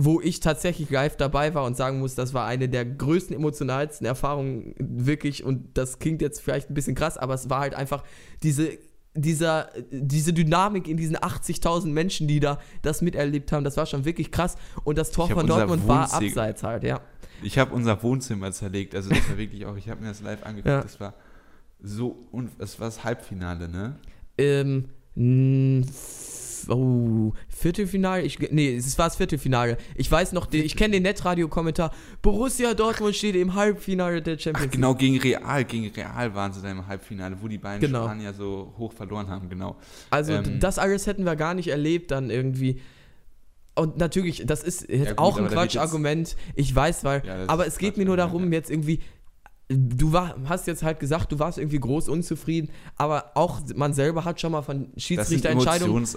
wo 0.01 0.21
ich 0.21 0.39
tatsächlich 0.39 0.89
live 0.89 1.17
dabei 1.17 1.53
war 1.53 1.65
und 1.65 1.75
sagen 1.75 1.99
muss, 1.99 2.15
das 2.15 2.33
war 2.33 2.45
eine 2.47 2.69
der 2.69 2.85
größten, 2.85 3.35
emotionalsten 3.35 4.07
Erfahrungen 4.07 4.73
wirklich 4.79 5.43
und 5.43 5.77
das 5.77 5.99
klingt 5.99 6.21
jetzt 6.21 6.39
vielleicht 6.41 6.69
ein 6.69 6.73
bisschen 6.73 6.95
krass, 6.95 7.17
aber 7.17 7.33
es 7.33 7.49
war 7.49 7.59
halt 7.59 7.75
einfach 7.75 8.05
diese, 8.41 8.77
dieser, 9.13 9.69
diese 9.91 10.31
Dynamik 10.31 10.87
in 10.87 10.95
diesen 10.95 11.17
80.000 11.17 11.87
Menschen, 11.87 12.29
die 12.29 12.39
da 12.39 12.59
das 12.81 13.01
miterlebt 13.01 13.51
haben, 13.51 13.65
das 13.65 13.75
war 13.75 13.85
schon 13.85 14.05
wirklich 14.05 14.31
krass 14.31 14.55
und 14.85 14.97
das 14.97 15.11
Tor 15.11 15.27
von 15.29 15.45
Dortmund 15.45 15.85
war 15.85 16.13
abseits 16.13 16.63
halt, 16.63 16.85
ja. 16.85 17.01
Ich 17.43 17.57
habe 17.57 17.75
unser 17.75 18.01
Wohnzimmer 18.01 18.53
zerlegt, 18.53 18.95
also 18.95 19.09
das 19.09 19.29
war 19.29 19.37
wirklich 19.37 19.65
auch, 19.65 19.75
ich 19.75 19.89
habe 19.89 19.99
mir 19.99 20.07
das 20.07 20.21
live 20.21 20.43
angeguckt, 20.43 20.67
Ja. 20.67 20.81
das 20.81 20.97
war 21.01 21.13
so, 21.81 22.25
und 22.31 22.51
es 22.59 22.79
war 22.79 22.87
das 22.87 23.03
Halbfinale, 23.03 23.67
ne? 23.67 23.97
Ähm, 24.37 24.85
oh, 26.67 27.33
Viertelfinale? 27.47 28.23
Ich, 28.23 28.39
nee, 28.51 28.75
es 28.75 28.97
war 28.97 29.05
das 29.05 29.15
Viertelfinale. 29.17 29.77
Ich 29.95 30.11
weiß 30.11 30.31
noch, 30.33 30.47
den, 30.47 30.65
ich 30.65 30.75
kenne 30.75 30.93
den 30.93 31.03
Netradio-Kommentar. 31.03 31.91
Borussia 32.21 32.73
Dortmund 32.73 33.15
steht 33.15 33.35
im 33.35 33.53
Halbfinale 33.53 34.21
der 34.21 34.37
Champions 34.37 34.57
Ach 34.57 34.61
League. 34.63 34.71
genau, 34.71 34.95
gegen 34.95 35.19
Real, 35.19 35.63
gegen 35.65 35.87
Real 35.93 36.33
waren 36.33 36.51
sie 36.53 36.61
da 36.61 36.71
im 36.71 36.87
Halbfinale, 36.87 37.37
wo 37.39 37.47
die 37.47 37.57
beiden 37.59 37.81
Genau. 37.81 38.05
Spanier 38.05 38.33
so 38.33 38.73
hoch 38.77 38.93
verloren 38.93 39.29
haben, 39.29 39.47
genau. 39.49 39.75
Also 40.09 40.33
Ähm, 40.33 40.59
das 40.59 40.79
alles 40.79 41.05
hätten 41.07 41.23
wir 41.25 41.35
gar 41.35 41.53
nicht 41.53 41.67
erlebt 41.69 42.11
dann 42.11 42.29
irgendwie. 42.29 42.81
Und 43.75 43.97
natürlich, 43.97 44.43
das 44.45 44.61
ist 44.63 44.89
jetzt 44.89 45.09
gut, 45.11 45.17
auch 45.19 45.37
ein 45.37 45.47
Quatschargument. 45.47 46.35
Ich 46.55 46.75
weiß, 46.75 47.03
weil, 47.05 47.23
Ja, 47.25 47.45
aber 47.47 47.65
es 47.65 47.77
geht 47.77 47.95
mir 47.97 48.03
nur 48.05 48.17
darum, 48.17 48.45
ja. 48.51 48.57
jetzt 48.57 48.69
irgendwie. 48.69 48.99
Du 49.71 50.11
war, 50.11 50.35
hast 50.45 50.65
jetzt 50.65 50.81
halt 50.81 50.99
gesagt, 50.99 51.31
du 51.31 51.37
warst 51.37 51.59
irgendwie 51.59 51.79
groß 51.79 52.09
unzufrieden, 52.09 52.69
aber 52.95 53.31
auch 53.35 53.61
man 53.75 53.93
selber 53.93 54.25
hat 54.25 54.41
schon 54.41 54.51
mal 54.51 54.63
von 54.63 54.87
Schiedsrichterentscheidungen 54.97 56.07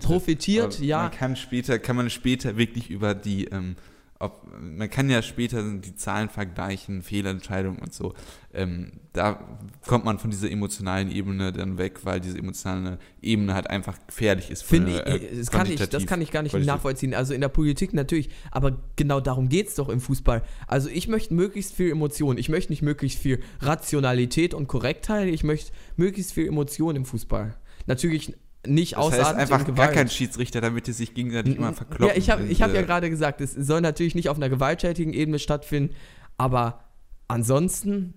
profitiert, 0.00 0.76
Aber 0.76 0.84
ja. 0.84 1.02
Man 1.04 1.10
kann 1.12 1.36
später, 1.36 1.78
kann 1.78 1.96
man 1.96 2.10
später 2.10 2.58
wirklich 2.58 2.90
über 2.90 3.14
die, 3.14 3.46
ähm, 3.46 3.76
ob, 4.20 4.42
man 4.60 4.90
kann 4.90 5.08
ja 5.08 5.22
später 5.22 5.62
die 5.62 5.94
Zahlen 5.94 6.28
vergleichen, 6.28 7.02
Fehlentscheidungen 7.02 7.78
und 7.78 7.94
so. 7.94 8.14
Ähm, 8.52 8.92
da 9.12 9.58
kommt 9.86 10.04
man 10.04 10.18
von 10.18 10.30
dieser 10.30 10.50
emotionalen 10.50 11.10
Ebene 11.10 11.52
dann 11.52 11.78
weg, 11.78 12.00
weil 12.04 12.18
diese 12.18 12.36
emotionale 12.36 12.98
Ebene 13.22 13.54
halt 13.54 13.70
einfach 13.70 13.96
gefährlich 14.06 14.50
ist. 14.50 14.62
für 14.62 14.76
Finde 14.76 15.04
eine, 15.04 15.16
ich, 15.16 15.32
äh, 15.32 15.36
das 15.36 15.50
kann 15.50 15.70
ich, 15.70 15.88
das 15.88 16.06
kann 16.06 16.20
ich 16.20 16.32
gar 16.32 16.42
nicht 16.42 16.54
nachvollziehen. 16.54 17.14
Also 17.14 17.32
in 17.32 17.40
der 17.40 17.48
Politik 17.48 17.94
natürlich, 17.94 18.30
aber 18.50 18.78
genau 18.96 19.20
darum 19.20 19.48
geht 19.48 19.68
es 19.68 19.76
doch 19.76 19.88
im 19.88 20.00
Fußball. 20.00 20.42
Also 20.66 20.88
ich 20.88 21.06
möchte 21.06 21.34
möglichst 21.34 21.74
viel 21.74 21.90
Emotion. 21.90 22.38
Ich 22.38 22.48
möchte 22.48 22.72
nicht 22.72 22.82
möglichst 22.82 23.20
viel 23.20 23.40
Rationalität 23.60 24.52
und 24.52 24.66
Korrektheit. 24.66 25.28
Ich 25.28 25.44
möchte 25.44 25.72
möglichst 25.96 26.32
viel 26.32 26.48
Emotion 26.48 26.96
im 26.96 27.04
Fußball. 27.04 27.54
natürlich 27.86 28.34
nicht 28.66 28.96
Das 28.96 29.12
heißt 29.12 29.34
einfach 29.34 29.74
gar 29.74 29.88
kein 29.88 30.08
Schiedsrichter, 30.08 30.60
damit 30.60 30.86
die 30.86 30.92
sich 30.92 31.14
gegenseitig 31.14 31.56
immer 31.56 31.72
verkloppen. 31.72 32.08
Ja, 32.08 32.14
ich 32.16 32.30
habe 32.30 32.44
hab 32.48 32.74
ja 32.74 32.82
gerade 32.82 33.08
gesagt, 33.10 33.40
es 33.40 33.52
soll 33.52 33.80
natürlich 33.80 34.14
nicht 34.14 34.28
auf 34.28 34.36
einer 34.36 34.48
gewalttätigen 34.48 35.12
Ebene 35.12 35.38
stattfinden, 35.38 35.94
aber 36.36 36.84
ansonsten 37.28 38.14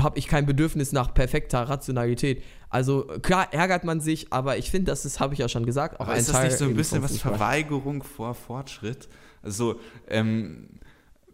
habe 0.00 0.18
ich 0.18 0.28
kein 0.28 0.46
Bedürfnis 0.46 0.92
nach 0.92 1.12
perfekter 1.12 1.62
Rationalität. 1.62 2.42
Also 2.68 3.04
klar 3.22 3.52
ärgert 3.52 3.84
man 3.84 4.00
sich, 4.00 4.32
aber 4.32 4.58
ich 4.58 4.70
finde, 4.70 4.90
das 4.90 5.04
ist, 5.04 5.20
habe 5.20 5.34
ich 5.34 5.40
ja 5.40 5.48
schon 5.48 5.66
gesagt, 5.66 5.96
auch 6.00 6.06
Aber 6.06 6.12
ein 6.12 6.20
ist 6.20 6.28
das 6.28 6.36
Teil 6.36 6.48
nicht 6.48 6.58
so 6.58 6.64
ein 6.66 6.74
bisschen 6.74 7.02
was. 7.02 7.18
Verweigerung 7.18 8.02
vor 8.02 8.34
Fortschritt? 8.34 9.08
Also, 9.42 9.80
ähm, 10.08 10.80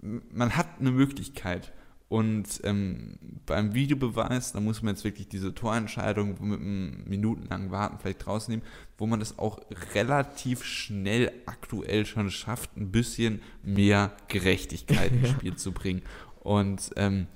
man 0.00 0.56
hat 0.56 0.66
eine 0.80 0.90
Möglichkeit 0.90 1.72
und 2.12 2.60
ähm, 2.64 3.14
beim 3.46 3.72
Videobeweis, 3.72 4.52
da 4.52 4.60
muss 4.60 4.82
man 4.82 4.94
jetzt 4.94 5.02
wirklich 5.02 5.28
diese 5.30 5.54
Torentscheidung 5.54 6.36
mit 6.46 6.60
einem 6.60 7.04
minutenlangen 7.06 7.70
Warten 7.70 7.96
vielleicht 7.98 8.26
rausnehmen, 8.26 8.62
wo 8.98 9.06
man 9.06 9.18
das 9.18 9.38
auch 9.38 9.58
relativ 9.94 10.62
schnell 10.62 11.32
aktuell 11.46 12.04
schon 12.04 12.30
schafft, 12.30 12.76
ein 12.76 12.92
bisschen 12.92 13.40
mehr 13.62 14.12
Gerechtigkeit 14.28 15.10
ins 15.10 15.30
Spiel 15.30 15.56
zu 15.56 15.72
bringen. 15.72 16.02
Und 16.40 16.90
ähm, 16.96 17.28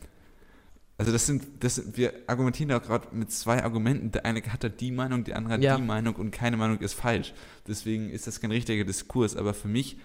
also 0.98 1.10
das 1.10 1.24
sind, 1.24 1.42
das 1.60 1.76
sind, 1.76 1.96
wir 1.96 2.12
argumentieren 2.26 2.68
da 2.68 2.78
gerade 2.78 3.08
mit 3.16 3.30
zwei 3.30 3.64
Argumenten. 3.64 4.12
Der 4.12 4.26
eine 4.26 4.42
hat 4.42 4.62
da 4.62 4.68
die 4.68 4.90
Meinung, 4.90 5.24
der 5.24 5.36
andere 5.38 5.54
hat 5.54 5.62
Ja. 5.62 5.76
die 5.76 5.82
Meinung 5.82 6.16
und 6.16 6.32
keine 6.32 6.58
Meinung 6.58 6.80
ist 6.80 6.92
falsch. 6.92 7.32
Deswegen 7.66 8.10
ist 8.10 8.26
das 8.26 8.42
kein 8.42 8.50
richtiger 8.50 8.84
Diskurs. 8.84 9.36
Aber 9.36 9.54
für 9.54 9.68
mich, 9.68 9.96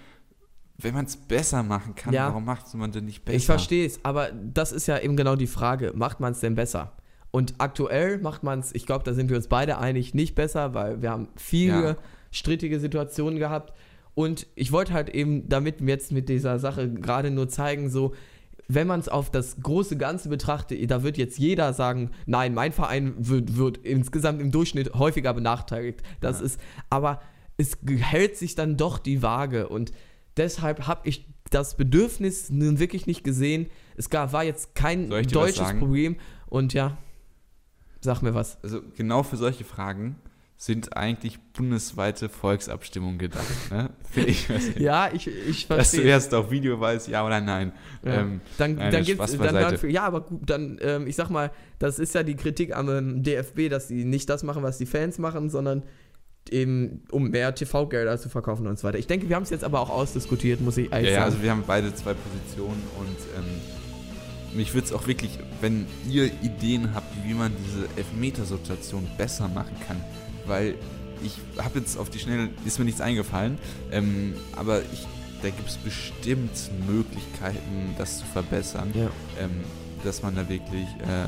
wenn 0.83 0.93
man 0.93 1.05
es 1.05 1.15
besser 1.17 1.63
machen 1.63 1.95
kann, 1.95 2.13
Ja. 2.13 2.27
warum 2.27 2.45
macht 2.45 2.73
man 2.75 2.91
denn 2.91 3.05
nicht 3.05 3.23
besser? 3.25 3.37
Ich 3.37 3.45
verstehe 3.45 3.85
es, 3.85 3.99
aber 4.03 4.31
das 4.31 4.71
ist 4.71 4.87
ja 4.87 4.97
eben 4.99 5.15
genau 5.15 5.35
die 5.35 5.47
Frage. 5.47 5.91
Macht 5.95 6.19
man 6.19 6.31
es 6.33 6.39
denn 6.39 6.55
besser? 6.55 6.93
Und 7.31 7.55
aktuell 7.59 8.17
macht 8.19 8.43
man 8.43 8.59
es, 8.59 8.73
ich 8.75 8.85
glaube, 8.85 9.03
da 9.05 9.13
sind 9.13 9.29
wir 9.29 9.37
uns 9.37 9.47
beide 9.47 9.77
einig, 9.77 10.13
nicht 10.13 10.35
besser, 10.35 10.73
weil 10.73 11.01
wir 11.01 11.11
haben 11.11 11.29
viele 11.37 11.81
Ja. 11.91 11.95
strittige 12.31 12.79
Situationen 12.79 13.39
gehabt. 13.39 13.73
Und 14.15 14.47
ich 14.55 14.71
wollte 14.73 14.91
halt 14.93 15.09
eben 15.09 15.47
damit 15.47 15.79
jetzt 15.81 16.11
mit 16.11 16.27
dieser 16.27 16.59
Sache 16.59 16.89
gerade 16.93 17.31
nur 17.31 17.47
zeigen, 17.47 17.89
so, 17.89 18.13
wenn 18.67 18.87
man 18.87 18.99
es 18.99 19.07
auf 19.09 19.29
das 19.31 19.57
große 19.61 19.97
Ganze 19.97 20.27
betrachtet, 20.29 20.91
da 20.91 21.03
wird 21.03 21.17
jetzt 21.17 21.37
jeder 21.37 21.73
sagen, 21.73 22.11
nein, 22.25 22.53
mein 22.53 22.71
Verein 22.73 23.13
wird, 23.17 23.55
wird 23.57 23.77
insgesamt 23.77 24.41
im 24.41 24.51
Durchschnitt 24.51 24.93
häufiger 24.93 25.33
benachteiligt. 25.33 26.01
Das 26.19 26.39
Ja. 26.39 26.45
ist, 26.45 26.59
aber 26.89 27.21
es 27.57 27.77
hält 27.85 28.37
sich 28.37 28.55
dann 28.55 28.75
doch 28.77 28.97
die 28.99 29.21
Waage 29.21 29.69
und 29.69 29.91
deshalb 30.41 30.87
habe 30.87 31.07
ich 31.07 31.25
das 31.49 31.75
Bedürfnis 31.75 32.49
nun 32.49 32.79
wirklich 32.79 33.07
nicht 33.07 33.23
gesehen. 33.23 33.69
Es 33.95 34.09
gab, 34.09 34.33
war 34.33 34.43
jetzt 34.43 34.73
kein 34.75 35.09
deutsches? 35.09 35.73
Problem 35.77 36.15
und 36.47 36.73
ja, 36.73 36.97
sag 37.99 38.21
mir 38.21 38.33
was. 38.33 38.61
Also 38.63 38.81
genau 38.95 39.23
für 39.23 39.37
solche 39.37 39.63
Fragen 39.63 40.15
sind 40.57 40.95
eigentlich 40.95 41.39
bundesweite 41.53 42.29
Volksabstimmungen 42.29 43.17
gedacht. 43.17 43.71
Ne? 43.71 43.89
Ich. 44.27 44.47
Ja, 44.77 45.09
ich, 45.11 45.27
ich 45.27 45.67
Dass 45.67 45.91
du 45.91 45.97
verstehe. 45.97 46.03
erst 46.03 46.33
auf 46.35 46.51
Video 46.51 46.79
weißt, 46.79 47.07
ja 47.07 47.25
oder 47.25 47.41
nein. 47.41 47.71
Ja. 48.03 48.21
Ähm, 48.21 48.41
dann 48.57 48.75
nein, 48.75 48.91
dann 48.91 49.17
beiseite. 49.17 49.53
dafür, 49.53 49.89
ja, 49.89 50.03
aber 50.03 50.21
gut, 50.21 50.41
dann, 50.47 50.77
ähm, 50.81 51.07
ich 51.07 51.15
sag 51.15 51.29
mal, 51.29 51.51
das 51.79 51.97
ist 51.97 52.13
ja 52.13 52.21
die 52.21 52.35
Kritik 52.35 52.75
am 52.75 52.89
ähm, 52.89 53.23
DFB, 53.23 53.69
dass 53.69 53.87
sie 53.87 54.03
nicht 54.05 54.29
das 54.29 54.43
machen, 54.43 54.61
was 54.61 54.77
die 54.77 54.85
Fans 54.85 55.17
machen, 55.17 55.49
sondern 55.49 55.83
eben 56.49 57.03
um 57.11 57.29
mehr 57.29 57.53
TV-Gelder 57.53 58.17
zu 58.17 58.29
verkaufen 58.29 58.67
und 58.67 58.77
so 58.79 58.87
weiter. 58.87 58.97
Ich 58.97 59.07
denke, 59.07 59.29
wir 59.29 59.35
haben 59.35 59.43
es 59.43 59.49
jetzt 59.51 59.63
aber 59.63 59.79
auch 59.79 59.89
ausdiskutiert, 59.89 60.59
muss 60.61 60.77
ich 60.77 60.87
Ja, 60.87 60.93
eigentlich 60.93 61.09
ja, 61.11 61.15
sagen. 61.19 61.25
also 61.31 61.43
wir 61.43 61.51
haben 61.51 61.63
beide 61.67 61.93
zwei 61.93 62.13
Positionen 62.13 62.81
und 62.99 63.17
ähm, 63.37 64.57
mich 64.57 64.73
würde 64.73 64.85
es 64.87 64.93
auch 64.93 65.07
wirklich, 65.07 65.39
wenn 65.61 65.85
ihr 66.09 66.25
Ideen 66.41 66.93
habt, 66.93 67.07
wie 67.25 67.33
man 67.33 67.51
diese 67.65 67.85
Elfmetersituation 67.95 69.07
besser 69.17 69.47
machen 69.47 69.75
kann, 69.87 69.97
weil 70.45 70.75
ich 71.23 71.37
habe 71.63 71.79
jetzt 71.79 71.97
auf 71.97 72.09
die 72.09 72.19
Schnelle, 72.19 72.49
ist 72.65 72.79
mir 72.79 72.85
nichts 72.85 72.99
eingefallen, 72.99 73.57
ähm, 73.91 74.33
aber 74.55 74.81
ich, 74.91 75.07
da 75.43 75.49
gibt 75.49 75.69
es 75.69 75.77
bestimmt 75.77 76.51
Möglichkeiten, 76.87 77.95
das 77.97 78.19
zu 78.19 78.25
verbessern, 78.25 78.91
Ja. 78.93 79.09
ähm, 79.39 79.51
dass 80.03 80.21
man 80.23 80.35
da 80.35 80.49
wirklich, 80.49 80.87
äh, 81.01 81.27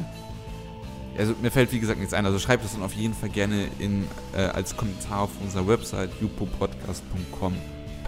also 1.18 1.34
mir 1.42 1.52
fällt 1.52 1.72
wie 1.72 1.80
gesagt 1.80 2.00
nichts 2.00 2.14
ein, 2.14 2.26
also 2.26 2.40
schreibt 2.40 2.66
es 2.66 2.74
dann 2.74 2.84
auf 2.84 2.94
jeden 2.94 3.14
Fall 3.14 3.30
gerne 3.30 3.68
in, 3.80 4.06
äh, 4.36 4.42
als 4.42 4.76
Kommentar 4.76 5.22
auf 5.22 5.32
unserer 5.42 5.68
Website 5.68 6.10
jupopodcast.com. 6.22 7.54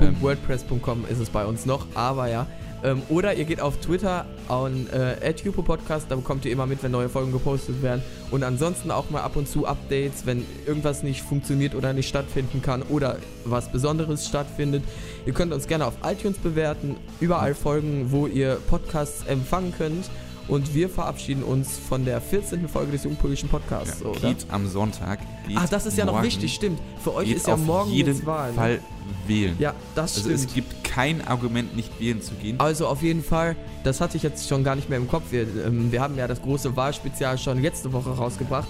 Ähm, 0.01 0.21
.wordpress.com 0.21 1.05
ist 1.09 1.19
es 1.19 1.29
bei 1.29 1.45
uns 1.45 1.65
noch, 1.65 1.87
aber 1.95 2.27
ja. 2.27 2.47
Ähm, 2.83 3.01
oder 3.09 3.33
ihr 3.33 3.45
geht 3.45 3.61
auf 3.61 3.77
Twitter 3.77 4.25
an 4.47 4.87
äh, 4.91 5.33
@podcast, 5.51 6.05
da 6.09 6.15
bekommt 6.15 6.45
ihr 6.45 6.51
immer 6.51 6.67
mit, 6.67 6.83
wenn 6.83 6.91
neue 6.91 7.09
Folgen 7.09 7.31
gepostet 7.31 7.81
werden. 7.81 8.03
Und 8.29 8.43
ansonsten 8.43 8.91
auch 8.91 9.09
mal 9.09 9.21
ab 9.21 9.35
und 9.35 9.47
zu 9.47 9.65
Updates, 9.65 10.25
wenn 10.25 10.45
irgendwas 10.67 11.01
nicht 11.01 11.21
funktioniert 11.23 11.73
oder 11.73 11.93
nicht 11.93 12.07
stattfinden 12.07 12.61
kann 12.61 12.83
oder 12.83 13.17
was 13.43 13.71
Besonderes 13.71 14.27
stattfindet. 14.27 14.83
Ihr 15.25 15.33
könnt 15.33 15.51
uns 15.51 15.67
gerne 15.67 15.87
auf 15.87 15.95
iTunes 16.03 16.37
bewerten, 16.37 16.95
überall 17.19 17.55
folgen, 17.55 18.11
wo 18.11 18.27
ihr 18.27 18.57
Podcasts 18.67 19.25
empfangen 19.25 19.73
könnt. 19.75 20.09
Und 20.47 20.75
wir 20.75 20.89
verabschieden 20.89 21.43
uns 21.43 21.77
von 21.77 22.05
der 22.05 22.21
14. 22.21 22.67
Folge 22.69 22.91
des 22.91 23.03
Jungpolitischen 23.03 23.49
Podcasts, 23.49 24.01
Ja, 24.01 24.07
oder? 24.09 24.19
geht 24.19 24.45
am 24.49 24.67
Sonntag. 24.67 25.19
Geht 25.47 25.57
Ach, 25.59 25.67
das 25.67 25.85
ist 25.87 25.97
ja 25.97 26.05
noch 26.05 26.21
wichtig, 26.21 26.53
stimmt. 26.53 26.79
Für 27.03 27.15
euch 27.15 27.31
ist 27.31 27.47
ja 27.47 27.57
morgen 27.57 27.91
jeden 27.91 28.25
Wahl. 28.27 28.51
ne? 28.51 28.55
Fall 28.55 28.79
wählen. 29.27 29.55
Ja, 29.59 29.73
das 29.95 30.17
also 30.17 30.29
stimmt. 30.29 30.35
es 30.49 30.53
gibt 30.53 30.83
kein 30.83 31.27
Argument, 31.27 31.75
nicht 31.75 31.99
wählen 31.99 32.21
zu 32.21 32.35
gehen. 32.35 32.59
Also 32.59 32.87
auf 32.87 33.01
jeden 33.01 33.23
Fall, 33.23 33.55
das 33.83 34.01
hatte 34.01 34.17
ich 34.17 34.23
jetzt 34.23 34.47
schon 34.47 34.63
gar 34.63 34.75
nicht 34.75 34.87
mehr 34.89 34.99
im 34.99 35.07
Kopf. 35.07 35.23
Wir, 35.31 35.41
ähm, 35.65 35.91
wir 35.91 36.01
haben 36.01 36.15
ja 36.15 36.27
das 36.27 36.41
große 36.41 36.75
Wahlspezial 36.75 37.37
schon 37.39 37.61
letzte 37.61 37.91
Woche 37.91 38.11
rausgebracht. 38.11 38.67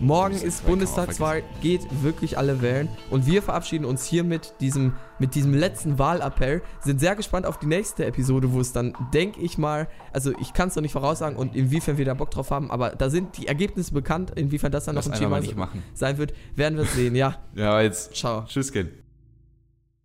Morgen 0.00 0.34
Das 0.34 0.42
ist 0.42 0.66
Bundestagswahl, 0.66 1.42
geht 1.62 1.80
wirklich 2.02 2.36
alle 2.36 2.60
wählen. 2.60 2.88
Und 3.10 3.26
wir 3.26 3.42
verabschieden 3.42 3.84
uns 3.84 4.04
hier 4.04 4.24
mit 4.24 4.54
diesem, 4.60 4.94
mit 5.18 5.34
diesem 5.34 5.54
letzten 5.54 5.98
Wahlappell. 5.98 6.62
Sind 6.80 7.00
sehr 7.00 7.16
gespannt 7.16 7.46
auf 7.46 7.58
die 7.58 7.66
nächste 7.66 8.04
Episode, 8.04 8.52
wo 8.52 8.60
es 8.60 8.72
dann, 8.72 8.94
denke 9.14 9.40
ich 9.40 9.56
mal, 9.56 9.88
also 10.12 10.32
ich 10.38 10.52
kann 10.52 10.68
es 10.68 10.76
noch 10.76 10.82
nicht 10.82 10.92
voraussagen 10.92 11.36
und 11.36 11.56
inwiefern 11.56 11.96
wir 11.96 12.04
da 12.04 12.14
Bock 12.14 12.30
drauf 12.30 12.50
haben, 12.50 12.70
aber 12.70 12.90
da 12.90 13.08
sind 13.08 13.38
die 13.38 13.46
Ergebnisse 13.46 13.94
bekannt, 13.94 14.32
inwiefern 14.36 14.70
das 14.70 14.84
dann 14.84 14.94
Lass 14.94 15.06
noch 15.06 15.14
ein 15.14 15.18
Thema 15.18 15.40
sein 15.94 16.18
wird, 16.18 16.34
werden 16.54 16.76
wir 16.76 16.84
sehen. 16.84 17.14
Ja, 17.14 17.36
Ja, 17.54 17.80
jetzt 17.80 18.14
ciao. 18.14 18.44
Tschüss, 18.46 18.72
Ken. 18.72 19.05